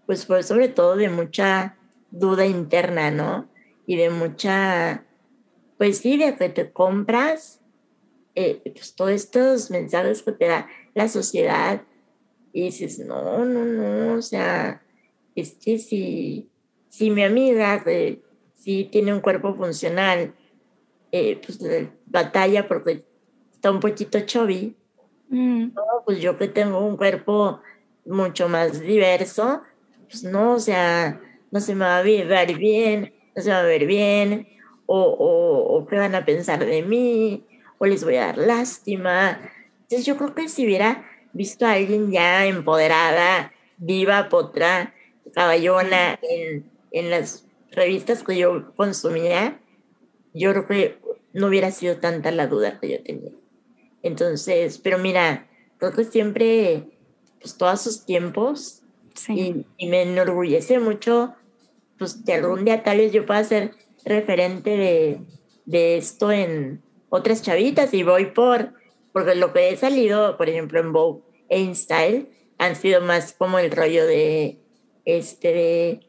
pues 0.07 0.25
fue 0.25 0.41
sobre 0.41 0.69
todo 0.69 0.95
de 0.95 1.09
mucha 1.09 1.77
duda 2.09 2.47
interna, 2.47 3.11
¿no? 3.11 3.47
Y 3.85 3.97
de 3.97 4.09
mucha, 4.09 5.05
pues 5.77 5.99
sí, 5.99 6.17
de 6.17 6.35
que 6.35 6.49
te 6.49 6.71
compras 6.71 7.61
eh, 8.39 8.61
pues 8.63 8.93
todos 8.93 9.11
estos 9.11 9.71
mensajes 9.71 10.21
que 10.21 10.31
te 10.31 10.45
da 10.45 10.67
la 10.93 11.07
sociedad 11.09 11.81
y 12.53 12.65
dices, 12.65 12.99
no, 12.99 13.43
no, 13.43 13.65
no, 13.65 14.13
o 14.13 14.21
sea, 14.21 14.81
es 15.35 15.55
que 15.55 15.79
si, 15.79 16.47
si 16.87 17.09
mi 17.09 17.23
amiga 17.23 17.83
que 17.83 18.21
sí 18.53 18.87
tiene 18.91 19.11
un 19.11 19.21
cuerpo 19.21 19.55
funcional, 19.55 20.35
eh, 21.11 21.41
pues 21.43 21.59
batalla 22.05 22.67
porque 22.67 23.03
está 23.51 23.71
un 23.71 23.79
poquito 23.79 24.19
chubby, 24.19 24.75
mm. 25.29 25.73
no, 25.73 25.83
pues 26.05 26.19
yo 26.19 26.37
que 26.37 26.47
tengo 26.47 26.85
un 26.85 26.95
cuerpo 26.95 27.61
mucho 28.05 28.47
más 28.49 28.79
diverso, 28.79 29.63
pues 30.09 30.23
no, 30.23 30.53
o 30.53 30.59
sea, 30.59 31.21
no 31.51 31.59
se 31.59 31.75
me 31.75 31.85
va 31.85 31.99
a 31.99 32.01
ver 32.01 32.55
bien, 32.57 33.13
no 33.35 33.41
se 33.41 33.49
me 33.49 33.55
va 33.55 33.61
a 33.61 33.63
ver 33.63 33.85
bien, 33.85 34.47
o, 34.85 35.01
o, 35.01 35.77
o 35.77 35.87
qué 35.87 35.97
van 35.97 36.15
a 36.15 36.25
pensar 36.25 36.65
de 36.65 36.81
mí, 36.81 37.45
o 37.77 37.85
les 37.85 38.03
voy 38.03 38.15
a 38.15 38.27
dar 38.27 38.37
lástima. 38.37 39.39
Entonces 39.81 40.05
yo 40.05 40.17
creo 40.17 40.33
que 40.33 40.49
si 40.49 40.65
hubiera 40.65 41.05
visto 41.33 41.65
a 41.65 41.73
alguien 41.73 42.11
ya 42.11 42.45
empoderada, 42.45 43.51
viva, 43.77 44.29
potra, 44.29 44.93
caballona 45.33 46.19
en, 46.21 46.69
en 46.91 47.09
las 47.09 47.45
revistas 47.71 48.23
que 48.23 48.37
yo 48.37 48.73
consumía, 48.75 49.59
yo 50.33 50.51
creo 50.51 50.67
que 50.67 50.99
no 51.33 51.47
hubiera 51.47 51.71
sido 51.71 51.97
tanta 51.97 52.31
la 52.31 52.47
duda 52.47 52.79
que 52.79 52.89
yo 52.89 53.03
tenía. 53.03 53.31
Entonces, 54.01 54.79
pero 54.79 54.97
mira, 54.97 55.47
creo 55.77 55.91
que 55.91 56.03
siempre, 56.03 56.97
pues 57.39 57.57
todos 57.57 57.81
sus 57.81 58.05
tiempos, 58.05 58.83
Sí. 59.17 59.65
Y, 59.77 59.85
y, 59.85 59.89
me 59.89 60.03
enorgullece 60.03 60.79
mucho, 60.79 61.33
pues 61.97 62.21
que 62.25 62.33
algún 62.33 62.65
día 62.65 62.83
tal 62.83 62.97
vez 62.97 63.11
yo 63.11 63.25
pueda 63.25 63.43
ser 63.43 63.71
referente 64.05 64.69
de, 64.77 65.19
de 65.65 65.97
esto 65.97 66.31
en 66.31 66.81
otras 67.09 67.41
chavitas 67.41 67.93
y 67.93 68.03
voy 68.03 68.27
por, 68.27 68.73
porque 69.11 69.35
lo 69.35 69.53
que 69.53 69.69
he 69.69 69.77
salido, 69.77 70.37
por 70.37 70.49
ejemplo, 70.49 70.79
en 70.79 70.93
Vogue 70.93 71.21
e 71.49 71.59
InStyle, 71.59 72.29
han 72.57 72.75
sido 72.75 73.01
más 73.01 73.33
como 73.33 73.59
el 73.59 73.71
rollo 73.71 74.05
de, 74.05 74.57
este, 75.05 75.53
de, 75.53 75.99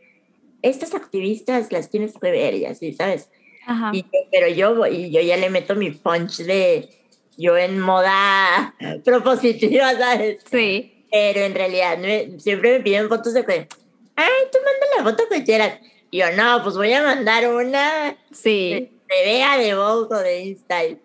estas 0.62 0.94
activistas 0.94 1.73
las 1.73 1.90
tienes 1.90 2.14
que 2.18 2.31
ver 2.31 2.55
y 2.55 2.64
así, 2.64 2.92
¿sabes? 2.92 3.31
Ajá. 3.66 3.90
Y, 3.92 4.05
pero 4.31 4.49
yo, 4.49 4.87
y 4.87 5.11
yo 5.11 5.21
ya 5.21 5.37
le 5.37 5.51
meto 5.51 5.75
mi 5.75 5.90
punch 5.90 6.38
de 6.38 6.88
yo 7.37 7.57
en 7.57 7.79
moda 7.79 8.75
propositiva, 9.05 9.94
¿sabes? 9.97 10.40
Sí. 10.51 10.98
Pero 11.11 11.40
en 11.40 11.55
realidad 11.55 11.99
siempre 12.38 12.79
me 12.79 12.81
piden 12.81 13.09
fotos 13.09 13.35
de 13.35 13.44
que, 13.44 13.68
ay, 14.16 14.33
tú 14.53 14.59
manda 14.59 14.97
la 14.97 15.05
foto 15.05 15.25
que 15.31 15.44
quieras. 15.44 15.79
Y 16.11 16.18
yo, 16.18 16.31
no, 16.33 16.62
pues 16.62 16.77
voy 16.77 16.92
a 16.92 17.03
mandar 17.03 17.49
una 17.53 18.16
sí. 18.31 18.90
se 19.09 19.25
vea 19.25 19.59
de 19.59 19.75
Vogue 19.75 20.14
o 20.14 20.18
de 20.18 20.40
InStyle. 20.40 20.99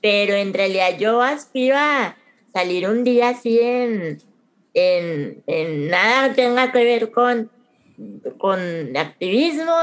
Pero 0.00 0.34
en 0.34 0.52
realidad 0.52 0.98
yo 0.98 1.22
aspiro 1.22 1.76
a 1.78 2.16
salir 2.52 2.88
un 2.88 3.04
día 3.04 3.30
así 3.30 3.58
en, 3.60 4.20
en, 4.74 5.42
en 5.46 5.88
nada 5.88 6.28
que 6.28 6.42
tenga 6.42 6.72
que 6.72 6.84
ver 6.84 7.10
con, 7.10 7.50
con 8.38 8.96
activismo, 8.96 9.74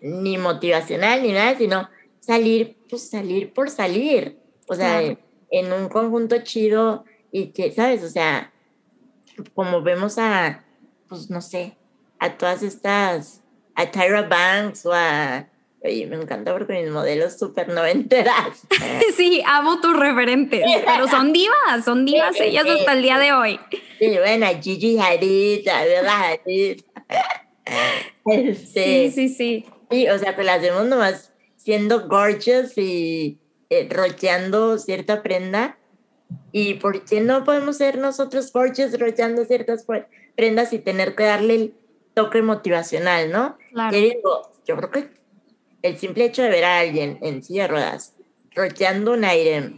ni 0.00 0.38
motivacional, 0.38 1.22
ni 1.22 1.32
nada, 1.32 1.56
sino 1.56 1.88
salir, 2.20 2.76
pues 2.88 3.08
salir 3.08 3.52
por 3.52 3.70
salir. 3.70 4.38
O 4.68 4.74
sea, 4.74 5.00
claro. 5.00 5.18
en 5.50 5.72
un 5.72 5.88
conjunto 5.88 6.42
chido 6.42 7.04
y 7.32 7.48
que, 7.48 7.72
¿sabes? 7.72 8.02
O 8.02 8.08
sea, 8.08 8.52
como 9.54 9.82
vemos 9.82 10.18
a, 10.18 10.64
pues 11.08 11.30
no 11.30 11.40
sé, 11.40 11.76
a 12.18 12.36
todas 12.36 12.62
estas, 12.62 13.42
a 13.74 13.90
Tyra 13.90 14.22
Banks 14.22 14.86
o 14.86 14.92
a, 14.92 15.48
oye, 15.82 16.06
me 16.06 16.16
encanta 16.16 16.52
porque 16.52 16.82
mis 16.82 16.90
modelos 16.90 17.38
súper 17.38 17.68
noventeras. 17.68 18.62
sí, 19.16 19.42
amo 19.46 19.80
tus 19.80 19.96
referentes, 19.96 20.64
pero 20.84 21.08
son 21.08 21.32
divas, 21.32 21.84
son 21.84 22.04
divas 22.04 22.38
ellas 22.40 22.66
hasta 22.66 22.92
el 22.92 23.02
día 23.02 23.18
de 23.18 23.32
hoy. 23.32 23.60
Sí, 23.98 24.16
bueno, 24.18 24.46
Gigi 24.60 24.98
Hadid, 24.98 25.64
¿verdad? 25.64 26.38
Hadid. 26.44 26.80
Este, 28.26 29.10
sí, 29.10 29.10
sí, 29.10 29.28
sí. 29.28 29.66
Sí, 29.90 30.08
o 30.08 30.18
sea, 30.18 30.34
que 30.34 30.44
las 30.44 30.60
vemos 30.60 30.86
nomás 30.86 31.32
siendo 31.56 32.08
gorgeous 32.08 32.76
y 32.78 33.38
eh, 33.70 33.88
rocheando 33.90 34.78
cierta 34.78 35.22
prenda. 35.22 35.78
¿Y 36.52 36.74
por 36.74 37.04
qué 37.04 37.20
no 37.20 37.44
podemos 37.44 37.76
ser 37.76 37.98
nosotros 37.98 38.52
gorgeous 38.52 38.98
rocheando 38.98 39.44
ciertas 39.44 39.86
prendas 40.36 40.72
y 40.72 40.78
tener 40.78 41.14
que 41.14 41.24
darle 41.24 41.54
el 41.54 41.74
toque 42.14 42.42
motivacional, 42.42 43.30
no? 43.30 43.58
Claro. 43.70 43.96
Yo 43.96 44.02
digo, 44.02 44.52
yo 44.66 44.76
creo 44.76 44.90
que 44.90 45.08
el 45.82 45.98
simple 45.98 46.24
hecho 46.24 46.42
de 46.42 46.48
ver 46.48 46.64
a 46.64 46.78
alguien 46.78 47.18
en 47.22 47.42
silla 47.42 47.62
de 47.62 47.68
ruedas 47.68 48.14
rocheando 48.54 49.12
un 49.12 49.24
aire, 49.24 49.72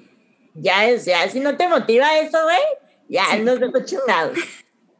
ya, 0.54 0.86
o 0.94 0.98
sea, 0.98 1.28
si 1.28 1.40
no 1.40 1.56
te 1.56 1.66
motiva 1.68 2.18
eso, 2.18 2.38
güey, 2.42 2.62
ya 3.08 3.24
sí. 3.32 3.40
nos 3.40 3.58
dejo 3.58 3.84
chingados. 3.84 4.38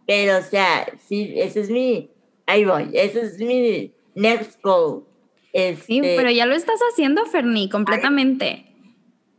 Pero, 0.07 0.39
o 0.39 0.43
sea, 0.43 0.87
sí, 1.07 1.35
ese 1.37 1.61
es 1.61 1.71
mi, 1.71 2.11
ahí 2.47 2.65
voy, 2.65 2.91
ese 2.93 3.21
es 3.21 3.39
mi 3.39 3.93
next 4.15 4.61
goal. 4.63 5.05
Este, 5.53 5.85
sí, 5.85 6.01
pero 6.03 6.31
ya 6.31 6.47
lo 6.47 6.55
estás 6.55 6.81
haciendo, 6.93 7.25
Ferni, 7.27 7.69
completamente. 7.69 8.67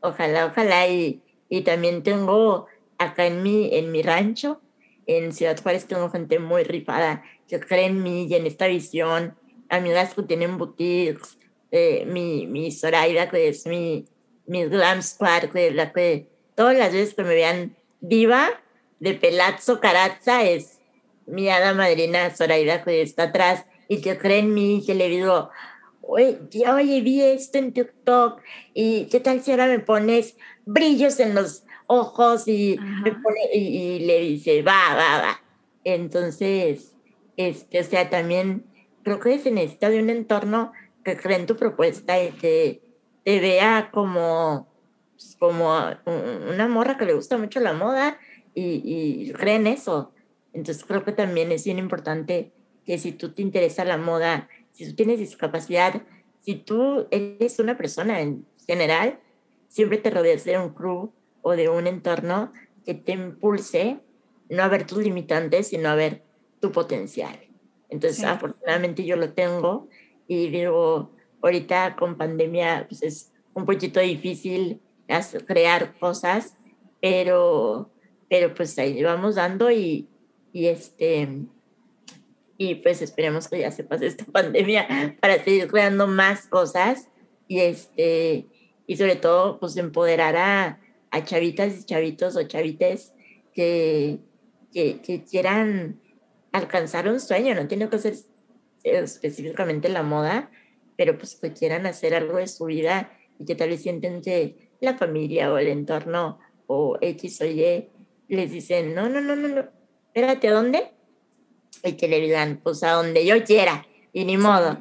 Ojalá, 0.02 0.48
ojalá. 0.48 0.88
Y, 0.88 1.22
y 1.50 1.62
también 1.62 2.04
tengo 2.04 2.68
acá 2.98 3.26
en 3.26 3.44
mi, 3.44 3.70
en 3.76 3.92
mi 3.92 4.02
rancho, 4.02 4.62
en 5.06 5.32
Ciudad 5.32 5.62
Juárez, 5.62 5.88
tengo 5.88 6.10
gente 6.10 6.40
muy 6.40 6.64
rifada 6.64 7.24
que 7.48 7.60
cree 7.60 7.86
en 7.86 8.04
mí 8.04 8.28
y 8.30 8.36
en 8.36 8.46
esta 8.46 8.68
visión. 8.68 9.38
Amigas 9.70 10.14
que 10.14 10.24
tienen 10.24 10.58
boutiques, 10.58 11.38
eh, 11.72 12.06
mi, 12.06 12.48
mi 12.48 12.72
Zoraida, 12.72 13.30
que 13.30 13.48
es 13.48 13.66
mi, 13.66 14.06
mi 14.46 14.66
glam 14.66 15.02
squad, 15.02 15.46
que 15.46 15.72
la 15.72 15.94
que 15.94 16.28
todas 16.56 16.78
las 16.78 16.92
veces 16.92 17.14
que 17.14 17.24
me 17.24 17.36
vean 17.36 17.76
viva 18.02 18.50
de 19.00 19.14
Pelazzo 19.14 19.80
Carazza 19.80 20.44
es 20.44 20.80
mi 21.26 21.50
hada 21.50 21.74
madrina 21.74 22.30
Zoraida, 22.36 22.84
que 22.84 23.02
está 23.02 23.24
atrás 23.24 23.66
y 23.88 24.02
que 24.02 24.18
cree 24.18 24.40
en 24.40 24.54
mí 24.54 24.78
y 24.78 24.86
que 24.86 24.96
le 24.96 25.10
digo, 25.10 25.50
oye, 26.08 26.40
oye, 26.74 27.02
vi 27.02 27.22
esto 27.22 27.58
en 27.58 27.74
TikTok 27.74 28.42
y 28.74 29.06
qué 29.06 29.20
tal 29.20 29.42
si 29.42 29.52
ahora 29.52 29.68
me 29.68 29.80
pones 29.80 30.36
brillos 30.66 31.20
en 31.20 31.36
los 31.36 31.64
ojos 31.88 32.48
y, 32.48 32.78
me 33.04 33.12
pone, 33.12 33.40
y, 33.54 33.60
y, 33.60 34.00
le 34.00 34.20
dice, 34.22 34.62
va, 34.62 34.96
va, 34.96 35.22
va. 35.22 35.42
Entonces, 35.84 36.94
este, 37.38 37.80
o 37.80 37.84
sea, 37.84 38.10
también 38.10 38.66
creo 39.04 39.20
que 39.20 39.40
se 39.40 39.52
necesita 39.52 39.90
de 39.90 40.02
un 40.02 40.10
entorno 40.10 40.74
que 41.04 41.16
cree 41.16 41.38
en 41.38 41.46
tu 41.46 41.56
propuesta 41.56 42.22
y 42.22 42.32
que 42.32 42.82
te 43.24 43.40
vea 43.40 43.90
como, 43.94 44.68
pues, 45.14 45.38
como 45.40 45.74
una 46.52 46.68
morra 46.68 46.98
que 46.98 47.06
le 47.06 47.14
gusta 47.14 47.38
mucho 47.38 47.60
la 47.60 47.74
moda 47.74 48.20
y, 48.54 48.82
y 48.84 49.32
cree 49.34 49.56
en 49.56 49.68
eso. 49.68 50.12
Entonces 50.52 50.84
creo 50.84 51.06
que 51.06 51.12
también 51.12 51.52
es 51.52 51.64
bien 51.64 51.80
importante 51.80 52.52
que 52.86 52.98
si 52.98 53.12
tú 53.12 53.34
te 53.34 53.42
interesa 53.42 53.86
la 53.86 53.98
moda, 53.98 54.50
si 54.78 54.90
tú 54.90 54.96
tienes 54.96 55.18
discapacidad, 55.18 56.04
si 56.42 56.54
tú 56.54 57.08
eres 57.10 57.58
una 57.58 57.76
persona 57.78 58.22
en 58.22 58.46
general, 58.68 59.20
siempre 59.68 59.98
te 59.98 60.12
rodeas 60.12 60.46
de 60.46 60.60
un 60.60 60.70
crew 60.70 61.12
o 61.42 61.56
de 61.56 61.68
un 61.68 61.88
entorno 61.88 62.54
que 62.86 62.94
te 62.94 63.14
impulse 63.14 64.00
no 64.50 64.64
a 64.64 64.68
ver 64.68 64.86
tus 64.86 65.00
limitantes, 65.00 65.70
sino 65.70 65.90
a 65.90 65.96
ver 65.96 66.24
tu 66.62 66.72
potencial. 66.72 67.40
Entonces, 67.90 68.20
sí. 68.20 68.26
afortunadamente 68.26 69.04
yo 69.04 69.16
lo 69.16 69.34
tengo 69.34 69.90
y 70.28 70.50
digo, 70.50 71.12
ahorita 71.42 71.96
con 71.96 72.16
pandemia 72.16 72.86
pues 72.88 73.02
es 73.02 73.34
un 73.56 73.66
poquito 73.66 74.00
difícil 74.00 74.80
crear 75.48 75.98
cosas, 75.98 76.56
pero, 77.02 77.90
pero 78.30 78.54
pues 78.54 78.78
ahí 78.78 79.02
vamos 79.02 79.36
dando 79.36 79.72
y, 79.72 80.08
y 80.54 80.68
este 80.68 81.48
y 82.58 82.76
pues 82.76 83.02
esperemos 83.02 83.48
que 83.48 83.60
ya 83.60 83.72
se 83.72 83.84
pase 83.84 84.08
esta 84.08 84.26
pandemia 84.32 85.18
para 85.20 85.44
seguir 85.44 85.68
creando 85.68 86.08
más 86.08 86.48
cosas 86.48 87.08
y 87.48 87.60
este 87.60 88.48
y 88.88 88.98
sobre 88.98 89.18
todo 89.18 89.60
pues 89.60 89.76
empoderar 89.78 90.36
a, 90.38 90.80
a 91.12 91.24
chavitas 91.24 91.78
y 91.78 91.84
chavitos 91.84 92.36
o 92.36 92.44
chavites 92.44 93.14
que, 93.54 94.20
que, 94.72 95.02
que, 95.02 95.24
quieran 95.24 96.00
alcanzar 96.54 97.10
un 97.10 97.20
sueño, 97.20 97.54
no 97.54 97.68
tiene 97.68 97.90
que 97.90 98.00
ser 98.00 98.16
específicamente 98.84 99.90
la 99.90 100.04
moda, 100.04 100.50
pero 100.96 101.18
pues 101.18 101.36
que 101.36 101.52
quieran 101.52 101.86
hacer 101.86 102.16
algo 102.16 102.38
de 102.38 102.48
su 102.48 102.66
vida 102.66 103.12
y 103.40 103.46
que 103.46 103.56
tal 103.56 103.70
vez 103.70 103.82
sienten 103.82 104.22
que 104.22 104.72
la 104.80 104.98
familia 104.98 105.52
o 105.52 105.58
el 105.58 105.68
entorno 105.68 106.40
o 106.68 106.98
X 107.02 107.42
o 107.42 107.46
Y 107.46 107.90
les 108.30 108.52
dicen, 108.52 108.96
no, 108.96 109.10
no, 109.10 109.20
no, 109.20 109.36
no, 109.36 109.48
no, 109.48 109.70
espérate, 110.08 110.48
¿a 110.48 110.54
dónde? 110.54 110.92
Y 111.88 111.94
que 111.94 112.08
le 112.08 112.20
digan, 112.20 112.60
pues 112.64 112.84
a 112.84 112.92
donde 112.92 113.26
yo 113.26 113.44
quiera, 113.44 113.86
y 114.14 114.26
ni 114.26 114.38
modo. 114.38 114.78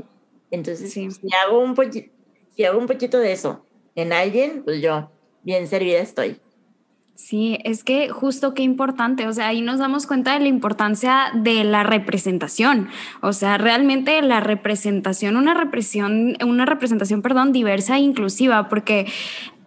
Entonces, 0.50 0.92
sí. 0.92 1.10
si, 1.10 1.28
hago 1.44 1.60
un 1.60 1.74
poquito, 1.74 2.10
si 2.54 2.64
hago 2.64 2.78
un 2.78 2.86
poquito 2.86 3.18
de 3.18 3.32
eso 3.32 3.64
en 3.94 4.12
alguien, 4.12 4.62
pues 4.64 4.80
yo 4.80 5.10
bien 5.42 5.66
servida 5.66 6.00
estoy. 6.00 6.40
Sí, 7.16 7.58
es 7.64 7.82
que 7.82 8.10
justo 8.10 8.52
qué 8.52 8.62
importante, 8.62 9.26
o 9.26 9.32
sea, 9.32 9.48
ahí 9.48 9.62
nos 9.62 9.78
damos 9.78 10.06
cuenta 10.06 10.34
de 10.34 10.40
la 10.40 10.48
importancia 10.48 11.30
de 11.32 11.64
la 11.64 11.82
representación, 11.82 12.88
o 13.22 13.32
sea, 13.32 13.56
realmente 13.56 14.20
la 14.20 14.40
representación, 14.40 15.36
una 15.36 15.54
represión, 15.54 16.36
una 16.44 16.66
representación, 16.66 17.22
perdón, 17.22 17.52
diversa 17.52 17.96
e 17.96 18.00
inclusiva, 18.00 18.68
porque 18.68 19.06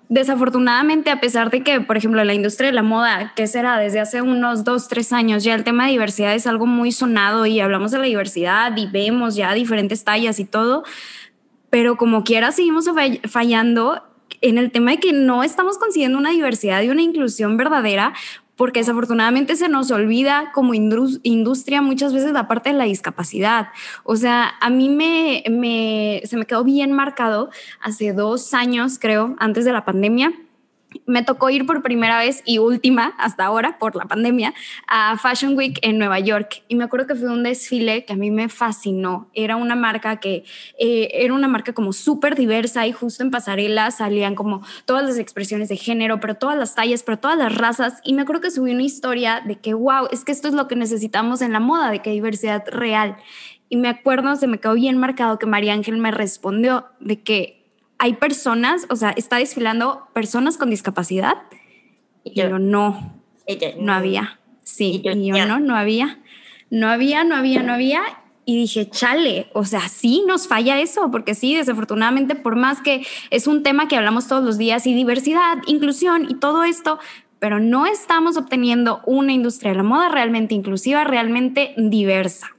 desafortunadamente, 0.10 1.12
a 1.12 1.22
pesar 1.22 1.51
de 1.51 1.64
que, 1.64 1.80
por 1.82 1.95
ejemplo, 1.95 2.24
la 2.24 2.34
industria 2.34 2.70
de 2.70 2.74
la 2.74 2.84
moda, 2.84 3.32
que 3.36 3.47
será 3.47 3.78
desde 3.78 3.99
hace 3.99 4.22
unos 4.22 4.64
dos, 4.64 4.88
tres 4.88 5.14
años, 5.14 5.43
ya 5.43 5.53
el 5.53 5.64
tema 5.64 5.86
de 5.86 5.91
diversidad 5.91 6.34
es 6.34 6.47
algo 6.47 6.66
muy 6.66 6.91
sonado 6.91 7.45
y 7.45 7.60
hablamos 7.60 7.91
de 7.91 7.99
la 7.99 8.05
diversidad 8.05 8.76
y 8.76 8.88
vemos 8.88 9.36
ya 9.36 9.53
diferentes 9.53 10.03
tallas 10.03 10.39
y 10.39 10.45
todo, 10.45 10.84
pero 11.70 11.95
como 11.95 12.24
quiera 12.24 12.51
seguimos 12.51 12.89
fallando 13.30 14.03
en 14.41 14.57
el 14.57 14.72
tema 14.72 14.91
de 14.91 14.97
que 14.97 15.14
no 15.14 15.43
estamos 15.43 15.78
consiguiendo 15.78 16.18
una 16.18 16.32
diversidad 16.32 16.82
y 16.82 16.89
una 16.89 17.03
inclusión 17.03 17.55
verdadera 17.57 18.14
porque 18.60 18.82
desafortunadamente 18.82 19.55
se 19.55 19.70
nos 19.70 19.89
olvida 19.89 20.51
como 20.53 20.74
industria 20.74 21.82
muchas 21.82 22.12
veces 22.12 22.34
la 22.34 22.49
parte 22.49 22.72
de 22.72 22.76
la 22.76 22.84
discapacidad. 22.84 23.70
O 24.03 24.18
sea, 24.18 24.51
a 24.60 24.70
mí 24.70 24.89
me, 24.89 25.45
me, 25.49 26.22
se 26.26 26.36
me 26.36 26.45
quedó 26.45 26.66
bien 26.66 26.91
marcado 26.91 27.51
hace 27.80 28.12
dos 28.12 28.53
años, 28.53 28.99
creo, 28.99 29.38
antes 29.39 29.64
de 29.64 29.72
la 29.72 29.86
pandemia 29.86 30.34
me 31.06 31.24
tocó 31.24 31.50
ir 31.50 31.66
por 31.66 31.82
primera 31.82 32.18
vez 32.18 32.42
y 32.46 32.58
última 32.58 33.14
hasta 33.18 33.46
ahora 33.46 33.78
por 33.78 33.96
la 33.96 34.06
pandemia 34.06 34.54
a 34.88 35.18
Fashion 35.18 35.56
Week 35.56 35.80
en 35.82 35.98
Nueva 35.98 36.20
York. 36.20 36.64
Y 36.68 36.76
me 36.76 36.84
acuerdo 36.84 37.08
que 37.08 37.16
fue 37.16 37.30
un 37.30 37.44
desfile 37.44 38.06
que 38.06 38.14
a 38.14 38.16
mí 38.16 38.32
me 38.32 38.50
fascinó. 38.50 39.30
Era 39.34 39.56
una 39.56 39.76
marca 39.76 40.20
que 40.20 40.44
eh, 40.80 41.10
era 41.14 41.34
una 41.34 41.48
marca 41.48 41.74
como 41.74 41.94
súper 41.94 42.36
diversa 42.36 42.88
y 42.88 42.92
justo 42.92 43.24
en 43.24 43.32
pasarela 43.32 43.92
salían 43.92 44.36
como 44.36 44.64
todas 44.86 45.04
las 45.04 45.18
expresiones 45.18 45.70
de 45.70 45.78
género 45.78 46.20
pero 46.20 46.36
todas 46.36 46.58
las 46.58 46.76
tallas 46.76 47.04
pero 47.04 47.20
todas 47.20 47.38
las 47.38 47.56
razas. 47.56 48.02
Y 48.04 48.14
me 48.14 48.24
acuerdo 48.24 48.42
que 48.42 48.52
subí 48.52 48.72
una 48.72 48.84
historia 48.84 49.42
de 49.46 49.60
que 49.60 49.74
wow 49.74 50.08
es 50.12 50.26
que 50.26 50.32
esto 50.32 50.48
es 50.48 50.54
lo 50.54 50.68
que 50.68 50.76
necesitamos 50.76 51.42
en 51.42 51.54
la 51.54 51.60
moda 51.60 51.92
de 51.92 52.00
que 52.00 52.12
diversidad 52.12 52.64
real 52.68 53.18
y 53.70 53.78
me 53.78 53.88
acuerdo 53.88 54.36
se 54.36 54.48
me 54.48 54.60
quedó 54.60 54.74
bien 54.74 54.98
marcado 54.98 55.38
que 55.38 55.46
María 55.46 55.74
Ángel 55.74 55.98
me 55.98 56.12
respondió 56.12 56.88
de 57.00 57.22
que 57.22 57.59
hay 58.00 58.14
personas, 58.14 58.88
o 58.89 58.95
sea, 58.95 59.12
está 59.12 59.38
desfilando 59.38 60.08
personas 60.14 60.58
con 60.58 60.70
discapacidad. 60.70 61.36
Y 62.24 62.34
yo, 62.34 62.58
no, 62.58 63.22
no 63.78 63.93
había. 63.93 64.39
Sí, 64.64 65.02
y 65.04 65.28
yo, 65.28 65.45
no, 65.45 65.60
no 65.60 65.76
había. 65.76 66.20
No 66.70 66.88
había, 66.88 67.24
no 67.26 67.36
había, 67.36 67.62
no 67.62 67.74
había. 67.74 68.02
Y 68.45 68.56
dije, 68.56 68.89
chale, 68.89 69.50
o 69.54 69.66
sea, 69.66 69.89
sí 69.89 70.24
nos 70.26 70.47
falla 70.47 70.80
eso, 70.80 71.12
porque 71.12 71.36
sí, 71.36 71.56
desafortunadamente, 71.56 72.36
por 72.36 72.56
más 72.56 72.82
que 72.82 73.06
es 73.32 73.47
un 73.47 73.64
tema 73.64 73.88
que 73.88 73.97
hablamos 73.97 74.28
todos 74.28 74.43
los 74.43 74.58
días 74.58 74.88
y 74.88 74.93
diversidad, 74.93 75.58
inclusión 75.68 76.26
y 76.30 76.36
todo 76.36 76.64
esto, 76.64 77.00
pero 77.39 77.60
no 77.60 77.86
estamos 77.86 78.38
obteniendo 78.38 79.02
una 79.06 79.34
industria 79.34 79.72
de 79.72 79.78
la 79.78 79.84
moda 79.84 80.10
realmente 80.10 80.56
inclusiva, 80.56 81.04
realmente 81.04 81.74
diversa. 81.78 82.56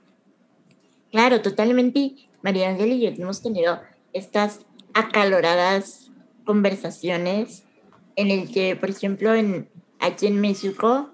Claro, 1.10 1.40
totalmente. 1.40 2.14
María 2.42 2.68
Ángel 2.68 2.92
y 2.92 3.00
yo 3.00 3.08
hemos 3.08 3.42
tenido 3.42 3.80
estas 4.12 4.66
acaloradas 4.94 6.10
conversaciones 6.44 7.64
en 8.16 8.30
el 8.30 8.52
que, 8.52 8.76
por 8.76 8.90
ejemplo, 8.90 9.34
en, 9.34 9.68
aquí 9.98 10.26
en 10.26 10.40
México 10.40 11.10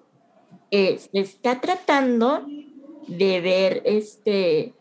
eh, 0.71 0.99
se 0.99 1.21
está 1.21 1.61
tratando 1.61 2.47
de 3.07 3.41
ver, 3.41 3.83
este, 3.85 4.75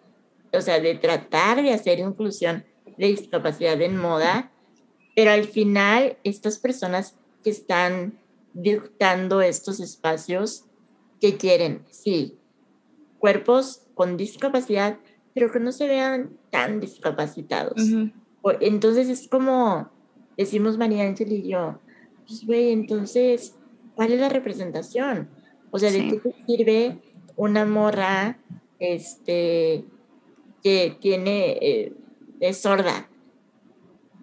o 0.53 0.61
sea, 0.61 0.79
de 0.79 0.95
tratar 0.95 1.61
de 1.61 1.71
hacer 1.71 1.99
inclusión 1.99 2.65
de 2.97 3.07
discapacidad 3.07 3.79
en 3.81 3.97
moda, 3.97 4.51
pero 5.15 5.31
al 5.31 5.45
final 5.45 6.17
estas 6.23 6.57
personas 6.57 7.15
que 7.43 7.49
están 7.49 8.19
dictando 8.53 9.41
estos 9.41 9.79
espacios, 9.79 10.65
que 11.19 11.37
quieren? 11.37 11.85
Sí, 11.91 12.37
cuerpos 13.19 13.81
con 13.93 14.17
discapacidad, 14.17 14.97
pero 15.33 15.51
que 15.51 15.59
no 15.59 15.71
se 15.71 15.87
vean 15.87 16.37
tan 16.49 16.79
discapacitados. 16.79 17.81
Entonces 18.59 19.09
es 19.09 19.27
como 19.27 19.89
decimos 20.37 20.77
María 20.77 21.03
Ángel 21.03 21.31
y 21.31 21.49
yo, 21.49 21.79
pues 22.27 22.45
güey, 22.45 22.71
entonces, 22.71 23.55
¿cuál 23.95 24.11
es 24.11 24.19
la 24.19 24.29
representación? 24.29 25.29
O 25.71 25.79
sea, 25.79 25.91
¿de 25.91 26.07
qué 26.07 26.17
te 26.17 26.45
sirve 26.45 27.01
una 27.35 27.65
morra 27.65 28.37
este, 28.79 29.85
que 30.63 30.97
tiene, 30.99 31.57
eh, 31.61 31.93
es 32.39 32.61
sorda. 32.61 33.09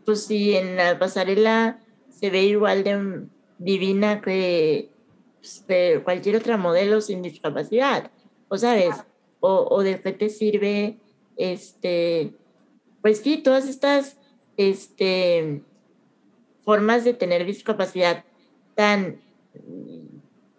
Pues 0.04 0.26
si 0.26 0.56
en 0.56 0.76
la 0.76 0.98
pasarela 0.98 1.80
se 2.08 2.30
ve 2.30 2.44
igual 2.44 2.84
de 2.84 3.26
divina 3.58 4.20
que, 4.20 4.90
pues, 5.38 5.64
que 5.66 6.00
cualquier 6.02 6.36
otra 6.36 6.56
modelo 6.56 7.00
sin 7.00 7.22
discapacidad, 7.22 8.10
o 8.48 8.58
sabes, 8.58 8.96
o, 9.40 9.68
o 9.70 9.82
de 9.82 10.00
qué 10.00 10.12
te 10.12 10.28
sirve, 10.28 10.98
este, 11.36 12.34
pues 13.02 13.18
sí, 13.20 13.38
todas 13.38 13.68
estas, 13.68 14.16
este, 14.56 15.62
formas 16.64 17.04
de 17.04 17.14
tener 17.14 17.44
discapacidad 17.44 18.24
tan 18.74 19.20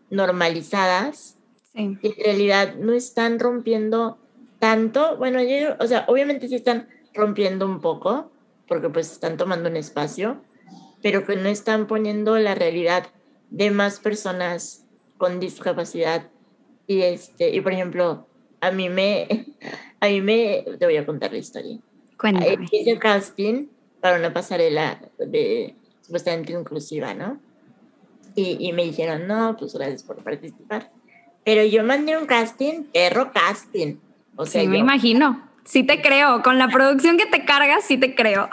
normalizadas, 0.10 1.38
Sí. 1.74 1.98
en 2.04 2.14
realidad 2.24 2.76
no 2.76 2.94
están 2.94 3.40
rompiendo 3.40 4.20
tanto, 4.60 5.18
bueno, 5.18 5.42
yo, 5.42 5.76
o 5.80 5.88
sea, 5.88 6.06
obviamente 6.08 6.48
sí 6.48 6.56
están 6.56 6.88
rompiendo 7.16 7.66
un 7.66 7.82
poco, 7.82 8.32
porque 8.68 8.90
pues 8.90 9.12
están 9.12 9.38
tomando 9.38 9.70
un 9.70 9.76
espacio, 9.76 10.42
pero 11.02 11.26
que 11.26 11.36
no 11.36 11.50
están 11.50 11.88
poniendo 11.88 12.38
la 12.38 12.54
realidad 12.56 13.08
de 13.50 13.72
más 13.72 14.00
personas 14.00 14.86
con 15.18 15.40
discapacidad. 15.40 16.30
Y 16.88 17.02
este, 17.02 17.50
y 17.50 17.60
por 17.62 17.74
ejemplo, 17.74 18.28
a 18.62 18.72
mí 18.72 18.88
me, 18.90 19.28
a 20.00 20.08
mí 20.08 20.22
me, 20.22 20.66
te 20.78 20.86
voy 20.86 20.98
a 20.98 21.06
contar 21.06 21.32
la 21.32 21.40
historia. 21.40 21.80
Cuéntame. 22.24 22.70
Hice 22.72 22.98
casting 23.00 23.68
para 24.00 24.18
una 24.18 24.32
pasarela 24.32 25.02
de 25.20 25.76
supuestamente 26.00 26.54
inclusiva, 26.54 27.14
¿no? 27.14 27.38
Y, 28.34 28.66
y 28.66 28.72
me 28.72 28.86
dijeron, 28.86 29.28
no, 29.28 29.58
pues 29.60 29.74
gracias 29.74 30.04
por 30.04 30.24
participar. 30.24 30.90
Pero 31.44 31.66
yo 31.66 31.84
mandé 31.84 32.18
un 32.18 32.26
casting, 32.26 32.84
perro 32.94 33.34
casting. 33.34 33.98
O 34.38 34.46
sea, 34.46 34.62
Sí, 34.62 34.70
me 34.70 34.78
yo, 34.78 34.84
imagino. 34.86 35.50
Sí 35.66 35.84
te 35.84 36.02
creo. 36.02 36.42
Con 36.44 36.58
la 36.58 36.70
producción 36.70 37.18
que 37.18 37.26
te 37.26 37.44
cargas, 37.44 37.84
sí 37.84 37.98
te 37.98 38.16
creo. 38.16 38.48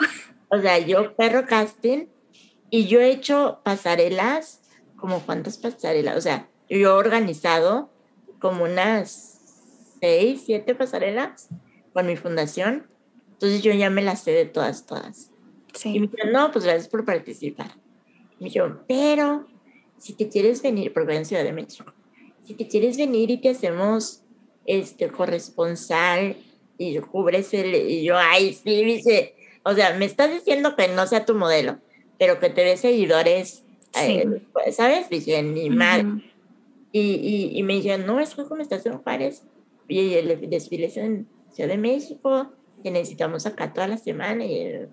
o 0.49 0.59
sea, 0.59 0.77
yo 0.79 1.15
perro 1.15 1.45
casting 1.45 2.07
y 2.69 2.87
yo 2.87 2.99
he 2.99 3.09
hecho 3.09 3.61
pasarelas, 3.63 4.59
como 4.97 5.21
cuántas 5.21 5.57
pasarelas, 5.57 6.17
o 6.17 6.21
sea, 6.21 6.49
yo 6.69 6.77
he 6.77 6.87
organizado 6.87 7.89
como 8.39 8.65
unas 8.65 9.95
seis, 10.01 10.43
siete 10.45 10.75
pasarelas 10.75 11.47
con 11.93 12.05
mi 12.05 12.17
fundación. 12.17 12.90
Entonces 13.41 13.63
yo 13.63 13.73
ya 13.73 13.89
me 13.89 14.03
las 14.03 14.21
sé 14.21 14.31
de 14.31 14.45
todas, 14.45 14.85
todas. 14.85 15.31
Y 15.73 15.77
Sí. 15.79 15.99
me 15.99 16.07
dijeron, 16.07 16.31
no, 16.31 16.51
pues 16.51 16.63
gracias 16.63 16.87
por 16.87 17.03
participar. 17.05 17.71
Y 18.39 18.43
me 18.43 18.45
dijeron, 18.49 18.81
pero 18.87 19.47
si 19.97 20.13
te 20.13 20.29
quieres 20.29 20.61
venir, 20.61 20.93
porque 20.93 21.15
en 21.15 21.25
Ciudad 21.25 21.43
de 21.43 21.51
México, 21.51 21.91
si 22.43 22.53
te 22.53 22.67
quieres 22.67 22.97
venir 22.97 23.31
y 23.31 23.37
te 23.41 23.49
hacemos 23.49 24.21
este 24.67 25.07
corresponsal 25.09 26.37
y 26.77 26.97
cubres 26.99 27.51
el. 27.55 27.73
Y 27.73 28.03
yo, 28.03 28.15
ay, 28.15 28.53
sí, 28.53 28.83
dice, 28.83 29.33
o 29.63 29.73
sea, 29.73 29.95
me 29.97 30.05
estás 30.05 30.31
diciendo 30.31 30.75
que 30.75 30.87
no 30.89 31.07
sea 31.07 31.25
tu 31.25 31.33
modelo, 31.33 31.79
pero 32.19 32.39
que 32.39 32.49
te 32.51 32.61
dé 32.63 32.77
seguidores, 32.77 33.63
eh, 33.99 34.27
Sí. 34.65 34.71
¿sabes? 34.73 35.09
Dije, 35.09 35.41
ni 35.41 35.69
mal. 35.71 36.05
Ujú. 36.05 36.21
Y, 36.91 36.99
y, 37.01 37.57
y 37.57 37.63
me 37.63 37.73
dijeron, 37.73 38.05
no, 38.05 38.19
es 38.19 38.35
que 38.35 38.43
como 38.43 38.61
estás 38.61 38.85
en 38.85 38.97
Juárez 38.99 39.43
y 39.87 40.13
el 40.13 40.47
desfile 40.49 40.85
es 40.87 40.97
en 40.97 41.27
Ciudad 41.51 41.69
de 41.69 41.77
México, 41.77 42.51
que 42.81 42.91
necesitamos 42.91 43.45
acá 43.45 43.73
toda 43.73 43.87
la 43.87 43.97
semana. 43.97 44.45
Y, 44.45 44.87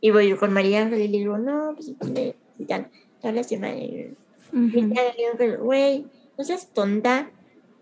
y 0.00 0.10
voy 0.10 0.28
yo 0.28 0.38
con 0.38 0.52
María 0.52 0.82
Ángel 0.82 1.00
y 1.00 1.08
le 1.08 1.18
digo, 1.18 1.38
no, 1.38 1.74
pues 1.74 1.92
necesitan 2.10 2.90
toda 3.20 3.34
la 3.34 3.42
semana. 3.44 3.78
Y, 3.78 4.16
le 4.52 5.56
güey, 5.56 6.06
no 6.36 6.44
seas 6.44 6.72
tonta. 6.72 7.30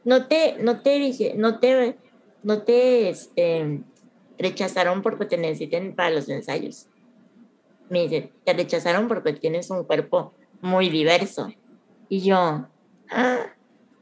No 0.05 0.27
te, 0.27 0.57
no 0.63 0.81
te 0.81 1.35
no 1.37 1.59
te, 1.59 1.97
no 2.43 2.63
te 2.63 3.09
este, 3.11 3.83
rechazaron 4.39 5.03
porque 5.03 5.27
te 5.27 5.37
necesiten 5.37 5.95
para 5.95 6.11
los 6.11 6.29
ensayos. 6.29 6.87
Me 7.91 8.03
dice, 8.03 8.33
te 8.45 8.53
rechazaron 8.53 9.09
porque 9.09 9.33
tienes 9.33 9.71
un 9.71 9.85
cuerpo 9.85 10.33
muy 10.61 10.89
diverso. 10.89 11.51
Y 12.09 12.21
yo, 12.21 12.69
ah, 13.11 13.47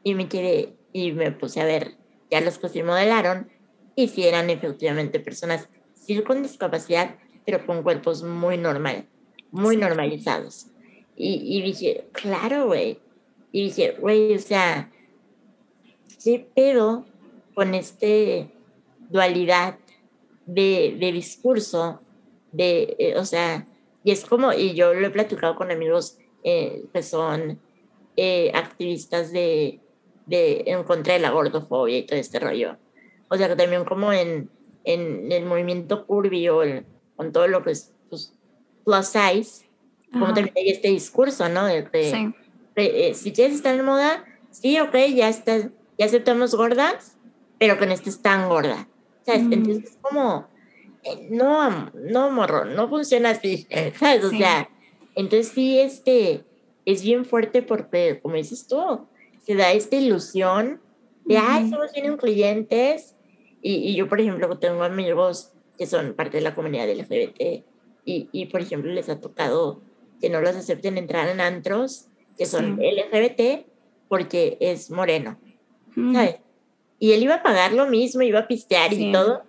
y 0.02 0.14
me 0.14 0.28
quedé, 0.28 0.74
y 0.92 1.12
me 1.12 1.32
puse 1.32 1.60
a 1.60 1.64
ver, 1.64 1.96
ya 2.30 2.40
los 2.40 2.58
que 2.58 2.68
sí 2.68 2.82
modelaron, 2.82 3.50
y 3.96 4.08
si 4.08 4.24
eran 4.24 4.50
efectivamente 4.50 5.18
personas, 5.18 5.68
sí 5.94 6.20
con 6.20 6.42
discapacidad, 6.42 7.16
pero 7.46 7.64
con 7.64 7.82
cuerpos 7.82 8.22
muy 8.22 8.58
normal, 8.58 9.06
muy 9.50 9.76
normalizados. 9.78 10.66
Y, 11.16 11.40
y 11.44 11.62
dije, 11.62 12.06
claro, 12.12 12.66
güey. 12.66 13.00
Y 13.50 13.64
dije, 13.64 13.96
güey, 13.98 14.34
o 14.34 14.38
sea, 14.38 14.90
¿qué 16.22 16.46
pedo 16.54 17.06
con 17.54 17.74
este 17.74 18.50
dualidad 19.08 19.78
de, 20.44 20.96
de 21.00 21.12
discurso? 21.12 22.00
De, 22.52 22.96
eh, 22.98 23.16
o 23.16 23.24
sea, 23.24 23.66
y 24.04 24.10
es 24.10 24.26
como, 24.26 24.52
y 24.52 24.74
yo 24.74 24.92
lo 24.92 25.06
he 25.06 25.10
platicado 25.10 25.56
con 25.56 25.70
amigos 25.70 26.18
eh, 26.44 26.84
que 26.92 27.02
son 27.02 27.58
eh, 28.16 28.52
activistas 28.54 29.32
de, 29.32 29.80
de 30.26 30.64
en 30.66 30.84
contra 30.84 31.14
de 31.14 31.20
la 31.20 31.30
gordofobia 31.30 31.96
y 31.96 32.02
todo 32.02 32.18
este 32.18 32.38
rollo. 32.38 32.76
O 33.28 33.36
sea, 33.36 33.48
que 33.48 33.56
también 33.56 33.84
como 33.84 34.12
en, 34.12 34.50
en 34.84 35.30
el 35.32 35.44
movimiento 35.46 36.06
curvy 36.06 36.48
o 36.48 36.62
el- 36.62 36.86
con 37.16 37.32
todo 37.32 37.48
lo 37.48 37.62
que 37.64 37.72
es 37.72 37.92
pues, 38.08 38.32
plus 38.84 39.06
size, 39.06 39.66
como 40.12 40.26
Ajá. 40.26 40.34
también 40.34 40.54
hay 40.56 40.68
este 40.70 40.88
discurso, 40.88 41.48
¿no? 41.48 41.66
De, 41.66 41.82
de- 41.82 42.10
Sí. 42.10 42.34
de, 42.76 43.08
eh, 43.08 43.14
si 43.14 43.32
quieres 43.32 43.56
estar 43.56 43.74
en 43.74 43.84
moda, 43.84 44.24
sí, 44.50 44.78
ok, 44.78 44.94
ya 45.14 45.28
está, 45.28 45.70
ya 45.98 46.04
aceptamos 46.06 46.54
gordas, 46.54 47.16
pero 47.58 47.78
que 47.78 47.86
no 47.86 47.92
estés 47.94 48.20
tan 48.22 48.48
gorda. 48.48 48.88
¿Sabes? 49.22 49.42
Mm. 49.44 49.52
Entonces 49.54 49.84
es 49.92 49.98
como, 50.00 50.46
eh, 51.02 51.26
no, 51.30 51.90
no, 51.94 52.30
morro, 52.30 52.64
no 52.64 52.88
funciona 52.88 53.30
así, 53.30 53.66
¿sabes? 53.98 54.24
O 54.24 54.30
Sí. 54.30 54.38
sea, 54.38 54.68
entonces 55.16 55.48
sí, 55.48 55.80
este, 55.80 56.44
es 56.84 57.02
bien 57.02 57.24
fuerte 57.24 57.62
porque, 57.62 58.20
como 58.22 58.36
dices 58.36 58.68
tú, 58.68 59.08
se 59.44 59.54
da 59.56 59.72
esta 59.72 59.96
ilusión 59.96 60.80
de, 61.24 61.38
ay, 61.38 61.62
Ujú. 61.64 61.70
somos 61.74 61.92
bien 61.92 62.12
incluyentes. 62.12 63.15
Y, 63.62 63.74
y 63.74 63.94
yo, 63.96 64.08
por 64.08 64.20
ejemplo, 64.20 64.58
tengo 64.58 64.82
amigos 64.84 65.52
que 65.78 65.86
son 65.86 66.14
parte 66.14 66.38
de 66.38 66.42
la 66.42 66.54
comunidad 66.54 66.88
LGBT 66.90 67.64
y, 68.04 68.28
y 68.32 68.46
por 68.46 68.60
ejemplo, 68.60 68.92
les 68.92 69.08
ha 69.08 69.20
tocado 69.20 69.80
que 70.20 70.30
no 70.30 70.40
los 70.40 70.54
acepten 70.56 70.96
entrar 70.98 71.28
en 71.28 71.40
antros 71.40 72.06
que 72.38 72.46
son 72.46 72.78
Sí. 72.78 72.86
LGBT 72.86 73.66
porque 74.08 74.56
es 74.60 74.90
moreno, 74.90 75.38
Mm. 75.94 76.14
¿sabes? 76.14 76.36
Y 76.98 77.12
él 77.12 77.22
iba 77.22 77.36
a 77.36 77.42
pagar 77.42 77.72
lo 77.72 77.86
mismo, 77.86 78.22
iba 78.22 78.40
a 78.40 78.48
pistear 78.48 78.90
Sí. 78.90 79.08
y 79.08 79.12
todo, 79.12 79.42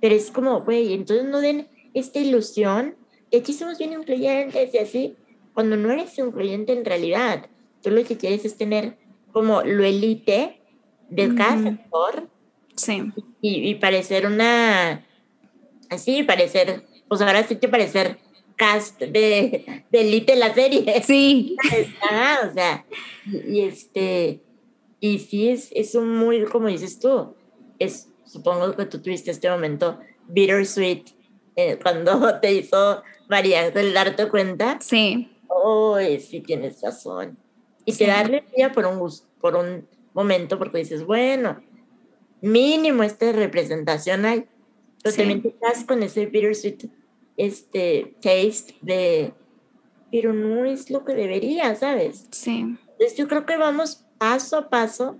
pero 0.00 0.14
es 0.14 0.30
como, 0.30 0.60
güey, 0.60 0.92
entonces 0.92 1.24
no 1.26 1.40
den 1.40 1.68
esta 1.94 2.18
ilusión 2.18 2.96
de 3.30 3.38
aquí 3.38 3.52
somos 3.52 3.78
bien 3.78 3.92
incluyentes 3.92 4.72
y 4.74 4.78
así, 4.78 5.16
cuando 5.54 5.76
no 5.76 5.90
eres 5.90 6.16
incluyente 6.18 6.72
en 6.72 6.84
realidad. 6.84 7.46
Tú 7.82 7.90
lo 7.90 8.04
que 8.04 8.16
quieres 8.16 8.44
es 8.44 8.56
tener 8.56 8.96
como 9.32 9.62
lo 9.62 9.82
elite 9.84 10.60
de 11.08 11.34
cada 11.34 11.60
sector 11.60 12.28
Sí. 12.76 13.02
y, 13.40 13.70
y 13.70 13.74
parecer 13.76 14.26
una, 14.26 15.04
así, 15.90 16.22
parecer, 16.22 16.84
pues 17.08 17.20
ahora 17.20 17.46
sí 17.46 17.56
que 17.56 17.68
parecer 17.68 18.18
cast 18.56 19.00
de, 19.00 19.84
de 19.90 20.00
elite 20.00 20.36
la 20.36 20.52
serie. 20.54 21.02
Sí. 21.02 21.56
Ajá, 22.10 22.48
o 22.48 22.52
sea, 22.54 22.84
y, 23.26 23.60
este, 23.62 24.40
y 25.00 25.18
sí 25.18 25.48
es, 25.48 25.70
es 25.72 25.94
un 25.94 26.16
muy, 26.16 26.44
como 26.44 26.68
dices 26.68 26.98
tú, 26.98 27.34
es, 27.78 28.08
supongo 28.24 28.74
que 28.76 28.86
tú 28.86 29.00
tuviste 29.00 29.30
este 29.30 29.50
momento 29.50 29.98
bittersweet 30.28 31.04
eh, 31.56 31.78
cuando 31.82 32.38
te 32.40 32.52
hizo 32.52 33.02
María 33.28 33.66
Ángel 33.66 33.92
darte 33.92 34.28
cuenta, 34.28 34.78
Sí. 34.80 35.30
oh, 35.48 35.98
sí 36.20 36.40
tienes 36.40 36.80
razón. 36.82 37.36
Y 37.84 37.92
Sí. 37.92 37.98
te 37.98 38.06
da 38.06 38.20
alegría 38.20 38.72
por 38.72 38.86
un, 38.86 39.10
por 39.40 39.56
un 39.56 39.86
momento 40.14 40.58
porque 40.58 40.78
dices, 40.78 41.04
bueno, 41.04 41.60
mínimo 42.44 43.02
esta 43.02 43.32
representación 43.32 44.24
hay, 44.24 44.44
pero 45.02 45.12
Sí. 45.12 45.18
también 45.18 45.42
te 45.42 45.48
estás 45.48 45.84
con 45.84 46.02
ese 46.02 46.26
bittersweet 46.26 46.84
este, 47.36 48.14
taste 48.22 48.74
de, 48.80 49.32
pero 50.12 50.32
no 50.32 50.64
es 50.64 50.90
lo 50.90 51.04
que 51.04 51.14
debería, 51.14 51.74
¿sabes? 51.74 52.26
Sí. 52.30 52.60
Entonces 52.92 53.16
yo 53.16 53.26
creo 53.26 53.44
que 53.44 53.56
vamos 53.56 54.04
paso 54.18 54.56
a 54.56 54.68
paso 54.70 55.16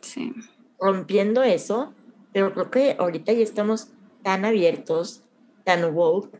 Sí. 0.00 0.32
rompiendo 0.80 1.42
eso, 1.42 1.92
pero 2.32 2.52
creo 2.54 2.70
que 2.70 2.96
ahorita 2.98 3.32
ya 3.32 3.42
estamos 3.42 3.88
tan 4.22 4.44
abiertos, 4.44 5.22
tan 5.64 5.84
woke, 5.94 6.30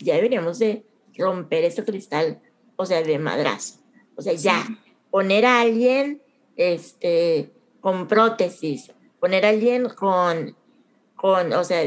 ya 0.00 0.14
deberíamos 0.16 0.58
de 0.58 0.84
romper 1.16 1.64
ese 1.64 1.84
cristal, 1.84 2.40
o 2.76 2.84
sea, 2.84 3.02
de 3.02 3.18
madrazo. 3.18 3.76
O 4.16 4.22
sea, 4.22 4.34
ya, 4.34 4.66
poner 5.10 5.46
a 5.46 5.60
alguien 5.62 6.20
este, 6.56 7.50
con 7.80 8.06
prótesis, 8.08 8.90
poner 9.20 9.44
a 9.46 9.50
alguien 9.50 9.88
con, 9.88 10.56
con, 11.16 11.52
o 11.52 11.64
sea, 11.64 11.82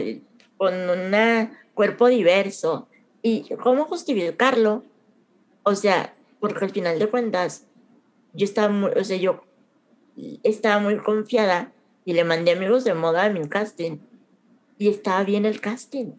con 0.58 0.74
un 0.74 1.52
cuerpo 1.74 2.08
diverso. 2.08 2.88
¿Y 3.22 3.54
cómo 3.56 3.86
justificarlo? 3.86 4.84
O 5.64 5.76
sea, 5.76 6.16
porque 6.40 6.66
al 6.66 6.72
final 6.72 7.00
de 7.00 7.10
cuentas, 7.10 7.66
yo 8.34 8.46
estaba 8.46 8.70
muy, 8.70 8.92
o 8.92 9.04
sea, 9.04 9.18
yo 9.18 9.44
estaba 10.44 10.80
muy 10.80 10.98
confiada 10.98 11.72
y 12.06 12.14
le 12.14 12.24
mandé 12.24 12.52
amigos 12.52 12.84
de 12.84 12.94
moda 12.94 13.26
a 13.26 13.30
mi 13.30 13.48
casting. 13.48 14.00
y 14.78 14.88
estaba 14.88 15.24
bien 15.24 15.46
el 15.46 15.60
casting. 15.60 16.14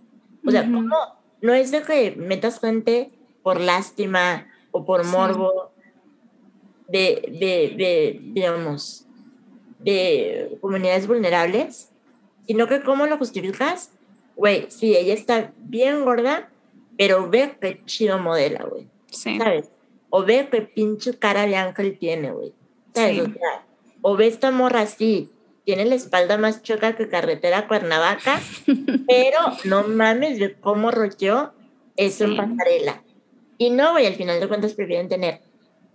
O 0.46 0.50
sea, 0.50 0.62
¿cómo? 0.64 0.94
No 1.40 1.54
es 1.54 1.70
de 1.70 1.82
que 1.82 2.14
metas 2.16 2.60
gente 2.60 3.10
por 3.42 3.60
lástima 3.60 4.46
o 4.70 4.84
por 4.84 5.04
morbo 5.04 5.72
de, 6.88 7.22
de, 7.40 7.74
de, 7.76 8.20
digamos, 8.22 9.06
de 9.82 10.58
comunidades 10.60 11.06
vulnerables, 11.06 11.90
sino 12.46 12.66
que 12.66 12.82
cómo 12.82 13.06
lo 13.06 13.18
justificas, 13.18 13.92
güey, 14.36 14.66
sí, 14.70 14.96
ella 14.96 15.14
está 15.14 15.52
bien 15.58 16.04
gorda, 16.04 16.50
pero 16.98 17.28
ve 17.30 17.56
qué 17.60 17.82
chido 17.84 18.18
modela, 18.18 18.64
güey. 18.64 18.88
Sí. 19.06 19.38
¿Sabes? 19.38 19.70
O 20.10 20.24
ve 20.24 20.48
qué 20.50 20.62
pinche 20.62 21.18
cara 21.18 21.46
de 21.46 21.56
ángel 21.56 21.98
tiene, 21.98 22.32
güey. 22.32 22.52
¿Sabes? 22.94 23.20
O, 23.20 23.24
sea, 23.24 23.66
o 24.02 24.16
ve 24.16 24.26
esta 24.26 24.50
morra 24.50 24.82
así, 24.82 25.30
tiene 25.64 25.84
la 25.84 25.94
espalda 25.94 26.38
más 26.38 26.62
choca 26.62 26.96
que 26.96 27.08
carretera 27.08 27.68
Cuernavaca, 27.68 28.40
pero 29.06 29.38
no 29.64 29.84
mames 29.84 30.38
de 30.38 30.54
cómo 30.54 30.90
roqueó 30.90 31.52
eso 31.96 32.24
en 32.24 32.36
pasarela. 32.36 33.02
Y 33.58 33.70
no, 33.70 33.92
güey, 33.92 34.06
al 34.06 34.14
final 34.14 34.40
de 34.40 34.48
cuentas 34.48 34.74
prefieren 34.74 35.08
tener 35.08 35.40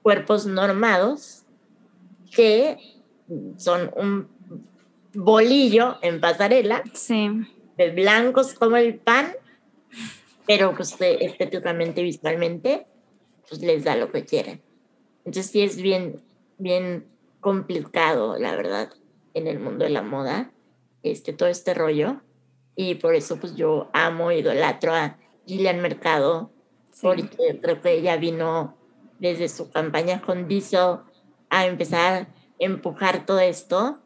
cuerpos 0.02 0.46
normados 0.46 1.44
que 2.32 2.78
son 3.58 3.92
un 3.96 4.28
bolillo 5.14 5.98
en 6.02 6.20
pasarela, 6.20 6.84
sí. 6.94 7.30
de 7.78 7.92
blancos 7.92 8.54
como 8.54 8.78
el 8.78 8.96
pan, 8.96 9.34
pero 10.46 10.76
pues 10.76 10.96
estéticamente, 11.00 12.04
visualmente, 12.04 12.86
pues 13.48 13.62
les 13.62 13.84
da 13.84 13.96
lo 13.96 14.12
que 14.12 14.26
quieren. 14.26 14.62
Entonces 15.20 15.52
sí 15.52 15.62
es 15.62 15.82
bien, 15.82 16.22
bien 16.58 17.08
complicado, 17.40 18.38
la 18.38 18.56
verdad, 18.56 18.92
en 19.34 19.48
el 19.48 19.60
mundo 19.60 19.86
de 19.86 19.92
la 19.92 20.02
moda, 20.02 20.52
este, 21.04 21.34
todo 21.34 21.50
este 21.50 21.74
rollo. 21.74 22.22
Y 22.76 22.96
por 22.96 23.16
eso 23.16 23.38
pues 23.38 23.56
yo 23.56 23.90
amo, 23.94 24.32
idolatro 24.32 24.94
a 24.94 25.18
Gillian 25.46 25.82
Mercado, 25.82 26.52
porque 27.02 27.60
creo 27.62 27.82
que 27.82 27.94
ella 27.94 28.18
vino 28.18 28.76
desde 29.20 29.50
su 29.50 29.72
campaña 29.72 30.22
con 30.22 30.48
Diesel 30.48 30.98
a 31.50 31.66
empezar 31.66 32.28
empujar 32.60 33.26
todo 33.26 33.40
esto 33.40 34.00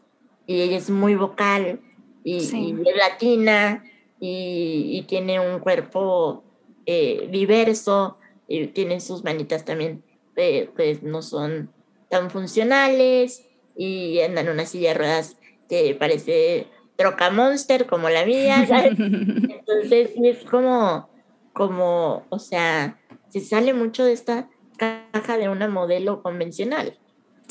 y 0.45 0.61
ella 0.61 0.77
es 0.77 0.89
muy 0.89 1.15
vocal 1.15 1.79
y, 2.23 2.37
es 2.37 2.53
latina 2.97 3.83
y, 4.19 5.03
tiene 5.07 5.39
un 5.39 5.59
cuerpo 5.59 6.43
eh, 6.85 7.29
diverso 7.31 8.17
y 8.47 8.67
tiene 8.67 8.99
sus 8.99 9.23
manitas 9.23 9.65
también 9.65 10.03
que 10.35 10.71
pues, 10.75 11.03
no 11.03 11.21
son 11.21 11.69
tan 12.09 12.29
funcionales 12.29 13.45
y 13.75 14.21
anda 14.21 14.41
en 14.41 14.49
una 14.49 14.65
silla 14.65 14.89
de 14.89 14.95
ruedas 14.95 15.37
que 15.67 15.95
parece 15.99 16.67
troca 16.95 17.29
monster 17.29 17.85
como 17.85 18.09
la 18.09 18.25
mía, 18.25 18.67
Entonces 18.97 20.11
es 20.21 20.43
como, 20.43 21.09
como, 21.53 22.25
o 22.29 22.39
sea, 22.39 22.99
se 23.29 23.39
sale 23.39 23.73
mucho 23.73 24.03
de 24.03 24.13
esta 24.13 24.49
caja 24.77 25.37
de 25.37 25.49
una 25.49 25.67
modelo 25.67 26.21
convencional. 26.23 26.97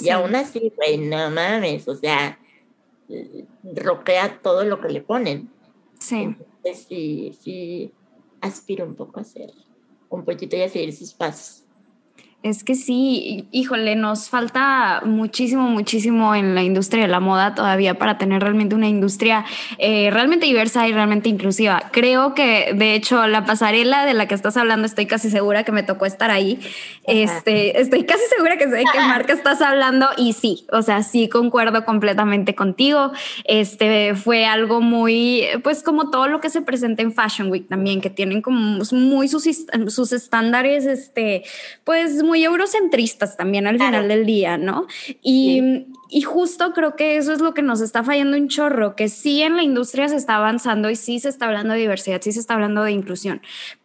Y 0.01 0.11
aún 0.11 0.35
así, 0.35 0.73
güey, 0.77 0.99
no 0.99 1.31
mames, 1.31 1.89
o 1.89 1.95
sea, 1.95 2.39
roquea 3.63 4.41
todo 4.43 4.65
lo 4.65 4.81
que 4.81 4.89
le 4.89 5.01
ponen. 5.01 5.51
Sí. 5.99 6.17
Entonces, 6.17 6.87
sí, 6.89 7.37
sí, 7.41 7.93
aspiro 8.41 8.85
un 8.85 8.95
poco 8.95 9.21
a 9.21 9.25
ser 9.25 9.53
un 10.09 10.25
poquito 10.25 10.57
y 10.57 10.63
a 10.63 10.69
seguir 10.69 10.95
sus 10.95 11.13
pasos. 11.13 11.65
Es 12.45 12.63
que 12.63 12.77
sí, 12.77 13.49
híjole, 13.51 13.97
nos 13.97 14.29
falta 14.29 15.03
muchísimo, 15.05 15.65
muchísimo 15.65 16.37
en 16.37 16.55
la 16.55 16.63
industria 16.63 17.03
de 17.03 17.09
la 17.09 17.19
moda 17.19 17.57
todavía 17.57 17.99
para 17.99 18.17
tener 18.17 18.41
realmente 18.43 18.77
una 18.77 18.87
industria 18.87 19.45
eh, 19.79 20.11
realmente 20.13 20.47
diversa 20.47 20.87
y 20.87 20.93
realmente 20.93 21.29
inclusiva. 21.29 21.91
Creo 21.91 22.35
que, 22.35 22.75
de 22.77 22.95
hecho, 22.95 23.27
la 23.27 23.45
pasarela 23.45 24.07
de 24.07 24.15
la 24.15 24.29
que 24.29 24.37
estás 24.37 24.57
hablando, 24.57 24.87
estoy 24.87 25.07
casi 25.07 25.31
segura 25.31 25.65
que 25.65 25.73
me 25.73 25.83
tocó 25.83 26.07
estar 26.07 26.31
ahí. 26.31 26.61
Este, 27.09 27.81
estoy 27.81 28.05
casi 28.05 28.23
segura 28.37 28.57
que 28.57 28.67
sé 28.67 28.77
de 28.77 28.85
qué 28.85 29.01
marca 29.09 29.33
estás 29.33 29.61
hablando 29.61 30.07
y 30.17 30.33
sí, 30.33 30.65
o 30.71 30.83
sea, 30.83 31.03
sí 31.03 31.29
concuerdo 31.29 31.85
completamente 31.85 32.55
contigo. 32.55 33.11
Este 33.47 34.15
fue 34.15 34.47
algo 34.47 34.81
muy, 34.81 35.43
pues 35.65 35.83
como 35.83 36.11
todo 36.11 36.29
lo 36.29 36.41
que 36.41 36.51
se 36.51 36.63
presenta 36.63 37.03
en 37.03 37.13
Fashion 37.13 37.51
Week 37.51 37.67
también, 37.67 38.01
que 38.01 38.11
tienen 38.11 38.43
como 38.43 38.79
muy 38.93 39.27
sus, 39.27 39.43
sus 39.89 40.13
estándares, 40.13 40.87
este, 40.87 41.43
pues 41.83 42.23
muy 42.29 42.45
eurocentristas 42.45 43.37
también 43.37 43.67
al 43.67 43.79
final 43.79 44.07
del 44.07 44.25
día, 44.27 44.59
¿no? 44.59 44.87
Y, 45.23 45.87
y, 46.11 46.23
justo 46.23 46.73
creo 46.73 46.95
que 46.95 47.17
eso 47.17 47.33
es 47.33 47.41
lo 47.41 47.55
que 47.55 47.63
nos 47.63 47.81
está 47.81 48.05
fallando 48.05 48.37
un 48.37 48.49
chorro, 48.49 48.95
que 48.95 49.09
sí 49.09 49.43
en 49.43 49.57
la 49.57 49.63
industria 49.63 50.09
se 50.09 50.17
está 50.17 50.37
avanzando 50.37 50.91
y 50.91 50.97
sí 50.97 51.19
se 51.19 51.29
está 51.29 51.47
hablando 51.47 51.75
de 51.75 51.81
diversidad, 51.81 52.21
sí 52.23 52.33
se 52.33 52.41
está 52.41 52.55
hablando 52.55 52.83
de 52.85 52.93
inclusión, 52.93 53.41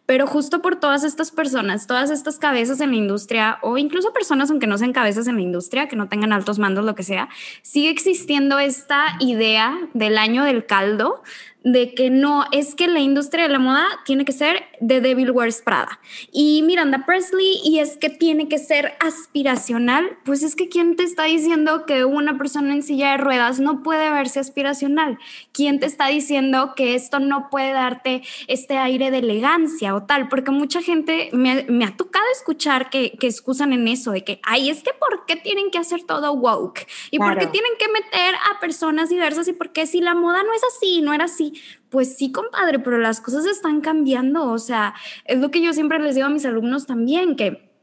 pero 0.06 0.26
justo 0.26 0.60
por 0.60 0.76
todas 0.76 1.02
estas 1.02 1.30
personas, 1.30 1.86
todas 1.86 2.10
estas 2.10 2.38
cabezas 2.38 2.80
en 2.80 2.90
la 2.90 2.96
industria 2.96 3.58
o 3.62 3.78
incluso 3.78 4.12
personas 4.12 4.50
aunque 4.50 4.66
no 4.66 4.76
sean 4.76 4.92
cabezas 4.92 5.26
en 5.26 5.36
la 5.36 5.42
industria, 5.42 5.88
que 5.88 5.96
no 5.96 6.08
tengan 6.08 6.32
altos 6.32 6.58
mandos, 6.58 6.84
lo 6.84 6.94
que 6.94 7.02
sea, 7.02 7.28
sigue 7.62 7.90
existiendo 7.90 8.58
esta 8.58 9.16
idea 9.20 9.76
del 9.94 10.18
año 10.18 10.44
del 10.44 10.66
caldo 10.66 11.22
de 11.64 11.94
que 11.94 12.10
no, 12.10 12.44
es 12.52 12.74
que 12.74 12.86
la 12.86 13.00
industria 13.00 13.44
de 13.44 13.48
la 13.48 13.58
moda 13.58 13.86
tiene 14.04 14.26
que 14.26 14.32
ser 14.32 14.64
de 14.80 15.00
Devil 15.00 15.30
Wears 15.30 15.62
Prada 15.62 15.98
y 16.30 16.62
Miranda 16.62 17.06
Presley 17.06 17.58
y 17.64 17.78
es 17.78 17.96
que 17.96 18.10
tiene 18.10 18.48
que 18.48 18.58
ser 18.58 18.92
aspiracional, 19.00 20.18
pues 20.24 20.42
es 20.42 20.56
que 20.56 20.68
¿quién 20.68 20.94
te 20.94 21.04
está 21.04 21.24
diciendo 21.24 21.86
que 21.86 22.04
una 22.04 22.36
persona 22.36 22.74
en 22.74 22.82
silla 22.82 23.12
de 23.12 23.16
ruedas 23.16 23.60
no 23.60 23.82
puede 23.82 24.10
verse 24.10 24.40
aspiracional? 24.40 25.18
¿Quién 25.52 25.80
te 25.80 25.86
está 25.86 26.08
diciendo 26.08 26.74
que 26.76 26.94
esto 26.94 27.18
no 27.18 27.48
puede 27.48 27.72
darte 27.72 28.22
este 28.46 28.76
aire 28.76 29.10
de 29.10 29.18
elegancia 29.18 29.94
o 29.94 30.02
tal? 30.02 30.28
Porque 30.28 30.50
mucha 30.50 30.82
gente 30.82 31.30
me, 31.32 31.84
ha 31.84 31.96
tocado 31.96 32.26
escuchar 32.32 32.90
que, 32.90 33.16
que, 33.18 33.26
excusan 33.26 33.72
en 33.72 33.88
eso, 33.88 34.12
de 34.12 34.22
que, 34.22 34.38
ay, 34.42 34.68
es 34.68 34.82
que 34.82 34.92
¿por 34.92 35.24
qué 35.24 35.36
tienen 35.36 35.70
que 35.70 35.78
hacer 35.78 36.02
todo 36.02 36.34
woke? 36.34 36.86
¿Y 37.10 37.18
por 37.18 37.38
qué 37.38 37.46
tienen 37.46 37.72
que 37.78 37.88
meter 37.88 38.34
a 38.34 38.60
personas 38.60 39.08
diversas? 39.08 39.48
¿Y 39.48 39.54
por 39.54 39.72
qué 39.72 39.86
si 39.86 40.02
la 40.02 40.14
moda 40.14 40.42
no 40.42 40.52
es 40.52 40.62
así, 40.64 41.00
no 41.00 41.14
era 41.14 41.24
así? 41.24 41.53
Pues 41.90 42.16
sí, 42.16 42.32
compadre, 42.32 42.78
pero 42.78 42.98
las 42.98 43.20
cosas 43.20 43.44
están 43.46 43.80
cambiando. 43.80 44.50
O 44.50 44.58
sea, 44.58 44.94
es 45.24 45.38
lo 45.38 45.50
que 45.50 45.62
yo 45.62 45.72
siempre 45.72 45.98
les 45.98 46.14
digo 46.14 46.26
a 46.26 46.30
mis 46.30 46.46
alumnos 46.46 46.86
también, 46.86 47.36
que 47.36 47.73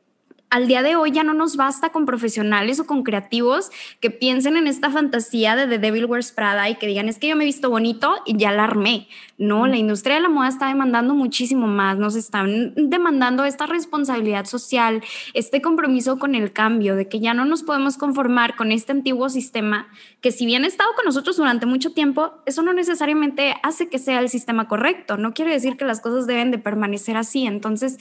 al 0.52 0.68
día 0.68 0.84
de 0.84 0.97
hoy 0.97 1.12
ya 1.12 1.24
no 1.24 1.34
nos 1.34 1.56
basta 1.56 1.89
con 1.89 2.06
profesionales 2.06 2.80
o 2.82 2.86
con 2.86 3.04
creativos 3.04 3.72
que 4.02 4.12
piensen 4.12 4.58
en 4.58 4.68
esta 4.68 4.91
fantasía 4.91 5.56
de 5.56 5.66
The 5.66 5.80
Devil 5.80 6.06
Wears 6.06 6.34
Prada 6.34 6.70
y 6.70 6.76
que 6.76 6.88
digan, 6.88 7.08
es 7.08 7.20
que 7.20 7.30
yo 7.30 7.38
me 7.38 7.45
he 7.45 7.47
visto 7.47 7.70
bonito 7.70 8.16
y 8.26 8.38
ya 8.38 8.52
la 8.52 8.66
armé. 8.66 9.08
No, 9.38 9.66
la 9.66 9.78
industria 9.78 10.16
de 10.16 10.22
la 10.22 10.30
moda 10.30 10.49
está 10.49 10.68
demandando 10.68 11.16
muchísimo 11.16 11.68
más, 11.68 11.97
nos 11.97 12.16
están 12.16 12.74
demandando 12.76 13.45
esta 13.45 13.66
responsabilidad 13.66 14.45
social, 14.45 15.02
este 15.34 15.62
compromiso 15.62 16.20
con 16.20 16.36
el 16.36 16.52
cambio, 16.52 16.97
de 16.97 17.08
que 17.08 17.22
ya 17.22 17.34
no 17.34 17.45
nos 17.45 17.64
podemos 17.64 17.97
conformar 17.97 18.58
con 18.58 18.74
este 18.74 18.91
antiguo 18.91 19.30
sistema 19.30 19.88
que 20.20 20.32
si 20.32 20.45
bien 20.45 20.66
ha 20.66 20.68
estado 20.68 20.91
con 20.95 21.06
nosotros 21.06 21.38
durante 21.38 21.66
mucho 21.66 21.93
tiempo, 21.93 22.34
eso 22.45 22.62
no 22.62 22.74
necesariamente 22.74 23.56
hace 23.64 23.88
que 23.88 23.99
sea 23.99 24.20
el 24.20 24.28
sistema 24.28 24.68
correcto, 24.68 25.16
no 25.16 25.34
quiere 25.34 25.52
decir 25.52 25.78
que 25.78 25.86
las 25.86 26.02
cosas 26.02 26.28
deben 26.28 26.52
de 26.52 26.60
permanecer 26.60 27.16
así. 27.16 27.47
Entonces, 27.47 27.97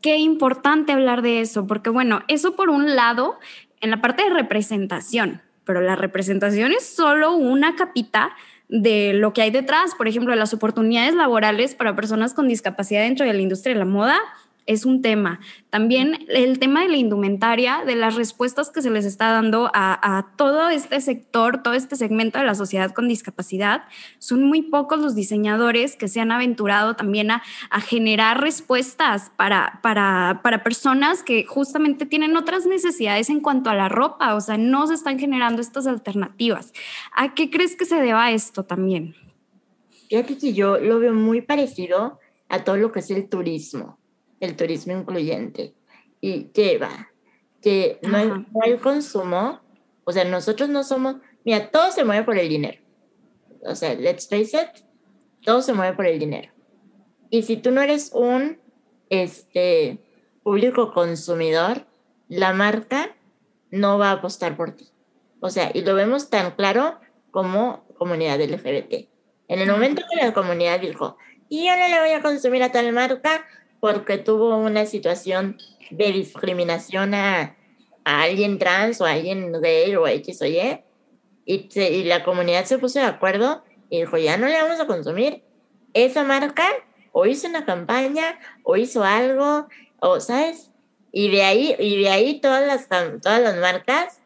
qué 0.00 0.16
importante 0.18 0.92
hablar 0.92 1.22
de 1.22 1.40
eso, 1.40 1.66
porque 1.66 1.90
bueno, 1.90 2.22
eso 2.28 2.56
por 2.56 2.70
un 2.70 2.94
lado, 2.94 3.38
en 3.80 3.90
la 3.90 4.00
parte 4.00 4.24
de 4.24 4.30
representación, 4.30 5.42
pero 5.64 5.80
la 5.80 5.96
representación 5.96 6.72
es 6.72 6.86
solo 6.86 7.32
una 7.34 7.76
capita 7.76 8.32
de 8.68 9.12
lo 9.14 9.32
que 9.32 9.42
hay 9.42 9.50
detrás, 9.50 9.94
por 9.94 10.08
ejemplo, 10.08 10.32
de 10.32 10.38
las 10.38 10.54
oportunidades 10.54 11.14
laborales 11.14 11.74
para 11.74 11.96
personas 11.96 12.34
con 12.34 12.48
discapacidad 12.48 13.02
dentro 13.02 13.26
de 13.26 13.32
la 13.32 13.40
industria 13.40 13.74
de 13.74 13.80
la 13.80 13.84
moda 13.84 14.18
es 14.70 14.84
un 14.84 15.02
tema. 15.02 15.40
También 15.68 16.26
el 16.28 16.60
tema 16.60 16.82
de 16.82 16.88
la 16.88 16.96
indumentaria, 16.96 17.82
de 17.84 17.96
las 17.96 18.14
respuestas 18.14 18.70
que 18.70 18.82
se 18.82 18.90
les 18.90 19.04
está 19.04 19.32
dando 19.32 19.68
a, 19.74 20.28
todo 20.36 20.68
este 20.68 21.00
sector, 21.00 21.60
todo 21.60 21.74
este 21.74 21.96
segmento 21.96 22.38
de 22.38 22.44
la 22.44 22.54
sociedad 22.54 22.92
con 22.92 23.08
discapacidad. 23.08 23.82
Son 24.20 24.44
muy 24.44 24.62
pocos 24.62 25.00
los 25.00 25.16
diseñadores 25.16 25.96
que 25.96 26.06
se 26.06 26.20
han 26.20 26.30
aventurado 26.30 26.94
también 26.94 27.32
a, 27.32 27.42
generar 27.80 28.40
respuestas 28.40 29.32
para, 29.36 29.80
para, 29.82 30.40
para 30.44 30.62
personas 30.62 31.24
que 31.24 31.44
justamente 31.44 32.06
tienen 32.06 32.36
otras 32.36 32.64
necesidades 32.66 33.28
en 33.28 33.40
cuanto 33.40 33.70
a 33.70 33.74
la 33.74 33.88
ropa, 33.88 34.36
o 34.36 34.40
sea, 34.40 34.56
no 34.56 34.86
se 34.86 34.94
están 34.94 35.18
generando 35.18 35.60
estas 35.60 35.88
alternativas. 35.88 36.72
¿A 37.12 37.34
qué 37.34 37.50
crees 37.50 37.74
que 37.74 37.86
se 37.86 37.96
deba 37.96 38.30
esto 38.30 38.64
también? 38.64 39.16
Fíjate 40.08 40.38
que 40.38 40.52
yo 40.52 40.78
lo 40.78 41.00
veo 41.00 41.14
muy 41.14 41.40
parecido 41.40 42.20
a 42.48 42.62
todo 42.62 42.76
lo 42.76 42.92
que 42.92 43.00
es 43.00 43.10
el 43.10 43.28
turismo 43.28 43.99
el 44.40 44.56
turismo 44.56 44.94
incluyente 44.94 45.74
y 46.20 46.50
lleva 46.52 47.10
que 47.62 47.98
no 48.02 48.16
hay, 48.16 48.76
consumo, 48.78 49.60
o 50.04 50.12
sea, 50.12 50.24
nosotros 50.24 50.68
no 50.68 50.82
somos, 50.82 51.16
mira, 51.44 51.70
todo 51.70 51.90
se 51.92 52.04
mueve 52.04 52.24
por 52.24 52.38
el 52.38 52.48
dinero. 52.48 52.80
O 53.62 53.74
sea, 53.74 53.94
let's 53.94 54.26
face 54.28 54.56
it, 54.56 54.84
todo 55.44 55.60
se 55.60 55.74
mueve 55.74 55.94
por 55.94 56.06
el 56.06 56.18
dinero. 56.18 56.50
Y 57.28 57.42
si 57.42 57.58
tú 57.58 57.70
no 57.70 57.82
eres 57.82 58.10
un 58.14 58.58
este, 59.10 59.98
público 60.42 60.92
consumidor, 60.92 61.86
la 62.28 62.54
marca 62.54 63.14
no 63.70 63.98
va 63.98 64.10
a 64.10 64.14
apostar 64.14 64.56
por 64.56 64.72
ti. 64.72 64.88
O 65.40 65.50
sea, 65.50 65.70
y 65.74 65.82
lo 65.82 65.94
vemos 65.94 66.30
tan 66.30 66.52
claro 66.52 66.98
como 67.30 67.84
comunidad 67.98 68.40
LGBT. 68.40 69.08
En 69.48 69.58
el 69.58 69.70
momento 69.70 70.02
que 70.10 70.24
la 70.24 70.32
comunidad 70.32 70.80
dijo, 70.80 71.16
y 71.48 71.66
yo 71.66 71.76
no 71.76 71.88
le 71.88 72.00
voy 72.00 72.10
a 72.10 72.22
consumir 72.22 72.62
a 72.62 72.72
tal 72.72 72.92
marca 72.92 73.44
porque 73.80 74.18
tuvo 74.18 74.56
una 74.56 74.86
situación 74.86 75.58
de 75.90 76.12
discriminación 76.12 77.14
a, 77.14 77.56
a 78.04 78.22
alguien 78.22 78.58
trans 78.58 79.00
o 79.00 79.06
a 79.06 79.12
alguien 79.12 79.52
gay 79.60 79.94
o 79.96 80.06
X 80.06 80.42
o 80.42 80.46
Y, 80.46 80.80
y, 81.46 81.68
y 81.78 82.04
la 82.04 82.22
comunidad 82.22 82.64
se 82.64 82.78
puso 82.78 83.00
de 83.00 83.06
acuerdo 83.06 83.64
y 83.88 84.00
dijo, 84.00 84.16
ya 84.18 84.36
no 84.36 84.46
le 84.46 84.62
vamos 84.62 84.78
a 84.78 84.86
consumir. 84.86 85.42
Esa 85.94 86.22
marca 86.22 86.66
o 87.12 87.26
hizo 87.26 87.48
una 87.48 87.64
campaña 87.64 88.38
o 88.62 88.76
hizo 88.76 89.02
algo, 89.02 89.66
o, 89.98 90.20
¿sabes? 90.20 90.70
Y 91.12 91.28
de 91.30 91.42
ahí, 91.42 91.74
y 91.78 92.02
de 92.02 92.08
ahí 92.08 92.40
todas 92.40 92.66
las, 92.66 92.88
todas 93.20 93.42
las 93.42 93.56
marcas 93.56 94.20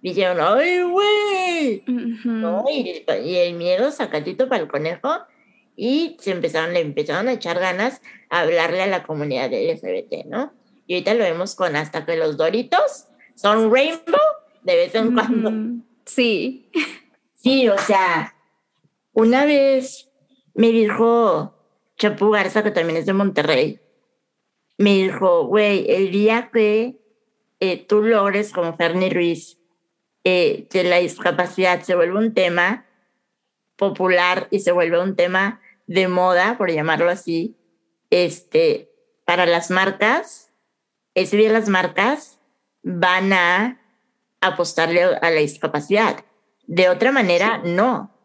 dijeron, 0.00 0.38
¡ay, 0.40 0.82
güey! 0.82 1.84
¿No? 2.24 2.64
y, 2.70 3.04
y, 3.24 3.36
el 3.36 3.54
miedo 3.54 3.90
sacatito 3.90 4.48
para 4.48 4.62
el 4.62 4.68
conejo 4.68 5.10
y 5.76 6.16
se 6.20 6.32
empezaron, 6.32 6.74
le 6.74 6.80
empezaron 6.80 7.28
a 7.28 7.32
echar 7.32 7.58
ganas 7.58 8.02
a 8.30 8.40
hablarle 8.40 8.82
a 8.82 8.86
la 8.86 9.02
comunidad 9.02 9.50
LGBT, 9.50 10.26
¿no? 10.26 10.52
Y 10.86 10.94
ahorita 10.94 11.14
lo 11.14 11.24
vemos 11.24 11.54
con 11.54 11.76
hasta 11.76 12.04
que 12.04 12.16
los 12.16 12.36
doritos 12.36 13.06
son 13.34 13.72
rainbow 13.72 14.20
de 14.62 14.76
vez 14.76 14.94
en 14.94 15.14
cuando. 15.14 15.52
Sí. 16.04 16.70
Sí, 17.34 17.68
o 17.68 17.78
sea, 17.78 18.34
una 19.12 19.44
vez 19.44 20.10
me 20.54 20.68
dijo 20.68 21.54
Chapu 21.96 22.30
Garza, 22.30 22.62
que 22.62 22.70
también 22.70 22.98
es 22.98 23.06
de 23.06 23.12
Monterrey, 23.12 23.80
me 24.78 24.94
dijo, 24.94 25.46
güey, 25.46 25.90
el 25.90 26.10
día 26.10 26.50
que 26.52 26.98
eh, 27.60 27.84
tú 27.86 28.02
logres 28.02 28.52
como 28.52 28.76
Fernie 28.76 29.10
Ruiz 29.10 29.58
eh, 30.24 30.68
que 30.70 30.84
la 30.84 30.98
discapacidad 30.98 31.82
se 31.82 31.96
vuelva 31.96 32.20
un 32.20 32.32
tema 32.32 32.86
popular 33.82 34.46
y 34.52 34.60
se 34.60 34.70
vuelva 34.70 35.02
un 35.02 35.16
tema 35.16 35.60
de 35.88 36.06
moda, 36.06 36.56
por 36.56 36.70
llamarlo 36.70 37.10
así, 37.10 37.56
este, 38.10 38.88
para 39.24 39.44
las 39.44 39.72
marcas, 39.72 40.52
ese 41.14 41.36
día 41.36 41.50
las 41.50 41.68
marcas 41.68 42.38
van 42.84 43.32
a 43.32 43.80
apostarle 44.40 45.02
a 45.02 45.30
la 45.30 45.40
discapacidad. 45.40 46.24
De 46.68 46.88
otra 46.88 47.10
manera, 47.10 47.60
no. 47.64 48.16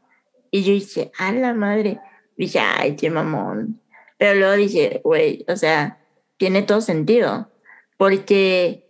Y 0.51 0.63
yo 0.63 0.73
dije, 0.73 1.11
a 1.17 1.31
la 1.31 1.55
madre. 1.55 1.99
Dije, 2.37 2.59
ay, 2.59 2.95
qué 2.95 3.09
mamón. 3.09 3.81
Pero 4.19 4.35
luego 4.35 4.53
dije, 4.53 5.01
güey, 5.03 5.43
o 5.47 5.55
sea, 5.55 5.99
tiene 6.37 6.61
todo 6.61 6.81
sentido. 6.81 7.51
Porque, 7.97 8.85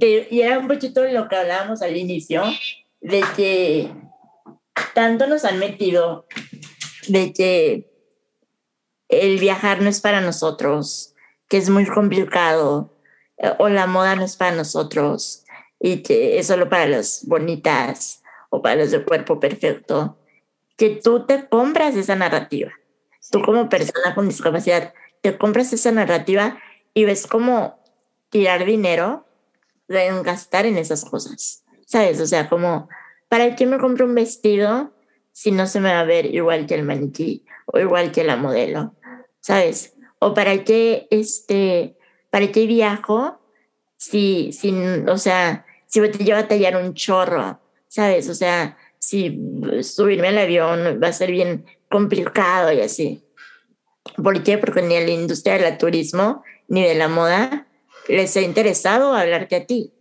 y 0.00 0.40
era 0.40 0.58
un 0.58 0.66
poquito 0.66 1.04
lo 1.04 1.28
que 1.28 1.36
hablábamos 1.36 1.80
al 1.80 1.96
inicio, 1.96 2.42
de 3.00 3.22
que 3.36 3.92
tanto 4.94 5.26
nos 5.26 5.44
han 5.44 5.58
metido, 5.58 6.26
de 7.08 7.32
que 7.32 7.90
el 9.08 9.38
viajar 9.38 9.80
no 9.80 9.88
es 9.88 10.00
para 10.00 10.20
nosotros, 10.20 11.14
que 11.48 11.56
es 11.56 11.70
muy 11.70 11.86
complicado, 11.86 12.94
o 13.58 13.68
la 13.68 13.86
moda 13.86 14.16
no 14.16 14.24
es 14.24 14.36
para 14.36 14.54
nosotros, 14.54 15.44
y 15.80 16.02
que 16.02 16.38
es 16.38 16.46
solo 16.48 16.68
para 16.68 16.86
las 16.86 17.24
bonitas 17.26 18.22
o 18.50 18.62
para 18.62 18.76
los 18.76 18.90
de 18.90 19.04
cuerpo 19.04 19.38
perfecto, 19.38 20.18
que 20.76 20.90
tú 20.90 21.26
te 21.26 21.48
compras 21.48 21.96
esa 21.96 22.16
narrativa. 22.16 22.72
Tú 23.30 23.42
como 23.42 23.68
persona 23.68 24.14
con 24.14 24.28
discapacidad, 24.28 24.94
te 25.20 25.36
compras 25.36 25.72
esa 25.72 25.92
narrativa 25.92 26.58
y 26.94 27.04
ves 27.04 27.26
cómo 27.26 27.82
tirar 28.30 28.64
dinero 28.64 29.26
en 29.88 30.22
gastar 30.22 30.66
en 30.66 30.78
esas 30.78 31.04
cosas. 31.04 31.64
¿Sabes? 31.86 32.20
O 32.20 32.26
sea, 32.26 32.48
como, 32.48 32.88
¿para 33.28 33.54
qué 33.56 33.66
me 33.66 33.78
compro 33.78 34.06
un 34.06 34.14
vestido 34.14 34.92
si 35.32 35.52
no 35.52 35.66
se 35.66 35.80
me 35.80 35.92
va 35.92 36.00
a 36.00 36.04
ver 36.04 36.34
igual 36.34 36.66
que 36.66 36.74
el 36.74 36.84
maniquí 36.84 37.44
o 37.66 37.78
igual 37.78 38.12
que 38.12 38.24
la 38.24 38.36
modelo? 38.36 38.94
¿Sabes? 39.40 39.94
O 40.18 40.34
para 40.34 40.64
qué, 40.64 41.06
este, 41.10 41.96
para 42.30 42.50
qué 42.50 42.66
viajo 42.66 43.40
si, 43.96 44.52
si, 44.52 44.72
o 45.08 45.18
sea, 45.18 45.66
si 45.86 46.00
te 46.00 46.24
lleva 46.24 46.40
a 46.40 46.48
tallar 46.48 46.76
un 46.76 46.94
chorro, 46.94 47.60
¿sabes? 47.88 48.28
O 48.28 48.34
sea, 48.34 48.76
si 48.98 49.40
subirme 49.82 50.28
al 50.28 50.38
avión 50.38 51.00
va 51.02 51.08
a 51.08 51.12
ser 51.12 51.30
bien 51.30 51.66
complicado 51.90 52.72
y 52.72 52.80
así. 52.80 53.24
¿Por 54.22 54.42
qué? 54.42 54.58
Porque 54.58 54.82
ni 54.82 54.94
la 54.94 55.10
industria 55.10 55.58
del 55.58 55.78
turismo 55.78 56.42
ni 56.68 56.82
de 56.82 56.94
la 56.94 57.08
moda 57.08 57.66
les 58.08 58.36
ha 58.36 58.40
interesado 58.40 59.14
hablarte 59.14 59.56
a 59.56 59.66
ti. 59.66 59.92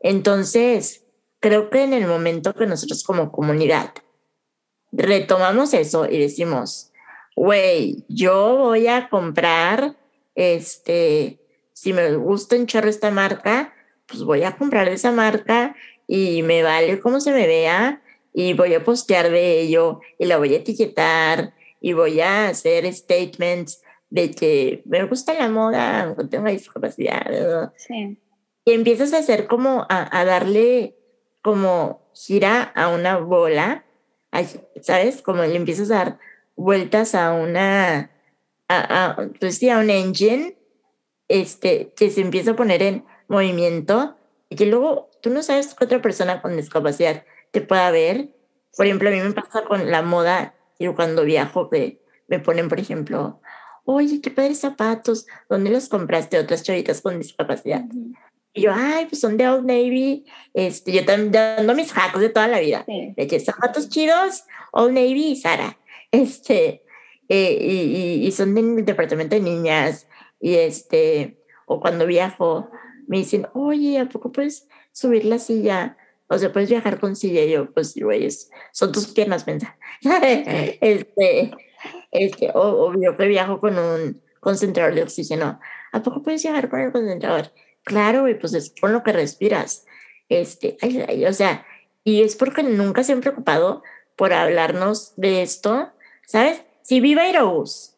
Entonces, 0.00 1.04
creo 1.40 1.70
que 1.70 1.82
en 1.82 1.92
el 1.92 2.06
momento 2.06 2.54
que 2.54 2.66
nosotros 2.66 3.02
como 3.02 3.32
comunidad 3.32 3.92
retomamos 4.92 5.74
eso 5.74 6.08
y 6.08 6.18
decimos, 6.18 6.92
güey, 7.36 8.04
yo 8.08 8.56
voy 8.56 8.86
a 8.86 9.08
comprar, 9.08 9.96
este, 10.34 11.40
si 11.72 11.92
me 11.92 12.14
gusta 12.16 12.56
un 12.56 12.66
chorro 12.66 12.88
esta 12.88 13.10
marca, 13.10 13.72
pues 14.06 14.22
voy 14.22 14.42
a 14.42 14.56
comprar 14.56 14.88
esa 14.88 15.12
marca 15.12 15.76
y 16.06 16.42
me 16.42 16.62
vale 16.62 17.00
cómo 17.00 17.20
se 17.20 17.32
me 17.32 17.46
vea 17.46 18.02
y 18.32 18.52
voy 18.54 18.74
a 18.74 18.84
postear 18.84 19.30
de 19.30 19.60
ello 19.60 20.00
y 20.18 20.26
la 20.26 20.38
voy 20.38 20.54
a 20.54 20.58
etiquetar 20.58 21.54
y 21.80 21.92
voy 21.92 22.20
a 22.20 22.48
hacer 22.48 22.92
statements 22.92 23.82
de 24.10 24.32
que 24.32 24.82
me 24.84 25.04
gusta 25.04 25.34
la 25.34 25.48
moda, 25.48 26.14
tengo 26.28 26.48
discapacidad. 26.48 27.72
Sí. 27.76 28.18
Y 28.64 28.72
empiezas 28.72 29.12
a 29.12 29.18
hacer 29.18 29.46
como 29.46 29.86
a, 29.88 30.24
darle 30.24 30.96
como 31.42 32.02
gira 32.14 32.62
a 32.62 32.88
una 32.88 33.18
bola, 33.18 33.84
¿sabes? 34.82 35.22
Como 35.22 35.42
le 35.42 35.56
empiezas 35.56 35.90
a 35.90 35.96
dar 35.96 36.18
vueltas 36.56 37.14
a 37.14 37.32
una, 37.32 38.10
a, 38.68 39.06
a, 39.06 39.28
pues 39.38 39.58
sí, 39.58 39.70
a 39.70 39.78
un 39.78 39.90
engine 39.90 40.56
este, 41.28 41.92
que 41.96 42.10
se 42.10 42.20
empieza 42.20 42.52
a 42.52 42.56
poner 42.56 42.82
en 42.82 43.04
movimiento 43.28 44.16
y 44.48 44.56
que 44.56 44.66
luego 44.66 45.10
tú 45.22 45.30
no 45.30 45.42
sabes 45.42 45.74
que 45.74 45.84
otra 45.84 46.02
persona 46.02 46.42
con 46.42 46.56
discapacidad 46.56 47.24
te 47.52 47.60
pueda 47.60 47.90
ver. 47.90 48.30
Por 48.76 48.86
ejemplo, 48.86 49.08
a 49.08 49.12
mí 49.12 49.20
me 49.20 49.32
pasa 49.32 49.64
con 49.64 49.90
la 49.90 50.02
moda 50.02 50.54
y 50.78 50.88
cuando 50.88 51.24
viajo 51.24 51.70
que 51.70 52.00
me 52.26 52.40
ponen, 52.40 52.68
por 52.68 52.80
ejemplo, 52.80 53.40
oye, 53.84 54.20
qué 54.20 54.30
padres 54.30 54.60
zapatos, 54.60 55.26
¿dónde 55.48 55.70
los 55.70 55.88
compraste? 55.88 56.38
Otras 56.38 56.62
chavitas 56.62 57.00
con 57.00 57.18
discapacidad. 57.18 57.84
Y 58.52 58.62
yo, 58.62 58.72
ay, 58.74 59.06
pues 59.06 59.20
son 59.20 59.36
de 59.36 59.48
Old 59.48 59.66
Navy. 59.66 60.24
Este, 60.54 60.92
yo 60.92 61.04
también 61.04 61.32
dando 61.32 61.74
mis 61.74 61.92
hacks 61.96 62.18
de 62.18 62.28
toda 62.28 62.48
la 62.48 62.60
vida. 62.60 62.84
De 62.86 63.26
que 63.26 63.38
zapatos 63.40 63.88
chidos, 63.88 64.44
Old 64.72 64.94
Navy 64.94 65.32
y 65.32 65.36
Sara. 65.36 65.78
Este, 66.10 66.82
eh, 67.28 67.58
y, 67.60 68.26
y, 68.26 68.32
son 68.32 68.54
del 68.54 68.84
departamento 68.84 69.36
de 69.36 69.42
niñas. 69.42 70.08
Y 70.40 70.54
este, 70.54 71.38
o 71.66 71.80
cuando 71.80 72.06
viajo, 72.06 72.68
me 73.06 73.18
dicen, 73.18 73.46
oye, 73.54 73.98
¿a 73.98 74.08
poco 74.08 74.32
puedes 74.32 74.68
subir 74.92 75.24
la 75.24 75.38
silla? 75.38 75.96
O 76.28 76.38
sea, 76.38 76.52
puedes 76.52 76.70
viajar 76.70 76.98
con 76.98 77.16
silla. 77.16 77.44
Y 77.44 77.50
yo, 77.50 77.72
pues, 77.72 77.94
güey, 77.96 78.28
son 78.72 78.92
tus 78.92 79.08
piernas, 79.08 79.44
pensa. 79.44 79.76
este, 80.80 81.52
este, 82.10 82.50
o, 82.54 82.92
yo 83.00 83.16
que 83.16 83.26
viajo 83.26 83.60
con 83.60 83.78
un 83.78 84.22
concentrador 84.40 84.94
de 84.94 85.02
oxígeno. 85.02 85.60
¿A 85.92 86.02
poco 86.02 86.22
puedes 86.22 86.42
viajar 86.42 86.68
con 86.68 86.80
el 86.80 86.92
concentrador? 86.92 87.52
Claro, 87.90 88.20
güey, 88.20 88.38
pues 88.38 88.54
es 88.54 88.72
con 88.80 88.92
lo 88.92 89.02
que 89.02 89.10
respiras. 89.10 89.84
Este, 90.28 90.76
o 91.28 91.32
sea, 91.32 91.66
y 92.04 92.22
es 92.22 92.36
porque 92.36 92.62
nunca 92.62 93.02
se 93.02 93.10
han 93.10 93.20
preocupado 93.20 93.82
por 94.14 94.32
hablarnos 94.32 95.12
de 95.16 95.42
esto, 95.42 95.90
¿sabes? 96.24 96.62
Si 96.82 97.00
Viva 97.00 97.22
Aerobús 97.22 97.96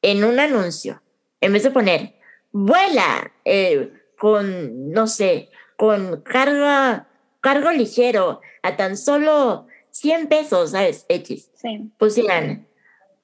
en 0.00 0.24
un 0.24 0.40
anuncio, 0.40 1.02
en 1.42 1.52
vez 1.52 1.62
de 1.62 1.72
poner, 1.72 2.14
vuela, 2.52 3.32
eh, 3.44 3.92
con, 4.16 4.90
no 4.90 5.06
sé, 5.06 5.50
con 5.76 6.22
carga, 6.22 7.06
cargo 7.42 7.70
ligero 7.70 8.40
a 8.62 8.78
tan 8.78 8.96
solo 8.96 9.66
100 9.90 10.28
pesos, 10.28 10.70
¿sabes? 10.70 11.04
X. 11.10 11.50
Sí. 11.54 11.90
Pusieran, 11.98 12.66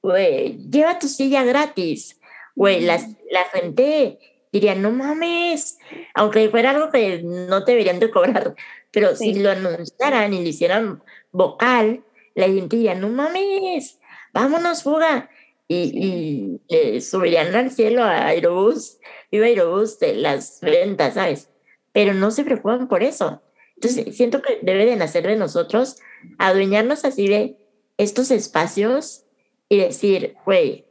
güey, 0.02 0.68
lleva 0.68 0.98
tu 0.98 1.08
silla 1.08 1.44
gratis. 1.44 2.20
Güey, 2.54 2.82
la, 2.82 3.00
la 3.30 3.44
gente 3.54 4.18
diría, 4.52 4.74
no 4.74 4.90
mames, 4.90 5.78
aunque 6.14 6.48
fuera 6.48 6.70
algo 6.70 6.90
que 6.90 7.22
no 7.22 7.64
te 7.64 7.72
deberían 7.72 8.00
de 8.00 8.10
cobrar, 8.10 8.54
pero 8.90 9.14
si 9.16 9.34
lo 9.34 9.50
anunciaran 9.50 10.34
y 10.34 10.42
lo 10.42 10.48
hicieran 10.48 11.02
vocal, 11.32 12.02
la 12.34 12.46
gente 12.46 12.76
diría, 12.76 12.94
no 12.94 13.08
mames, 13.08 14.00
vámonos, 14.32 14.82
fuga. 14.82 15.30
Y, 15.72 16.60
y 16.66 17.00
subirían 17.00 17.54
al 17.54 17.70
cielo 17.70 18.02
a 18.02 18.26
Aerobús 18.26 18.98
viva 19.30 19.46
Aerobús 19.46 19.98
de 19.98 20.14
las 20.14 20.60
ventas, 20.60 21.14
¿sabes? 21.14 21.48
Pero 21.92 22.14
no 22.14 22.30
se 22.30 22.44
preocupan 22.44 22.88
por 22.88 23.02
eso. 23.02 23.42
Entonces, 23.76 24.16
siento 24.16 24.42
que 24.42 24.58
debe 24.62 24.86
de 24.86 24.96
nacer 24.96 25.26
de 25.26 25.36
nosotros 25.36 25.96
adueñarnos 26.38 27.04
así 27.04 27.28
de 27.28 27.56
estos 27.96 28.30
espacios 28.30 29.24
y 29.68 29.78
decir, 29.78 30.36
güey, 30.44 30.86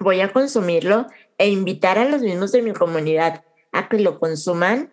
voy 0.00 0.20
a 0.20 0.32
consumirlo 0.32 1.06
e 1.38 1.48
invitar 1.48 1.98
a 1.98 2.08
los 2.08 2.20
mismos 2.20 2.52
de 2.52 2.62
mi 2.62 2.72
comunidad 2.72 3.44
a 3.72 3.88
que 3.88 3.98
lo 3.98 4.18
consuman 4.18 4.92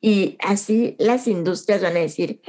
y 0.00 0.36
así 0.40 0.96
las 0.98 1.28
industrias 1.28 1.82
van 1.82 1.96
a 1.96 2.00
decir, 2.00 2.40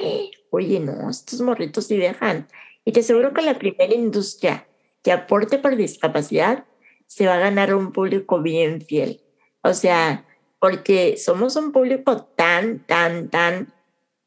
oye, 0.49 0.79
no, 0.79 1.09
estos 1.09 1.41
morritos 1.41 1.87
sí 1.87 1.97
dejan. 1.97 2.47
Y 2.85 2.91
te 2.91 3.01
aseguro 3.01 3.33
que 3.33 3.41
la 3.41 3.57
primera 3.57 3.93
industria 3.93 4.67
que 5.03 5.11
aporte 5.11 5.57
por 5.57 5.75
discapacidad, 5.75 6.65
se 7.05 7.25
va 7.25 7.35
a 7.35 7.39
ganar 7.39 7.73
un 7.73 7.91
público 7.91 8.41
bien 8.41 8.81
fiel. 8.81 9.21
O 9.61 9.73
sea, 9.73 10.25
porque 10.59 11.17
somos 11.17 11.55
un 11.55 11.71
público 11.71 12.23
tan, 12.35 12.85
tan, 12.85 13.29
tan 13.29 13.73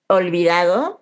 olvidado 0.09 1.01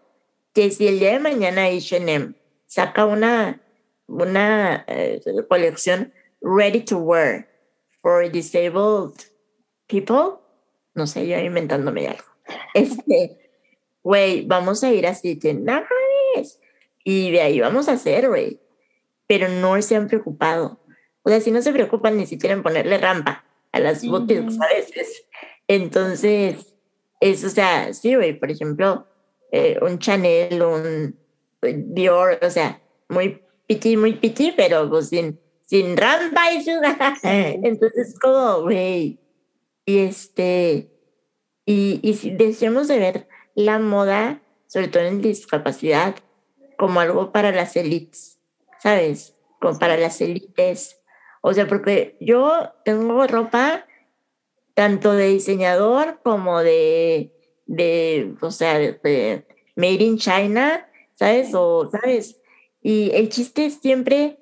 que 0.53 0.71
si 0.71 0.89
el 0.89 0.99
día 0.99 1.13
de 1.13 1.21
mañana 1.21 1.65
H&M 1.67 2.35
saca 2.67 3.07
una, 3.07 3.63
una 4.07 4.85
eh, 4.89 5.21
colección 5.49 6.13
ready 6.41 6.81
to 6.81 6.99
wear 6.99 7.49
for 8.03 8.31
disabled 8.31 9.15
people, 9.87 10.41
no 10.95 11.07
sé, 11.07 11.27
yo 11.27 11.39
inventándome 11.39 12.09
algo. 12.09 12.25
Este, 12.75 13.39
güey, 14.03 14.45
vamos 14.47 14.83
a 14.83 14.93
ir 14.93 15.07
así, 15.07 15.39
que 15.39 15.55
nada 15.55 15.87
Y 17.05 17.31
de 17.31 17.43
ahí 17.43 17.61
vamos 17.61 17.89
a 17.89 17.93
hacer, 17.93 18.29
güey. 18.29 18.61
Pero 19.27 19.49
no 19.49 19.81
se 19.83 19.97
han 19.97 20.09
preocupado. 20.09 20.81
O 21.23 21.31
sea, 21.31 21.41
si 21.41 21.51
no 21.51 21.63
se 21.63 21.73
preocupan 21.73 22.17
ni 22.17 22.27
siquiera 22.27 22.55
en 22.55 22.63
ponerle 22.63 22.99
rampa 22.99 23.45
a 23.73 23.81
las 23.81 24.05
botellas 24.07 24.59
a 24.61 24.67
veces. 24.69 25.25
Entonces, 25.69 26.75
es, 27.21 27.45
o 27.45 27.51
sea, 27.51 27.93
sí, 27.93 28.15
güey, 28.15 28.39
por 28.39 28.51
ejemplo, 28.51 29.07
eh, 29.53 29.79
un 29.83 29.99
Chanel, 29.99 30.63
un 30.63 31.17
Dior, 31.63 32.39
o 32.43 32.51
sea, 32.51 32.81
muy 33.09 33.43
piqui, 33.67 33.97
muy 33.97 34.15
piqui, 34.15 34.53
pero 34.57 34.89
pues 34.89 35.11
sin, 35.11 35.39
sin 35.71 35.97
rampa 35.97 36.53
y 36.53 36.65
Entonces, 37.23 38.19
como, 38.19 38.63
güey, 38.63 39.21
y 39.87 39.99
este, 39.99 40.91
y, 41.65 42.01
y 42.03 42.15
si 42.15 42.31
deseamos 42.31 42.89
de 42.89 42.99
ver 42.99 43.29
la 43.55 43.79
moda, 43.79 44.43
sobre 44.67 44.89
todo 44.89 45.05
en 45.05 45.23
discapacidad, 45.23 46.17
como 46.77 46.99
algo 46.99 47.31
para 47.31 47.53
las 47.53 47.77
élites, 47.77 48.41
¿sabes? 48.83 49.37
Como 49.61 49.79
para 49.79 49.97
las 49.97 50.21
élites. 50.21 51.01
O 51.41 51.55
sea, 51.55 51.69
porque 51.69 52.17
yo 52.19 52.73
tengo 52.85 53.25
ropa 53.29 53.87
tanto 54.75 55.13
de 55.13 55.29
diseñador 55.29 56.19
como 56.25 56.65
de, 56.65 57.33
de 57.67 58.35
o 58.41 58.51
sea, 58.51 58.77
de, 58.77 59.47
made 59.77 60.03
in 60.03 60.19
China, 60.19 60.91
¿sabes? 61.15 61.55
O, 61.55 61.89
¿sabes? 61.93 62.41
Y 62.83 63.13
el 63.13 63.29
chiste 63.29 63.67
es 63.67 63.75
siempre, 63.75 64.41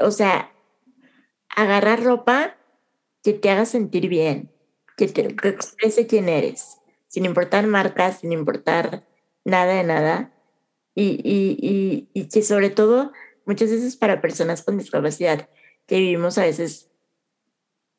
o 0.00 0.10
sea, 0.10 0.52
agarrar 1.56 2.02
ropa 2.02 2.56
que 3.22 3.32
te 3.32 3.50
haga 3.50 3.64
sentir 3.64 4.08
bien, 4.08 4.52
que 4.96 5.08
te 5.08 5.34
que 5.34 5.48
exprese 5.48 6.06
quién 6.06 6.28
eres 6.28 6.78
sin 7.14 7.26
importar 7.26 7.64
marcas, 7.68 8.18
sin 8.18 8.32
importar 8.32 9.06
nada 9.44 9.74
de 9.74 9.84
nada. 9.84 10.32
Y, 10.96 11.20
y, 11.22 12.08
y, 12.12 12.28
que 12.28 12.42
sobre 12.42 12.70
todo 12.70 13.12
muchas 13.46 13.70
veces 13.70 13.96
para 13.96 14.20
personas 14.20 14.62
con 14.62 14.78
discapacidad, 14.78 15.48
que 15.86 15.98
vivimos 15.98 16.38
a 16.38 16.42
veces 16.42 16.90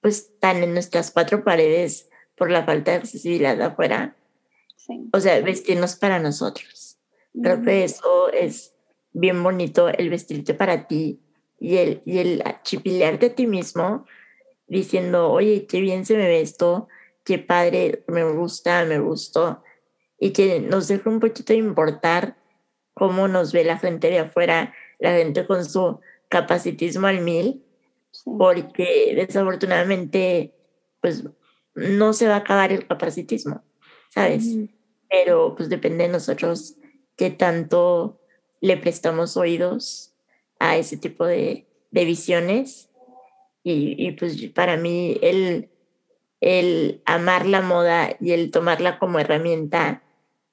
pues 0.01 0.37
tan 0.39 0.63
en 0.63 0.73
nuestras 0.73 1.11
cuatro 1.11 1.45
paredes 1.45 2.09
por 2.35 2.51
la 2.51 2.65
falta 2.65 2.91
de 2.91 2.97
accesibilidad 2.97 3.61
afuera. 3.61 4.17
O 5.13 5.19
sea, 5.21 5.39
vestirnos 5.39 5.95
para 5.95 6.19
nosotros. 6.19 6.99
Creo 7.41 7.61
que 7.61 7.85
eso 7.85 8.29
es 8.33 8.75
bien 9.13 9.41
bonito, 9.41 9.87
el 9.87 10.09
vestirte 10.09 10.53
para 10.53 10.87
ti 10.87 11.21
y 11.65 11.77
el, 11.77 12.03
y 12.05 12.19
el 12.19 12.43
chipilearte 12.61 13.25
a 13.25 13.35
ti 13.35 13.47
mismo 13.47 14.05
diciendo, 14.67 15.31
oye, 15.31 15.65
qué 15.65 15.81
bien 15.81 16.05
se 16.05 16.15
me 16.15 16.27
ve 16.27 16.41
esto, 16.41 16.87
qué 17.23 17.39
padre, 17.39 18.03
me 18.07 18.23
gusta, 18.23 18.85
me 18.85 18.99
gustó, 18.99 19.63
y 20.19 20.29
que 20.29 20.59
nos 20.59 20.87
deje 20.87 21.09
un 21.09 21.19
poquito 21.19 21.53
de 21.53 21.59
importar 21.59 22.37
cómo 22.93 23.27
nos 23.27 23.51
ve 23.51 23.63
la 23.63 23.79
gente 23.79 24.11
de 24.11 24.19
afuera, 24.19 24.75
la 24.99 25.13
gente 25.13 25.47
con 25.47 25.65
su 25.65 25.99
capacitismo 26.29 27.07
al 27.07 27.21
mil, 27.21 27.63
porque 28.23 29.13
desafortunadamente, 29.15 30.53
pues 31.01 31.23
no 31.73 32.13
se 32.13 32.27
va 32.27 32.35
a 32.35 32.39
acabar 32.39 32.71
el 32.73 32.85
capacitismo, 32.85 33.63
¿sabes? 34.09 34.55
Pero 35.09 35.55
pues 35.55 35.69
depende 35.69 36.03
de 36.03 36.11
nosotros 36.11 36.75
qué 37.15 37.31
tanto 37.31 38.21
le 38.61 38.77
prestamos 38.77 39.35
oídos 39.35 40.14
a 40.59 40.77
ese 40.77 40.97
tipo 40.97 41.25
de, 41.25 41.67
de 41.91 42.05
visiones. 42.05 42.89
Y, 43.63 43.95
y, 43.97 44.11
pues 44.11 44.41
para 44.53 44.77
mí 44.77 45.17
el, 45.21 45.69
el 46.39 47.01
amar 47.05 47.47
la 47.47 47.61
moda 47.61 48.15
y 48.19 48.31
el 48.31 48.51
tomarla 48.51 48.99
como 48.99 49.19
herramienta 49.19 50.03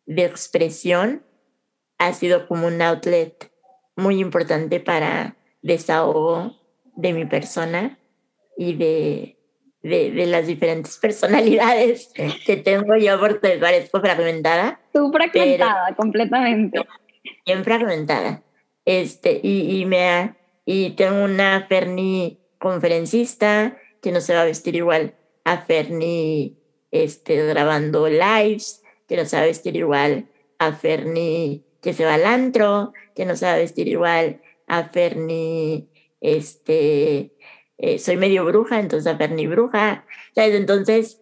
de 0.07 0.24
expresión 0.24 1.22
ha 1.98 2.12
sido 2.14 2.48
como 2.48 2.66
un 2.66 2.80
outlet 2.80 3.53
muy 3.96 4.18
importante 4.20 4.80
para 4.80 5.36
desahogo 5.61 6.57
de 6.96 7.12
mi 7.12 7.26
persona 7.26 7.98
y 8.57 8.74
de, 8.74 9.36
de, 9.82 10.26
las 10.26 10.46
diferentes 10.46 10.98
personalidades 11.03 12.12
que 12.46 12.57
tengo 12.57 12.96
yo 12.96 13.18
porque 13.20 13.59
parezco 13.61 14.00
fragmentada. 14.00 14.80
Tú 14.92 15.11
fragmentada, 15.12 15.94
completamente. 15.94 16.80
Bien 17.46 17.64
fragmentada. 17.64 18.42
Este, 18.84 19.40
y, 19.42 19.80
y, 19.80 19.86
me 19.86 20.34
y 20.64 20.90
tengo 20.90 21.24
una 21.24 21.66
Ferni 21.68 22.40
conferencista 22.58 23.78
que 24.00 24.12
no 24.12 24.20
se 24.20 24.34
va 24.34 24.42
a 24.42 24.46
vestir 24.46 24.76
igual 24.76 25.14
a 25.44 25.58
Fernie 25.58 26.56
este, 26.90 27.46
grabando 27.46 28.08
lives, 28.08 28.82
que 29.08 29.16
no 29.16 29.24
sabe 29.24 29.46
vestir 29.48 29.76
igual 29.76 30.28
a 30.58 30.72
Fernie 30.72 31.64
que 31.82 31.92
se 31.92 32.04
va 32.04 32.14
al 32.14 32.24
antro, 32.24 32.92
que 33.14 33.26
no 33.26 33.36
sabe 33.36 33.62
vestir 33.62 33.88
igual 33.88 34.40
a 34.68 34.84
Fernie, 34.84 35.88
este, 36.20 37.32
eh, 37.76 37.98
soy 37.98 38.16
medio 38.16 38.44
bruja, 38.44 38.78
entonces 38.78 39.12
a 39.12 39.18
Fernie 39.18 39.48
bruja, 39.48 40.06
¿sabes? 40.34 40.54
Entonces 40.54 41.20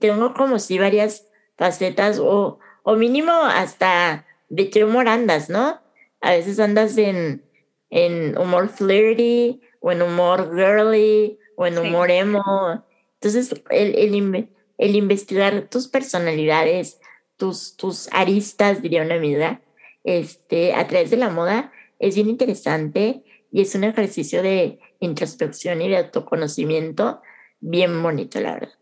tengo 0.00 0.34
como 0.34 0.58
si 0.58 0.78
varias 0.78 1.28
facetas 1.56 2.18
o, 2.18 2.58
o 2.82 2.96
mínimo 2.96 3.32
hasta 3.32 4.26
de 4.48 4.68
qué 4.70 4.84
humor 4.84 5.06
andas, 5.06 5.48
¿no? 5.48 5.80
A 6.22 6.30
veces 6.30 6.58
andas 6.58 6.96
en, 6.96 7.42
en 7.90 8.38
humor 8.38 8.68
flirty 8.68 9.60
o 9.80 9.92
en 9.92 10.02
humor 10.02 10.54
girly 10.56 11.38
o 11.56 11.66
en 11.66 11.78
humor 11.78 12.10
emo 12.10 12.84
entonces, 13.22 13.62
el, 13.70 13.94
el, 13.94 14.48
el, 14.78 14.96
investigar 14.96 15.68
tus 15.70 15.86
personalidades, 15.86 17.00
tus, 17.36 17.76
tus 17.76 18.12
aristas, 18.12 18.82
diría 18.82 19.04
una 19.04 19.14
amiga, 19.14 19.60
este, 20.02 20.74
a 20.74 20.88
través 20.88 21.12
de 21.12 21.18
la 21.18 21.30
moda 21.30 21.70
es 22.00 22.16
bien 22.16 22.28
interesante 22.28 23.22
y 23.52 23.60
es 23.60 23.76
un 23.76 23.84
ejercicio 23.84 24.42
de 24.42 24.80
introspección 24.98 25.80
y 25.82 25.88
de 25.88 25.98
autoconocimiento 25.98 27.22
bien 27.60 28.02
bonito, 28.02 28.40
la 28.40 28.54
verdad. 28.54 28.74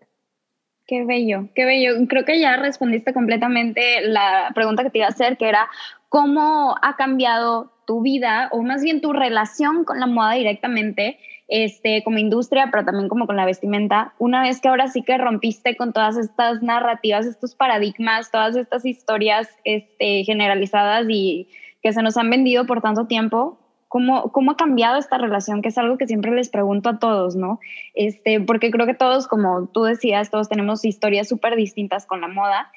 Qué 0.86 1.04
bello, 1.04 1.50
qué 1.54 1.66
bello. 1.66 1.92
Creo 2.08 2.24
que 2.24 2.40
ya 2.40 2.56
respondiste 2.56 3.12
completamente 3.12 4.00
la 4.00 4.52
pregunta 4.54 4.84
que 4.84 4.90
te 4.90 4.98
iba 4.98 5.06
a 5.06 5.10
hacer, 5.10 5.36
que 5.36 5.50
era 5.50 5.68
cómo 6.10 6.74
ha 6.82 6.96
cambiado 6.96 7.72
tu 7.86 8.02
vida 8.02 8.50
o 8.52 8.62
más 8.62 8.82
bien 8.82 9.00
tu 9.00 9.12
relación 9.12 9.84
con 9.84 9.98
la 9.98 10.06
moda 10.06 10.32
directamente 10.32 11.18
este, 11.48 12.04
como 12.04 12.18
industria, 12.18 12.68
pero 12.70 12.84
también 12.84 13.08
como 13.08 13.26
con 13.26 13.36
la 13.36 13.44
vestimenta, 13.44 14.12
una 14.18 14.42
vez 14.42 14.60
que 14.60 14.68
ahora 14.68 14.88
sí 14.88 15.02
que 15.02 15.18
rompiste 15.18 15.76
con 15.76 15.92
todas 15.92 16.16
estas 16.16 16.62
narrativas, 16.62 17.26
estos 17.26 17.54
paradigmas, 17.54 18.30
todas 18.30 18.54
estas 18.56 18.84
historias 18.84 19.48
este, 19.64 20.24
generalizadas 20.24 21.06
y 21.08 21.48
que 21.82 21.92
se 21.92 22.02
nos 22.02 22.16
han 22.16 22.28
vendido 22.28 22.66
por 22.66 22.82
tanto 22.82 23.06
tiempo, 23.06 23.58
¿Cómo, 23.88 24.30
¿Cómo, 24.30 24.52
ha 24.52 24.56
cambiado 24.56 25.00
esta 25.00 25.18
relación? 25.18 25.62
Que 25.62 25.70
es 25.70 25.76
algo 25.76 25.98
que 25.98 26.06
siempre 26.06 26.30
les 26.30 26.48
pregunto 26.48 26.90
a 26.90 27.00
todos, 27.00 27.34
¿no? 27.34 27.58
Este, 27.94 28.40
porque 28.40 28.70
creo 28.70 28.86
que 28.86 28.94
todos, 28.94 29.26
como 29.26 29.66
tú 29.66 29.82
decías, 29.82 30.30
todos 30.30 30.48
tenemos 30.48 30.84
historias 30.84 31.28
súper 31.28 31.56
distintas 31.56 32.06
con 32.06 32.20
la 32.20 32.28
moda. 32.28 32.70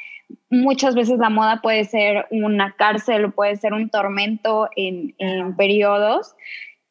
Muchas 0.50 0.96
veces 0.96 1.20
la 1.20 1.30
moda 1.30 1.62
puede 1.62 1.86
ser 1.86 2.28
una 2.32 2.76
cárcel 2.76 3.26
o 3.26 3.32
puede 3.32 3.56
ser 3.56 3.74
un 3.74 3.90
tormento 3.90 4.70
en, 4.76 5.16
en 5.18 5.56
periodos 5.56 6.36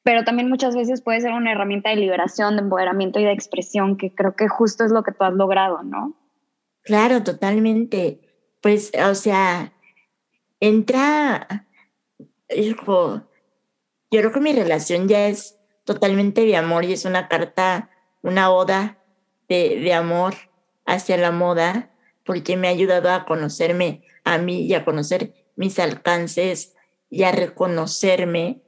pero 0.03 0.24
también 0.24 0.49
muchas 0.49 0.74
veces 0.74 1.01
puede 1.01 1.20
ser 1.20 1.32
una 1.32 1.53
herramienta 1.53 1.90
de 1.90 1.97
liberación, 1.97 2.57
de 2.57 2.62
empoderamiento 2.62 3.20
y 3.20 3.24
de 3.24 3.32
expresión, 3.32 3.97
que 3.97 4.14
creo 4.14 4.34
que 4.34 4.49
justo 4.49 4.84
es 4.84 4.90
lo 4.90 5.03
que 5.03 5.12
tú 5.12 5.24
has 5.24 5.32
logrado, 5.32 5.82
¿no? 5.82 6.16
Claro, 6.82 7.22
totalmente. 7.22 8.20
Pues, 8.61 8.90
o 9.07 9.14
sea, 9.14 9.72
entra, 10.59 11.66
hijo, 12.55 13.22
yo 14.11 14.20
creo 14.20 14.32
que 14.32 14.40
mi 14.40 14.53
relación 14.53 15.07
ya 15.07 15.28
es 15.28 15.59
totalmente 15.84 16.45
de 16.45 16.57
amor 16.57 16.84
y 16.84 16.93
es 16.93 17.05
una 17.05 17.28
carta, 17.28 17.90
una 18.22 18.51
oda 18.51 18.99
de, 19.49 19.80
de 19.80 19.95
amor 19.95 20.34
hacia 20.84 21.16
la 21.16 21.30
moda, 21.30 21.90
porque 22.25 22.57
me 22.57 22.68
ha 22.68 22.70
ayudado 22.70 23.11
a 23.11 23.25
conocerme 23.25 24.03
a 24.25 24.39
mí 24.39 24.62
y 24.62 24.75
a 24.75 24.85
conocer 24.85 25.35
mis 25.57 25.79
alcances 25.79 26.75
y 27.11 27.25
a 27.25 27.33
reconocerme 27.33 28.62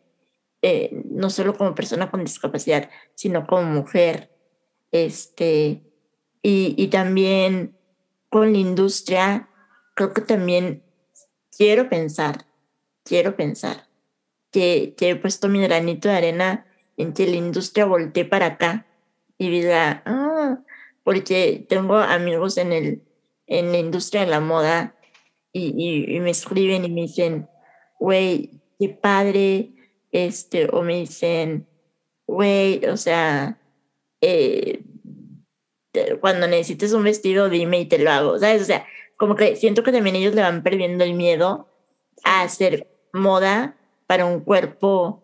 eh, 0.62 1.02
no 1.10 1.28
solo 1.28 1.54
como 1.56 1.74
persona 1.74 2.10
con 2.10 2.24
discapacidad, 2.24 2.88
sino 3.14 3.46
como 3.46 3.64
mujer, 3.64 4.30
este, 4.92 5.82
y, 6.42 6.74
y 6.78 6.88
también 6.88 7.76
con 8.30 8.52
la 8.52 8.58
industria, 8.58 9.48
creo 9.94 10.14
que 10.14 10.22
también 10.22 10.82
quiero 11.56 11.88
pensar, 11.88 12.46
quiero 13.02 13.36
pensar 13.36 13.88
que, 14.50 14.94
que 14.96 15.10
he 15.10 15.16
puesto 15.16 15.48
mi 15.48 15.60
granito 15.60 16.08
de 16.08 16.14
arena 16.14 16.66
en 16.96 17.12
que 17.12 17.26
la 17.26 17.36
industria 17.36 17.84
voltee 17.84 18.24
para 18.24 18.46
acá 18.46 18.86
y 19.36 19.50
diga, 19.50 20.02
ah, 20.06 20.60
porque 21.02 21.66
tengo 21.68 21.96
amigos 21.96 22.56
en, 22.56 22.72
el, 22.72 23.02
en 23.46 23.72
la 23.72 23.78
industria 23.78 24.22
de 24.22 24.30
la 24.30 24.40
moda 24.40 24.96
y, 25.52 26.14
y, 26.16 26.20
me 26.20 26.30
escriben 26.30 26.84
y 26.84 26.90
me 26.90 27.02
dicen, 27.02 27.48
güey, 28.00 28.60
qué 28.78 28.88
padre, 28.88 29.72
este, 30.10 30.68
o 30.72 30.82
me 30.82 30.96
dicen, 30.96 31.68
güey, 32.26 32.84
o 32.86 32.96
sea, 32.96 33.60
eh, 34.20 34.82
cuando 36.20 36.46
necesites 36.48 36.92
un 36.92 37.04
vestido, 37.04 37.48
dime 37.48 37.80
y 37.80 37.86
te 37.86 37.98
lo 37.98 38.10
hago, 38.10 38.38
¿sabes? 38.38 38.62
O 38.62 38.64
sea, 38.64 38.86
como 39.16 39.36
que 39.36 39.56
siento 39.56 39.82
que 39.82 39.92
también 39.92 40.16
ellos 40.16 40.34
le 40.34 40.42
van 40.42 40.62
perdiendo 40.62 41.04
el 41.04 41.14
miedo 41.14 41.68
a 42.24 42.42
hacer 42.42 42.88
moda 43.12 43.76
para 44.06 44.26
un 44.26 44.40
cuerpo 44.40 45.22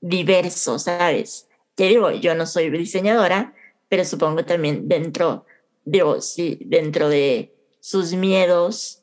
diverso, 0.00 0.78
¿sabes? 0.78 1.48
Que 1.76 1.88
digo, 1.88 2.10
yo 2.12 2.34
no 2.34 2.46
soy 2.46 2.70
diseñadora, 2.70 3.54
pero 3.88 4.04
supongo 4.04 4.44
también 4.44 4.88
dentro, 4.88 5.46
digo, 5.84 6.20
sí, 6.20 6.58
dentro 6.66 7.08
de 7.08 7.54
sus 7.80 8.14
miedos, 8.14 9.02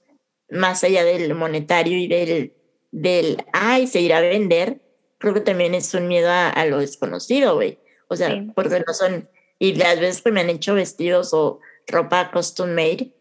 más 0.50 0.84
allá 0.84 1.04
del 1.04 1.34
monetario 1.36 1.98
y 1.98 2.08
del, 2.08 2.54
del, 2.92 3.44
ay, 3.54 3.88
se 3.88 4.02
irá 4.02 4.18
a 4.18 4.22
vender, 4.22 4.82
creo 5.18 5.34
que 5.34 5.42
también 5.42 5.76
es 5.76 5.94
un 5.94 6.08
miedo 6.08 6.30
a, 6.30 6.66
lo 6.66 6.80
desconocido, 6.80 7.56
güey. 7.56 7.80
O 8.08 8.16
sea, 8.16 8.46
porque 8.56 8.84
no 8.86 8.94
son, 8.94 9.30
y 9.60 9.76
las 9.76 10.00
veces 10.00 10.22
que 10.22 10.32
me 10.32 10.42
han 10.42 10.50
hecho 10.50 10.74
vestidos 10.74 11.34
o 11.34 11.60
ropa 11.88 12.32
custom 12.32 12.72
made, 12.72 13.14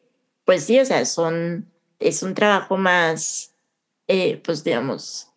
pues 0.45 0.65
sí, 0.65 0.81
o 0.81 0.85
sea, 0.85 1.05
son, 1.05 1.71
es 2.01 2.23
un 2.23 2.35
trabajo 2.35 2.77
más, 2.77 3.55
eh, 4.09 4.41
pues 4.45 4.65
digamos, 4.65 5.29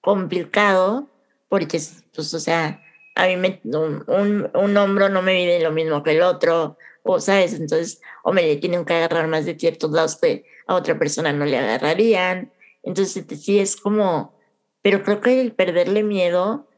complicado, 0.00 1.10
porque, 1.48 1.80
pues, 2.14 2.32
o 2.32 2.40
sea, 2.40 2.82
a 3.16 3.26
mí 3.26 3.36
me, 3.36 3.60
un, 3.64 4.50
un, 4.54 4.76
hombro 4.76 5.08
no 5.08 5.22
me 5.22 5.34
vive 5.34 5.60
lo 5.60 5.72
mismo 5.72 6.02
que 6.02 6.12
el 6.12 6.22
otro, 6.22 6.78
o 7.06 7.20
sabes, 7.20 7.54
entonces, 7.54 8.00
o 8.24 8.32
me 8.32 8.56
tienen 8.56 8.84
que 8.84 8.94
agarrar 8.94 9.28
más 9.28 9.44
de 9.46 9.58
ciertos 9.58 9.90
lados 9.90 10.16
que 10.20 10.44
a 10.66 10.74
otra 10.74 10.98
persona 10.98 11.32
no 11.32 11.44
le 11.44 11.58
agarrarían. 11.58 12.52
Entonces, 12.82 13.24
sí 13.40 13.58
es 13.58 13.76
como, 13.76 14.34
pero 14.82 15.02
creo 15.02 15.20
que 15.20 15.40
el 15.40 15.52
perderle 15.52 16.02
miedo 16.02 16.68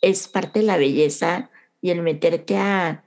es 0.00 0.28
parte 0.28 0.60
de 0.60 0.66
la 0.66 0.76
belleza 0.76 1.50
y 1.80 1.90
el 1.90 2.02
meterte 2.02 2.56
a, 2.56 3.04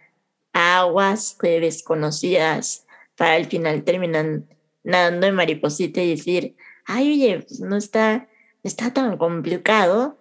a 0.54 0.80
aguas 0.80 1.38
desconocidas 1.42 2.86
para 3.16 3.36
al 3.36 3.46
final 3.46 3.84
terminan 3.84 4.48
nadando 4.84 5.28
de 5.28 5.34
mariposita 5.34 6.02
y 6.02 6.12
decir, 6.12 6.56
ay, 6.86 7.12
oye, 7.12 7.46
pues 7.48 7.60
no 7.60 7.78
está, 7.78 8.28
está 8.64 8.94
tan 8.94 9.18
complicado. 9.18 10.18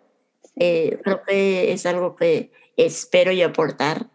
Eh, 0.56 0.98
creo 1.02 1.22
que 1.22 1.72
es 1.72 1.86
algo 1.86 2.16
que 2.16 2.52
espero 2.76 3.32
y 3.32 3.42
aportar. 3.42 4.10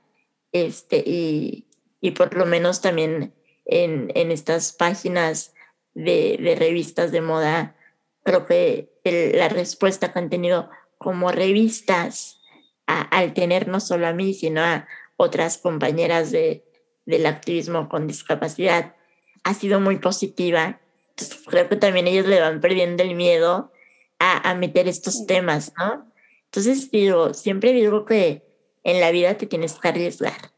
Este, 0.52 1.04
y, 1.06 1.65
y 2.06 2.12
por 2.12 2.36
lo 2.36 2.46
menos 2.46 2.82
también 2.82 3.34
en, 3.66 4.12
en 4.14 4.30
estas 4.30 4.74
páginas 4.74 5.56
de, 5.96 6.38
de, 6.40 6.54
revistas 6.54 7.12
de 7.12 7.22
moda, 7.22 7.76
creo 8.22 8.46
que 8.46 8.92
la 9.34 9.50
respuesta 9.50 10.14
que 10.14 10.20
han 10.20 10.30
tenido 10.30 10.70
como 11.00 11.32
revistas 11.32 12.42
al 12.86 13.34
tener 13.34 13.68
no 13.68 13.80
solo 13.80 14.06
a 14.06 14.14
mí, 14.14 14.36
sino 14.36 14.62
a 14.62 14.88
otras 15.18 15.58
compañeras 15.58 16.30
de, 16.30 16.64
del 17.08 17.26
activismo 17.26 17.90
con 17.90 18.06
discapacidad 18.06 18.94
ha 19.44 19.56
sido 19.56 19.80
muy 19.80 19.98
positiva. 19.98 20.80
Entonces, 21.10 21.40
creo 21.48 21.68
que 21.70 21.76
también 21.76 22.06
ellos 22.06 22.28
le 22.28 22.40
van 22.40 22.62
perdiendo 22.62 23.02
el 23.02 23.16
miedo 23.16 23.72
a, 24.20 24.48
a 24.48 24.54
meter 24.54 24.88
estos 24.88 25.26
temas, 25.26 25.74
¿no? 25.76 26.12
Entonces, 26.44 26.92
digo, 26.92 27.34
siempre 27.34 27.74
digo 27.74 28.06
que 28.06 28.44
en 28.84 29.02
la 29.02 29.10
vida 29.10 29.36
te 29.40 29.48
tienes 29.48 29.74
que 29.74 29.88
arriesgar. 29.88 30.55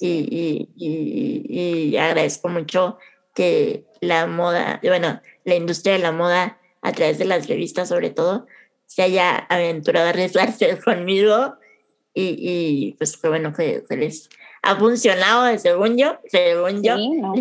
Y, 0.00 0.68
y, 0.76 1.90
y, 1.90 1.96
agradezco 1.96 2.48
mucho 2.48 2.98
que 3.34 3.84
la 4.00 4.26
moda, 4.26 4.80
bueno, 4.82 5.20
la 5.44 5.54
industria 5.56 5.94
de 5.94 5.98
la 5.98 6.12
moda, 6.12 6.58
a 6.82 6.92
través 6.92 7.18
de 7.18 7.24
las 7.24 7.48
revistas 7.48 7.88
sobre 7.88 8.10
todo, 8.10 8.46
se 8.86 9.02
haya 9.02 9.36
aventurado 9.36 10.06
a 10.06 10.10
arriesgarse 10.10 10.78
conmigo 10.84 11.56
y, 12.14 12.36
y 12.38 12.92
pues 12.94 13.16
qué 13.16 13.28
bueno 13.28 13.52
que, 13.52 13.84
que 13.88 13.96
les 13.96 14.28
ha 14.62 14.76
funcionado, 14.76 15.56
según 15.58 15.96
yo, 15.96 16.18
según 16.26 16.82
yo. 16.82 16.96
Sí, 16.96 17.10
¿no? 17.10 17.34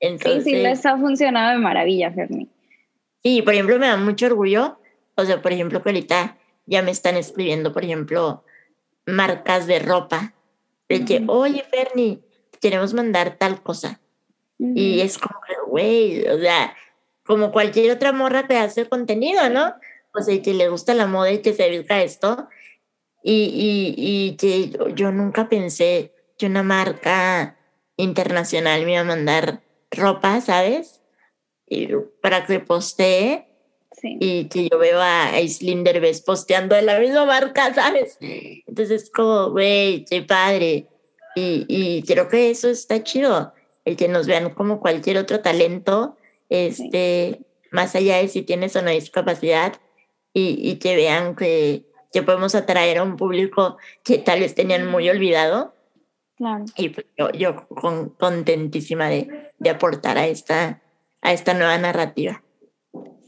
Entonces, 0.00 0.44
sí, 0.44 0.50
sí, 0.50 0.56
les 0.56 0.84
ha 0.86 0.96
funcionado 0.98 1.52
de 1.52 1.58
maravilla, 1.58 2.12
Fermi. 2.12 2.48
Sí, 3.22 3.42
por 3.42 3.54
ejemplo, 3.54 3.78
me 3.78 3.86
da 3.86 3.96
mucho 3.96 4.26
orgullo, 4.26 4.78
o 5.14 5.24
sea, 5.24 5.40
por 5.40 5.52
ejemplo, 5.52 5.82
que 5.82 5.90
ahorita 5.90 6.38
ya 6.66 6.82
me 6.82 6.90
están 6.90 7.16
escribiendo, 7.16 7.72
por 7.72 7.84
ejemplo, 7.84 8.44
marcas 9.06 9.66
de 9.66 9.78
ropa, 9.78 10.34
de 10.98 11.04
que, 11.04 11.24
oye, 11.26 11.64
Ferni, 11.70 12.22
queremos 12.60 12.94
mandar 12.94 13.36
tal 13.38 13.62
cosa. 13.62 14.00
Y 14.58 15.00
es 15.00 15.18
como 15.18 15.40
que, 15.46 15.54
güey, 15.66 16.28
o 16.28 16.38
sea, 16.38 16.76
como 17.26 17.50
cualquier 17.50 17.90
otra 17.90 18.12
morra 18.12 18.46
que 18.46 18.56
hace 18.56 18.88
contenido, 18.88 19.50
¿no? 19.50 19.74
O 20.14 20.22
sea, 20.22 20.40
que 20.40 20.54
le 20.54 20.68
gusta 20.68 20.94
la 20.94 21.06
moda 21.06 21.32
y 21.32 21.42
que 21.42 21.52
se 21.52 21.64
dedica 21.64 21.96
a 21.96 22.02
esto. 22.02 22.48
Y, 23.24 23.44
y, 23.44 23.94
y 23.96 24.36
que 24.36 24.94
yo 24.94 25.10
nunca 25.10 25.48
pensé, 25.48 26.12
una 26.46 26.62
marca 26.62 27.56
internacional 27.96 28.84
me 28.84 28.92
iba 28.92 29.00
a 29.00 29.04
mandar 29.04 29.62
ropa, 29.90 30.40
¿sabes? 30.40 31.00
Y 31.66 31.88
para 32.20 32.46
que 32.46 32.60
postee. 32.60 33.48
Y 34.02 34.46
que 34.46 34.68
yo 34.68 34.78
veo 34.78 35.00
a 35.00 35.34
Aislinn 35.34 35.84
Derbez 35.84 36.22
posteando 36.22 36.74
de 36.74 36.82
la 36.82 36.98
misma 36.98 37.24
marca, 37.24 37.72
¿sabes? 37.74 38.18
Entonces, 38.20 39.10
como, 39.10 39.50
güey, 39.50 40.04
qué 40.04 40.22
padre. 40.22 40.88
Y, 41.34 41.66
y 41.68 42.02
creo 42.02 42.28
que 42.28 42.50
eso 42.50 42.68
está 42.68 43.02
chido. 43.02 43.52
El 43.84 43.96
que 43.96 44.08
nos 44.08 44.26
vean 44.26 44.50
como 44.50 44.80
cualquier 44.80 45.18
otro 45.18 45.40
talento, 45.40 46.16
este, 46.48 47.40
más 47.70 47.94
allá 47.94 48.18
de 48.18 48.28
si 48.28 48.42
tienes 48.42 48.76
o 48.76 48.82
no 48.82 48.90
discapacidad, 48.90 49.74
y, 50.32 50.58
y 50.70 50.76
que 50.76 50.96
vean 50.96 51.34
que, 51.34 51.84
que 52.12 52.22
podemos 52.22 52.54
atraer 52.54 52.98
a 52.98 53.02
un 53.02 53.16
público 53.16 53.76
que 54.04 54.18
tal 54.18 54.40
vez 54.40 54.54
tenían 54.54 54.90
muy 54.90 55.08
olvidado 55.08 55.74
y 56.76 56.88
pues 56.88 57.06
yo, 57.16 57.30
yo 57.30 57.68
contentísima 57.68 59.08
de, 59.08 59.52
de, 59.58 59.70
aportar 59.70 60.18
a 60.18 60.26
esta, 60.26 60.82
a 61.20 61.32
esta 61.32 61.54
nueva 61.54 61.78
narrativa. 61.78 62.42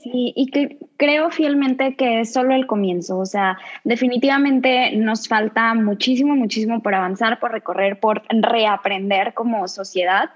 Sí, 0.05 0.35
y 0.37 0.51
que 0.51 0.77
creo 0.99 1.31
fielmente 1.31 1.97
que 1.97 2.21
es 2.21 2.33
solo 2.35 2.55
el 2.55 2.67
comienzo, 2.67 3.19
o 3.19 3.25
sea, 3.25 3.57
definitivamente 3.85 4.95
nos 4.97 5.29
falta 5.29 5.73
muchísimo, 5.73 6.37
muchísimo 6.37 6.83
por 6.83 6.95
avanzar, 6.95 7.41
por 7.41 7.53
recorrer, 7.53 8.01
por 8.01 8.23
reaprender 8.29 9.33
como 9.33 9.67
sociedad, 9.67 10.29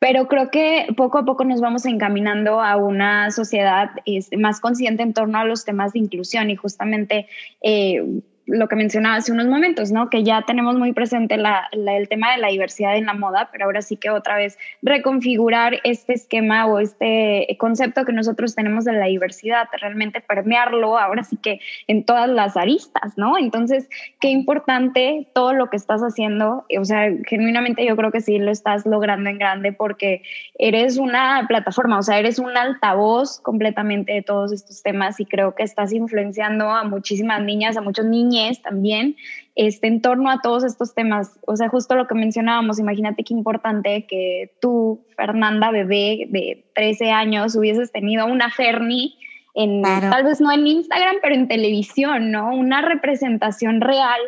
pero 0.00 0.26
creo 0.26 0.50
que 0.50 0.88
poco 0.96 1.18
a 1.18 1.24
poco 1.24 1.44
nos 1.44 1.60
vamos 1.60 1.86
encaminando 1.86 2.60
a 2.60 2.74
una 2.74 3.30
sociedad 3.30 3.90
este, 4.06 4.36
más 4.38 4.58
consciente 4.58 5.04
en 5.04 5.14
torno 5.14 5.38
a 5.38 5.44
los 5.44 5.64
temas 5.64 5.92
de 5.92 6.00
inclusión 6.00 6.50
y 6.50 6.56
justamente 6.56 7.28
eh, 7.62 8.02
lo 8.46 8.68
que 8.68 8.74
mencionaba 8.74 9.16
hace 9.16 9.30
unos 9.30 9.46
momentos, 9.46 9.92
¿no? 9.92 10.10
Que 10.10 10.24
ya 10.24 10.42
tenemos 10.42 10.76
muy 10.76 10.92
presente 10.92 11.36
la, 11.36 11.68
el 11.72 12.08
tema 12.08 12.32
de 12.32 12.38
la 12.38 12.48
diversidad 12.48 12.96
en 12.96 13.06
la 13.06 13.14
moda, 13.14 13.48
pero 13.52 13.66
ahora 13.66 13.82
sí 13.82 13.96
que 13.96 14.10
otra 14.10 14.36
vez 14.36 14.58
reconfigurar 14.82 15.78
este 15.84 16.14
esquema 16.14 16.66
o 16.66 16.80
este 16.80 17.46
concepto 17.58 18.04
que 18.04 18.12
nosotros 18.12 18.54
tenemos 18.56 18.84
de 18.84 18.94
la 18.94 19.06
diversidad, 19.06 19.68
realmente 19.80 20.20
permearlo 20.20 20.98
ahora 20.98 21.22
sí 21.22 21.36
que 21.36 21.60
en 21.86 22.04
todas 22.04 22.28
las 22.28 22.56
aristas, 22.56 23.16
¿no? 23.16 23.38
Entonces, 23.38 23.88
qué 24.20 24.28
importante 24.28 25.28
todo 25.34 25.52
lo 25.52 25.70
que 25.70 25.76
estás 25.76 26.00
haciendo, 26.02 26.66
o 26.78 26.84
sea, 26.84 27.10
genuinamente 27.28 27.86
yo 27.86 27.96
creo 27.96 28.10
que 28.10 28.20
sí 28.20 28.38
lo 28.38 28.50
estás 28.50 28.86
logrando 28.86 29.30
en 29.30 29.38
grande 29.38 29.72
porque 29.72 30.22
eres 30.58 30.98
una 30.98 31.44
plataforma, 31.46 31.98
o 31.98 32.02
sea, 32.02 32.18
eres 32.18 32.40
un 32.40 32.56
altavoz 32.56 33.40
completamente 33.40 34.12
de 34.12 34.22
todos 34.22 34.52
estos 34.52 34.82
temas 34.82 35.20
y 35.20 35.26
creo 35.26 35.54
que 35.54 35.62
estás 35.62 35.92
influenciando 35.92 36.68
a 36.68 36.82
muchísimas 36.82 37.40
niñas, 37.42 37.76
a 37.76 37.80
muchos 37.82 38.04
niños 38.04 38.31
también, 38.62 39.16
este, 39.54 39.86
en 39.86 40.00
torno 40.00 40.30
a 40.30 40.40
todos 40.40 40.64
estos 40.64 40.94
temas. 40.94 41.38
O 41.46 41.56
sea, 41.56 41.68
justo 41.68 41.94
lo 41.94 42.06
que 42.06 42.14
mencionábamos, 42.14 42.78
imagínate 42.78 43.24
qué 43.24 43.34
importante 43.34 44.06
que 44.06 44.52
tú, 44.60 45.04
Fernanda, 45.16 45.70
bebé 45.70 46.26
de 46.28 46.64
13 46.74 47.10
años, 47.10 47.56
hubieses 47.56 47.92
tenido 47.92 48.26
una 48.26 48.50
Ferni 48.50 49.16
en, 49.54 49.82
tal 49.82 50.24
vez 50.24 50.40
no 50.40 50.50
en 50.50 50.66
Instagram, 50.66 51.16
pero 51.20 51.34
en 51.34 51.48
televisión, 51.48 52.30
¿no? 52.30 52.54
Una 52.54 52.80
representación 52.80 53.82
real 53.82 54.20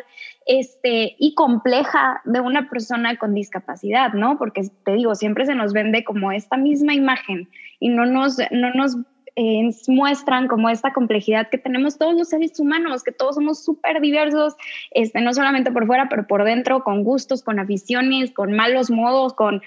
este, 0.45 1.15
y 1.17 1.33
compleja 1.33 2.21
de 2.25 2.41
una 2.41 2.69
persona 2.69 3.17
con 3.17 3.33
discapacidad, 3.33 4.13
¿no? 4.13 4.37
Porque 4.37 4.61
te 4.83 4.93
digo, 4.93 5.15
siempre 5.15 5.47
se 5.47 5.55
nos 5.55 5.73
vende 5.73 6.03
como 6.03 6.31
esta 6.31 6.57
misma 6.57 6.93
imagen 6.93 7.49
y 7.79 7.89
no 7.89 8.05
nos, 8.05 8.37
no 8.51 8.71
nos 8.73 8.97
eh, 9.35 9.69
muestran 9.87 10.47
como 10.47 10.69
esta 10.69 10.93
complejidad 10.93 11.49
que 11.49 11.57
tenemos 11.57 11.97
todos 11.97 12.13
los 12.13 12.29
seres 12.29 12.59
humanos, 12.59 13.03
que 13.03 13.11
todos 13.11 13.35
somos 13.35 13.63
súper 13.63 13.99
diversos, 13.99 14.55
este, 14.91 15.19
no 15.21 15.33
solamente 15.33 15.71
por 15.71 15.85
fuera, 15.87 16.07
pero 16.09 16.25
por 16.25 16.43
dentro, 16.43 16.83
con 16.83 17.03
gustos, 17.03 17.43
con 17.43 17.59
aficiones, 17.59 18.31
con 18.31 18.53
malos 18.53 18.89
modos, 18.89 19.33
con 19.33 19.61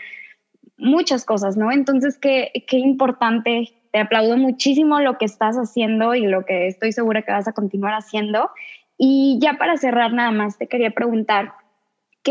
muchas 0.78 1.24
cosas, 1.24 1.56
¿no? 1.56 1.70
Entonces, 1.70 2.18
qué, 2.18 2.50
qué 2.66 2.78
importante, 2.78 3.68
te 3.92 3.98
aplaudo 3.98 4.36
muchísimo 4.36 5.00
lo 5.00 5.18
que 5.18 5.24
estás 5.24 5.56
haciendo 5.56 6.14
y 6.14 6.26
lo 6.26 6.44
que 6.44 6.66
estoy 6.66 6.92
segura 6.92 7.22
que 7.22 7.32
vas 7.32 7.48
a 7.48 7.52
continuar 7.52 7.94
haciendo. 7.94 8.50
Y 8.96 9.38
ya 9.40 9.54
para 9.54 9.76
cerrar 9.76 10.12
nada 10.12 10.30
más, 10.30 10.58
te 10.58 10.66
quería 10.66 10.90
preguntar, 10.90 11.52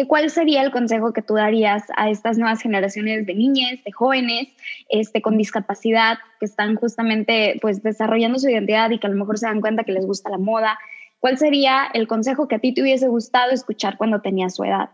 ¿cuál 0.06 0.30
sería 0.30 0.62
el 0.62 0.72
consejo 0.72 1.14
que 1.14 1.22
tú 1.22 1.36
darías 1.36 1.84
a 1.96 2.10
estas 2.10 2.38
nuevas 2.38 2.62
generaciones 2.62 3.26
de 3.26 3.34
niñas, 3.34 3.84
de 3.84 3.92
jóvenes 3.92 4.50
este, 4.90 5.22
con 5.22 5.38
discapacidad 5.38 6.20
que 6.40 6.46
están 6.46 6.76
justamente 6.76 7.58
pues, 7.62 7.82
desarrollando 7.82 8.38
su 8.38 8.50
identidad 8.50 8.92
y 8.92 9.00
que 9.00 9.08
a 9.08 9.10
lo 9.10 9.16
mejor 9.16 9.40
se 9.40 9.48
dan 9.48 9.62
cuenta 9.62 9.84
que 9.84 9.94
les 9.94 10.06
gusta 10.06 10.30
la 10.30 10.38
moda? 10.38 10.78
¿Cuál 11.20 11.38
sería 11.38 11.88
el 11.94 12.08
consejo 12.08 12.48
que 12.48 12.56
a 12.56 12.60
ti 12.60 12.74
te 12.74 12.82
hubiese 12.82 13.08
gustado 13.08 13.52
escuchar 13.52 13.98
cuando 13.98 14.22
tenías 14.22 14.56
su 14.56 14.64
edad? 14.64 14.92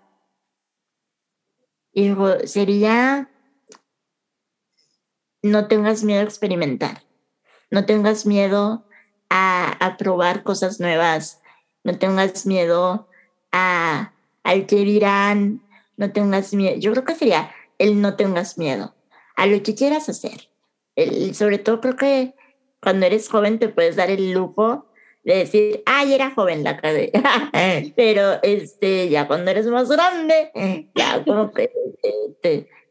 Hijo, 1.91 2.39
sería 2.45 3.29
no 5.41 5.67
tengas 5.67 6.03
miedo 6.03 6.21
a 6.21 6.23
experimentar, 6.23 7.03
no 7.69 7.85
tengas 7.85 8.25
miedo 8.25 8.87
a 9.29 9.95
probar 9.97 10.43
cosas 10.43 10.79
nuevas, 10.79 11.41
no 11.83 11.97
tengas 11.97 12.45
miedo 12.45 13.09
a 13.51 14.12
al 14.43 14.65
que 14.65 14.77
dirán, 14.77 15.61
no 15.97 16.11
tengas 16.11 16.53
miedo. 16.53 16.77
Yo 16.77 16.91
creo 16.91 17.05
que 17.05 17.15
sería 17.15 17.51
el 17.77 18.01
no 18.01 18.15
tengas 18.15 18.57
miedo 18.57 18.95
a 19.35 19.45
lo 19.45 19.61
que 19.63 19.75
quieras 19.75 20.09
hacer. 20.09 20.49
El, 20.95 21.33
sobre 21.35 21.57
todo 21.57 21.81
creo 21.81 21.95
que 21.95 22.33
cuando 22.81 23.05
eres 23.05 23.29
joven 23.29 23.59
te 23.59 23.69
puedes 23.69 23.95
dar 23.95 24.11
el 24.11 24.31
lujo 24.31 24.87
de 25.23 25.37
decir, 25.37 25.83
ay, 25.85 26.13
era 26.13 26.31
joven 26.31 26.63
la 26.63 26.77
cagué. 26.77 27.11
Pero 27.95 28.39
este, 28.43 29.09
ya 29.09 29.27
cuando 29.27 29.51
eres 29.51 29.65
más 29.67 29.89
grande, 29.89 30.51
ya 30.93 31.23
como 31.23 31.51
que 31.51 31.71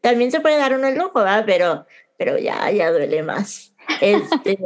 también 0.01 0.31
se 0.31 0.41
puede 0.41 0.57
dar 0.57 0.75
uno 0.75 0.87
el 0.87 0.97
lujo, 0.97 1.13
¿verdad? 1.19 1.43
Pero, 1.45 1.85
pero 2.17 2.37
ya, 2.37 2.69
ya 2.71 2.91
duele 2.91 3.23
más. 3.23 3.73
Este, 4.01 4.57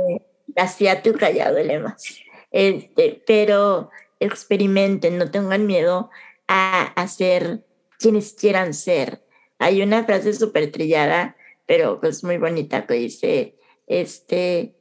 la 0.55 0.67
ciática 0.67 1.29
ya 1.29 1.51
duele 1.51 1.77
más. 1.79 2.21
Este, 2.49 3.21
pero 3.27 3.91
experimenten, 4.19 5.17
no 5.17 5.29
tengan 5.29 5.67
miedo 5.67 6.09
a, 6.47 6.83
hacer 6.95 7.63
quienes 7.99 8.33
quieran 8.33 8.73
ser. 8.73 9.23
Hay 9.59 9.81
una 9.81 10.03
frase 10.03 10.33
súper 10.33 10.71
trillada, 10.71 11.35
pero 11.65 11.99
es 12.03 12.23
muy 12.23 12.37
bonita 12.37 12.85
que 12.85 12.93
dice, 12.95 13.55
este, 13.87 14.75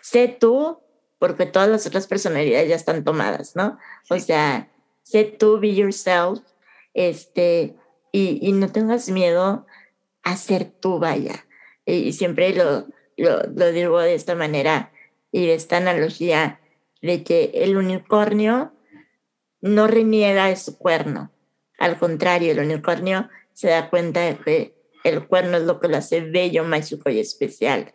sé 0.00 0.28
tú, 0.28 0.78
porque 1.18 1.46
todas 1.46 1.68
las 1.68 1.86
otras 1.86 2.06
personalidades 2.06 2.68
ya 2.68 2.76
están 2.76 3.04
tomadas, 3.04 3.54
¿no? 3.54 3.78
O 4.10 4.18
sea, 4.18 4.70
sé 5.02 5.24
tú, 5.24 5.60
be 5.60 5.74
yourself, 5.74 6.40
este, 6.94 7.76
y, 8.10 8.38
y 8.46 8.52
no 8.52 8.70
tengas 8.70 9.08
miedo 9.08 9.66
a 10.22 10.36
ser 10.36 10.64
tú, 10.64 10.98
vaya. 10.98 11.46
Y, 11.84 12.12
siempre 12.12 12.54
lo, 12.54 12.86
lo, 13.16 13.42
lo 13.54 13.72
digo 13.72 14.00
de 14.00 14.14
esta 14.14 14.34
manera 14.34 14.92
y 15.30 15.46
de 15.46 15.54
esta 15.54 15.78
analogía 15.78 16.60
de 17.00 17.24
que 17.24 17.50
el 17.54 17.76
unicornio 17.76 18.72
no 19.62 19.86
reniega 19.86 20.48
de 20.48 20.56
su 20.56 20.76
cuerno. 20.76 21.32
Al 21.78 21.98
contrario, 21.98 22.52
el 22.52 22.58
unicornio 22.58 23.30
se 23.54 23.68
da 23.68 23.88
cuenta 23.88 24.20
de 24.20 24.36
que 24.38 24.74
el 25.04 25.26
cuerno 25.26 25.56
es 25.56 25.62
lo 25.64 25.80
que 25.80 25.88
lo 25.88 25.96
hace 25.96 26.20
bello, 26.20 26.64
mágico 26.64 27.08
y 27.10 27.18
especial. 27.18 27.94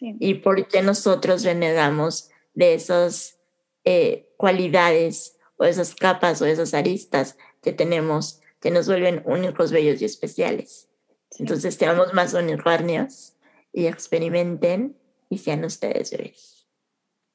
¿Y 0.00 0.34
por 0.34 0.66
qué 0.66 0.82
nosotros 0.82 1.44
renegamos 1.44 2.30
de 2.54 2.74
esas 2.74 3.38
eh, 3.84 4.32
cualidades 4.36 5.36
o 5.56 5.64
esas 5.64 5.94
capas 5.94 6.42
o 6.42 6.46
esas 6.46 6.74
aristas 6.74 7.36
que 7.62 7.72
tenemos 7.72 8.40
que 8.60 8.70
nos 8.70 8.86
vuelven 8.86 9.22
únicos, 9.24 9.70
bellos 9.70 10.02
y 10.02 10.04
especiales? 10.04 10.88
Entonces, 11.38 11.74
seamos 11.76 12.12
más 12.14 12.34
unicornios 12.34 13.34
y 13.72 13.86
experimenten 13.86 14.96
y 15.28 15.38
sean 15.38 15.64
ustedes 15.64 16.10
bebés. 16.10 16.51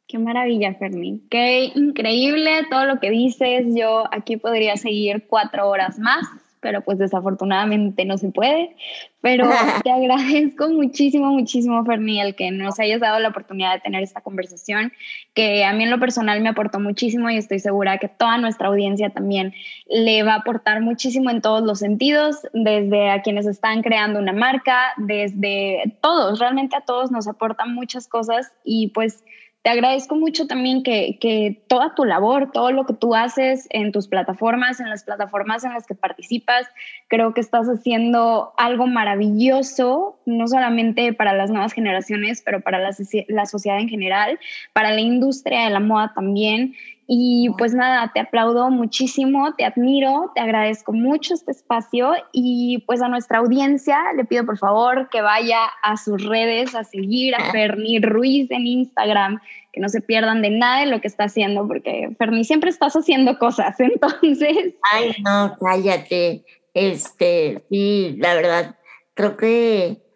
Qué 0.08 0.18
maravilla, 0.18 0.74
Fermín. 0.76 1.28
Qué 1.30 1.70
increíble 1.76 2.66
todo 2.72 2.86
lo 2.86 3.02
que 3.02 3.12
dices. 3.12 3.66
Yo 3.76 4.06
aquí 4.14 4.38
podría 4.38 4.78
seguir 4.78 5.26
cuatro 5.28 5.68
horas 5.68 6.00
más, 6.00 6.26
pero 6.62 6.80
pues 6.80 6.98
desafortunadamente 6.98 8.06
no 8.06 8.18
se 8.18 8.32
puede. 8.32 8.74
Pero 9.20 9.50
te 9.84 9.92
agradezco 9.92 10.70
muchísimo, 10.70 11.28
muchísimo, 11.34 11.84
Fermín, 11.84 12.22
el 12.22 12.36
que 12.36 12.52
nos 12.52 12.80
hayas 12.80 13.02
dado 13.02 13.20
la 13.20 13.28
oportunidad 13.28 13.74
de 13.74 13.82
tener 13.82 14.02
esta 14.02 14.22
conversación, 14.22 14.94
que 15.34 15.66
a 15.66 15.74
mí 15.74 15.84
en 15.84 15.90
lo 15.90 16.00
personal 16.00 16.40
me 16.40 16.48
aportó 16.48 16.80
muchísimo 16.80 17.30
y 17.30 17.36
estoy 17.36 17.60
segura 17.60 17.98
que 17.98 18.08
toda 18.08 18.38
nuestra 18.38 18.70
audiencia 18.70 19.10
también 19.10 19.54
le 19.90 20.24
va 20.24 20.36
a 20.36 20.38
aportar 20.38 20.80
muchísimo 20.80 21.30
en 21.30 21.42
todos 21.42 21.64
los 21.64 21.80
sentidos, 21.80 22.48
desde 22.54 23.10
a 23.10 23.22
quienes 23.24 23.46
están 23.46 23.82
creando 23.82 24.20
una 24.20 24.32
marca, 24.32 24.94
desde 24.96 25.98
todos, 26.02 26.40
realmente 26.40 26.78
a 26.78 26.82
todos 26.82 27.12
nos 27.12 27.28
aportan 27.28 27.76
muchas 27.76 28.08
cosas 28.08 28.54
y 28.64 28.88
pues 28.92 29.26
te 29.68 29.72
agradezco 29.72 30.16
mucho 30.16 30.48
también 30.48 30.82
que, 30.82 31.62
toda 31.68 31.94
tu 31.94 32.06
labor, 32.06 32.52
todo 32.54 32.72
lo 32.72 32.86
que 32.86 32.94
tú 32.94 33.14
haces 33.16 33.68
en 33.70 33.92
tus 33.92 34.08
plataformas, 34.08 34.80
en 34.80 34.90
las 34.90 35.04
plataformas 35.04 35.66
en 35.66 35.74
las 35.74 35.86
que 35.86 35.94
participas, 35.94 36.66
creo 37.10 37.34
que 37.34 37.42
estás 37.42 37.68
haciendo 37.68 38.54
algo 38.56 38.88
maravilloso, 38.88 40.22
no 40.26 40.48
solamente 40.48 41.12
para 41.12 41.34
las 41.34 41.52
nuevas 41.52 41.74
generaciones, 41.74 42.42
pero 42.46 42.62
para 42.62 42.80
la, 42.80 42.92
la 43.28 43.46
sociedad 43.46 43.78
en 43.82 43.90
general, 43.90 44.40
para 44.72 44.94
la 44.94 45.02
industria 45.02 45.66
de 45.66 45.72
la 45.72 45.82
moda 45.82 46.14
también. 46.16 46.74
Y 47.10 47.50
pues 47.58 47.74
nada, 47.74 48.12
te 48.14 48.20
aplaudo 48.20 48.70
muchísimo, 48.70 49.54
te 49.56 49.64
admiro, 49.64 50.32
te 50.36 50.42
agradezco 50.42 50.92
mucho 50.92 51.34
este 51.34 51.52
espacio 51.52 52.12
y 52.34 52.84
pues 52.86 53.02
a 53.02 53.08
nuestra 53.08 53.38
audiencia 53.38 53.98
le 54.18 54.26
pido 54.26 54.46
por 54.46 54.58
favor 54.58 55.08
que 55.10 55.22
vaya 55.22 55.60
a 55.84 55.96
sus 55.96 56.26
redes 56.26 56.76
a 56.76 56.84
seguir 56.84 57.34
a 57.36 57.52
Ferni 57.52 58.02
Ruiz 58.02 58.52
en 58.52 58.68
Instagram, 58.68 59.40
que 59.72 59.80
no 59.80 59.88
se 59.88 60.02
pierdan 60.02 60.42
de 60.42 60.50
nada 60.50 60.82
de 60.82 60.88
lo 60.88 61.00
que 61.00 61.08
está 61.08 61.26
haciendo, 61.26 61.66
porque 61.66 62.10
Ferni 62.18 62.44
siempre 62.44 62.70
estás 62.70 62.94
haciendo 62.98 63.40
cosas, 63.40 63.80
entonces... 63.80 64.76
Ay, 64.92 65.16
no, 65.24 65.56
cállate. 65.62 66.44
Este, 66.74 67.64
sí, 67.70 68.16
la 68.18 68.36
verdad, 68.36 68.76
creo 69.14 69.38
que 69.38 70.07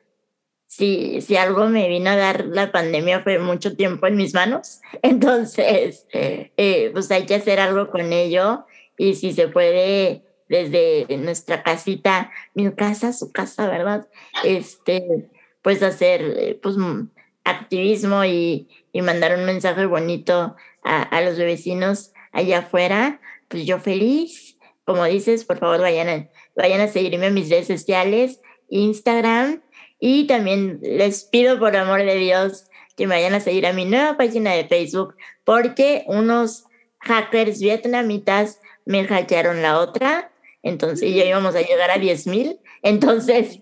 si, 0.72 1.20
si 1.20 1.36
algo 1.36 1.68
me 1.68 1.90
vino 1.90 2.12
a 2.12 2.16
dar 2.16 2.46
la 2.46 2.72
pandemia 2.72 3.24
fue 3.24 3.40
mucho 3.40 3.76
tiempo 3.76 4.08
en 4.08 4.16
mis 4.16 4.34
manos. 4.34 4.80
Entonces, 5.02 6.08
eh, 6.14 6.90
pues 6.94 7.12
hay 7.12 7.26
que 7.26 7.36
hacer 7.36 7.60
algo 7.60 7.92
con 7.92 8.14
ello 8.14 8.66
y 8.98 9.16
si 9.16 9.34
se 9.34 9.50
puede 9.50 10.24
desde 10.48 11.06
nuestra 11.18 11.62
casita, 11.62 12.32
mi 12.54 12.72
casa, 12.72 13.12
su 13.12 13.34
casa, 13.34 13.68
¿verdad? 13.68 14.08
Este, 14.46 15.30
pues 15.62 15.84
hacer 15.84 16.58
pues, 16.64 16.78
activismo 17.44 18.24
y, 18.24 18.70
y 18.94 19.02
mandar 19.02 19.38
un 19.38 19.44
mensaje 19.44 19.86
bonito 19.86 20.56
a, 20.86 21.02
a, 21.02 21.22
los 21.22 21.38
vecinos 21.38 22.14
allá 22.32 22.60
afuera, 22.60 23.20
pues 23.50 23.66
yo 23.66 23.78
feliz. 23.78 24.58
Como 24.86 25.04
dices, 25.04 25.44
por 25.44 25.60
favor 25.60 25.82
vayan 25.82 26.08
a, 26.08 26.30
vayan 26.56 26.80
a 26.80 26.88
seguirme 26.88 27.28
en 27.28 27.34
mis 27.34 27.50
redes 27.50 27.68
sociales, 27.68 28.40
Instagram, 28.70 29.62
y 30.04 30.26
también 30.26 30.80
les 30.82 31.24
pido 31.24 31.60
por 31.60 31.78
amor 31.78 32.04
de 32.04 32.16
Dios 32.16 32.66
que 32.98 33.06
me 33.06 33.16
vayan 33.16 33.36
a 33.36 33.40
seguir 33.40 33.68
a 33.68 33.72
mi 33.72 33.86
nueva 33.86 34.18
página 34.18 34.52
de 34.52 34.66
Facebook 34.66 35.16
porque 35.46 36.04
unos 36.08 36.66
hackers 37.00 37.60
vietnamitas 37.62 38.60
me 38.84 39.06
hackearon 39.06 39.62
la 39.62 39.80
otra. 39.80 40.32
Entonces 40.64 41.14
ya 41.14 41.24
íbamos 41.24 41.56
a 41.56 41.62
llegar 41.62 41.92
a 41.92 42.00
10 42.00 42.28
mil. 42.28 42.60
Entonces, 42.82 43.60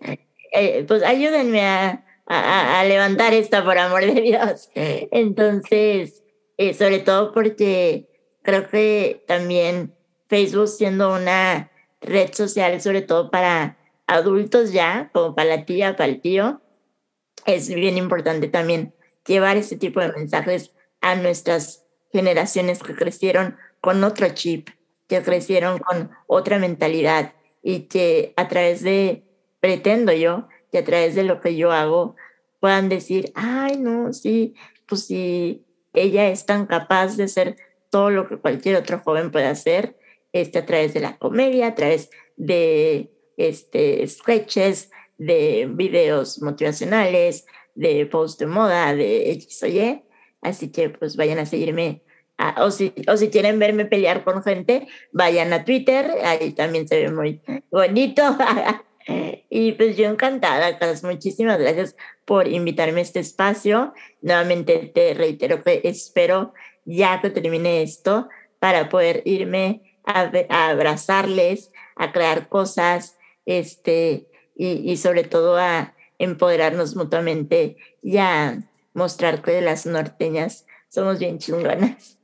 eh, 0.54 0.86
pues 0.88 1.04
ayúdenme 1.04 1.62
a, 1.66 2.06
a, 2.26 2.86
levantar 2.86 3.34
esta 3.34 3.64
por 3.66 3.78
amor 3.78 4.06
de 4.06 4.22
Dios. 4.22 4.70
Entonces, 4.76 6.24
eh, 6.58 6.74
sobre 6.74 7.00
todo 7.00 7.34
porque 7.34 8.08
creo 8.44 8.70
que 8.70 9.26
también 9.28 9.94
Facebook 10.30 10.70
siendo 10.70 11.14
una 11.14 11.70
red 12.00 12.34
social, 12.34 12.80
sobre 12.80 13.02
todo 13.02 13.30
para 13.30 13.79
adultos 14.10 14.74
ya, 14.74 15.12
como 15.14 15.36
para 15.36 15.56
la 15.56 15.66
tía, 15.66 15.96
para 15.96 16.10
el 16.10 16.20
tío, 16.20 16.62
es 17.46 17.70
bien 17.74 17.98
importante 17.98 18.48
también 18.48 18.94
llevar 19.26 19.56
ese 19.56 19.78
tipo 19.78 20.00
de 20.00 20.12
mensajes 20.12 20.74
a 21.00 21.16
nuestras 21.16 21.86
generaciones 22.12 22.82
que 22.82 22.96
crecieron 22.96 23.56
con 23.82 24.04
otro 24.04 24.28
chip, 24.30 24.70
que 25.08 25.22
crecieron 25.22 25.78
con 25.78 26.10
otra 26.28 26.58
mentalidad 26.58 27.34
y 27.62 27.82
que 27.82 28.34
a 28.36 28.48
través 28.48 28.82
de, 28.82 29.24
pretendo 29.60 30.12
yo, 30.12 30.48
que 30.72 30.80
a 30.80 30.84
través 30.84 31.14
de 31.14 31.24
lo 31.24 31.40
que 31.40 31.56
yo 31.56 31.72
hago 31.72 32.16
puedan 32.60 32.90
decir, 32.90 33.32
ay, 33.36 33.78
no, 33.78 34.12
sí, 34.12 34.56
pues 34.88 35.06
sí, 35.06 35.66
ella 35.94 36.30
es 36.30 36.46
tan 36.46 36.66
capaz 36.66 37.16
de 37.16 37.26
hacer 37.26 37.58
todo 37.92 38.10
lo 38.10 38.28
que 38.28 38.38
cualquier 38.38 38.76
otro 38.76 39.00
joven 39.00 39.32
puede 39.32 39.46
hacer, 39.46 39.98
este, 40.34 40.60
a 40.60 40.66
través 40.66 40.94
de 40.96 41.00
la 41.00 41.18
comedia, 41.18 41.68
a 41.68 41.76
través 41.76 42.10
de 42.38 43.12
este, 43.40 44.06
sketches, 44.06 44.92
de 45.18 45.70
videos 45.72 46.42
motivacionales, 46.42 47.46
de 47.76 48.06
post 48.06 48.40
de 48.40 48.48
moda, 48.48 48.94
de 48.96 49.32
X 49.32 49.64
o 49.64 49.68
Y. 49.68 50.04
Así 50.42 50.72
que 50.72 50.90
pues 50.90 51.16
vayan 51.16 51.40
a 51.40 51.46
seguirme. 51.46 52.02
o, 52.58 52.72
si, 52.72 52.94
o 53.08 53.18
si 53.18 53.30
quieren 53.30 53.60
verme 53.60 53.86
pelear 53.86 54.24
con 54.24 54.44
gente, 54.44 54.88
vayan 55.12 55.54
a 55.54 55.66
Twitter, 55.66 56.10
ahí 56.24 56.54
también 56.54 56.88
se 56.88 57.04
ve 57.04 57.12
muy 57.12 57.42
bonito. 57.70 58.24
y 59.50 59.74
pues 59.74 59.98
yo 59.98 60.06
encantada, 60.10 60.78
Carlos, 60.80 61.04
muchísimas 61.04 61.60
gracias 61.60 61.96
por 62.26 62.48
invitarme 62.48 63.00
a 63.00 63.04
este 63.04 63.20
espacio. 63.20 63.94
Nuevamente 64.22 64.92
te 64.94 65.14
reitero 65.14 65.64
que 65.64 65.82
espero 65.84 66.54
ya 66.86 67.22
que 67.22 67.30
termine 67.30 67.84
esto, 67.84 68.30
para 68.58 68.90
poder 68.90 69.22
irme 69.26 69.96
a, 70.06 70.32
a 70.50 70.70
abrazarles, 70.70 71.72
a 71.96 72.12
crear 72.12 72.50
cosas, 72.50 73.19
este, 73.50 74.28
y, 74.56 74.92
y, 74.92 74.98
sobre 74.98 75.24
todo 75.24 75.58
a 75.58 75.96
empoderarnos 76.20 76.96
mutuamente 76.96 77.78
y 78.04 78.18
a 78.18 78.60
mostrar 78.94 79.42
que 79.42 79.60
las 79.62 79.86
norteñas 79.86 80.68
somos 80.90 81.18
bien 81.18 81.40
chingonas. 81.40 82.20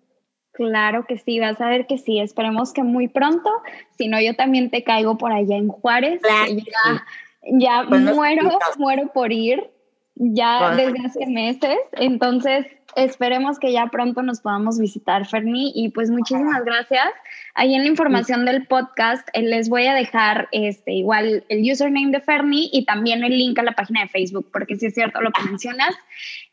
Claro 0.52 1.06
que 1.06 1.18
sí, 1.18 1.40
vas 1.40 1.60
a 1.60 1.68
ver 1.68 1.88
que 1.88 1.98
sí, 1.98 2.20
esperemos 2.20 2.74
que 2.74 2.84
muy 2.84 3.08
pronto, 3.08 3.50
si 3.98 4.08
no 4.08 4.22
yo 4.22 4.36
también 4.36 4.70
te 4.70 4.84
caigo 4.84 5.18
por 5.18 5.34
allá 5.34 5.58
en 5.58 5.68
Juárez, 5.68 6.22
ya, 6.24 7.04
ya 7.44 7.84
muero, 7.84 8.58
muero 8.78 9.12
por 9.12 9.34
ir, 9.34 9.70
ya 10.16 10.76
desde 10.76 11.06
hace 11.06 11.26
meses, 11.26 11.78
entonces 11.94 12.68
esperemos 12.96 13.60
que 13.60 13.72
ya 13.72 13.88
pronto 13.88 14.22
nos 14.22 14.42
podamos 14.42 14.80
visitar, 14.80 15.26
Ferni, 15.28 15.72
y 15.76 15.90
pues 15.90 16.10
muchísimas 16.10 16.64
gracias. 16.64 17.08
Ahí 17.54 17.76
en 17.76 17.84
la 17.84 17.90
información 17.90 18.46
del 18.46 18.68
podcast 18.68 19.28
eh, 19.34 19.42
les 19.42 19.70
voy 19.70 19.86
a 19.88 19.94
dejar 19.94 20.50
este, 20.52 20.94
igual 20.94 21.44
el 21.50 21.72
username 21.72 22.12
de 22.12 22.22
Ferni 22.22 22.70
y 22.74 22.86
también 22.86 23.24
el 23.24 23.38
link 23.38 23.58
a 23.60 23.64
la 23.64 23.74
página 23.74 24.02
de 24.02 24.08
Facebook, 24.08 24.50
porque 24.52 24.76
si 24.76 24.88
es 24.88 24.94
cierto 24.94 25.22
lo 25.22 25.32
que 25.32 25.44
mencionas, 25.44 25.96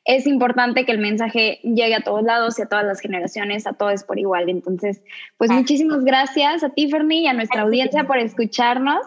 es 0.05 0.27
importante 0.27 0.85
que 0.85 0.93
el 0.93 0.98
mensaje 0.98 1.60
llegue 1.62 1.94
a 1.94 2.01
todos 2.01 2.23
lados 2.23 2.59
y 2.59 2.62
a 2.62 2.66
todas 2.66 2.85
las 2.85 3.01
generaciones, 3.01 3.66
a 3.66 3.73
todos 3.73 4.05
por 4.05 4.19
igual. 4.19 4.48
Entonces, 4.48 5.02
pues 5.39 5.51
muchísimas 5.51 6.05
gracias 6.05 6.64
a 6.64 6.70
ti, 6.70 6.89
Ferni, 6.90 7.23
y 7.23 7.27
a 7.28 7.32
nuestra 7.32 7.62
audiencia 7.62 8.05
por 8.05 8.19
escucharnos. 8.19 9.06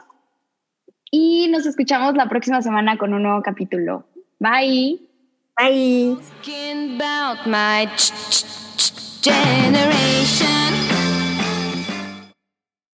Y 1.12 1.48
nos 1.50 1.66
escuchamos 1.66 2.16
la 2.16 2.28
próxima 2.28 2.62
semana 2.62 2.98
con 2.98 3.14
un 3.14 3.24
nuevo 3.24 3.42
capítulo. 3.42 4.06
Bye. 4.40 5.15
Bye. 5.58 6.18
Generation 9.22 10.85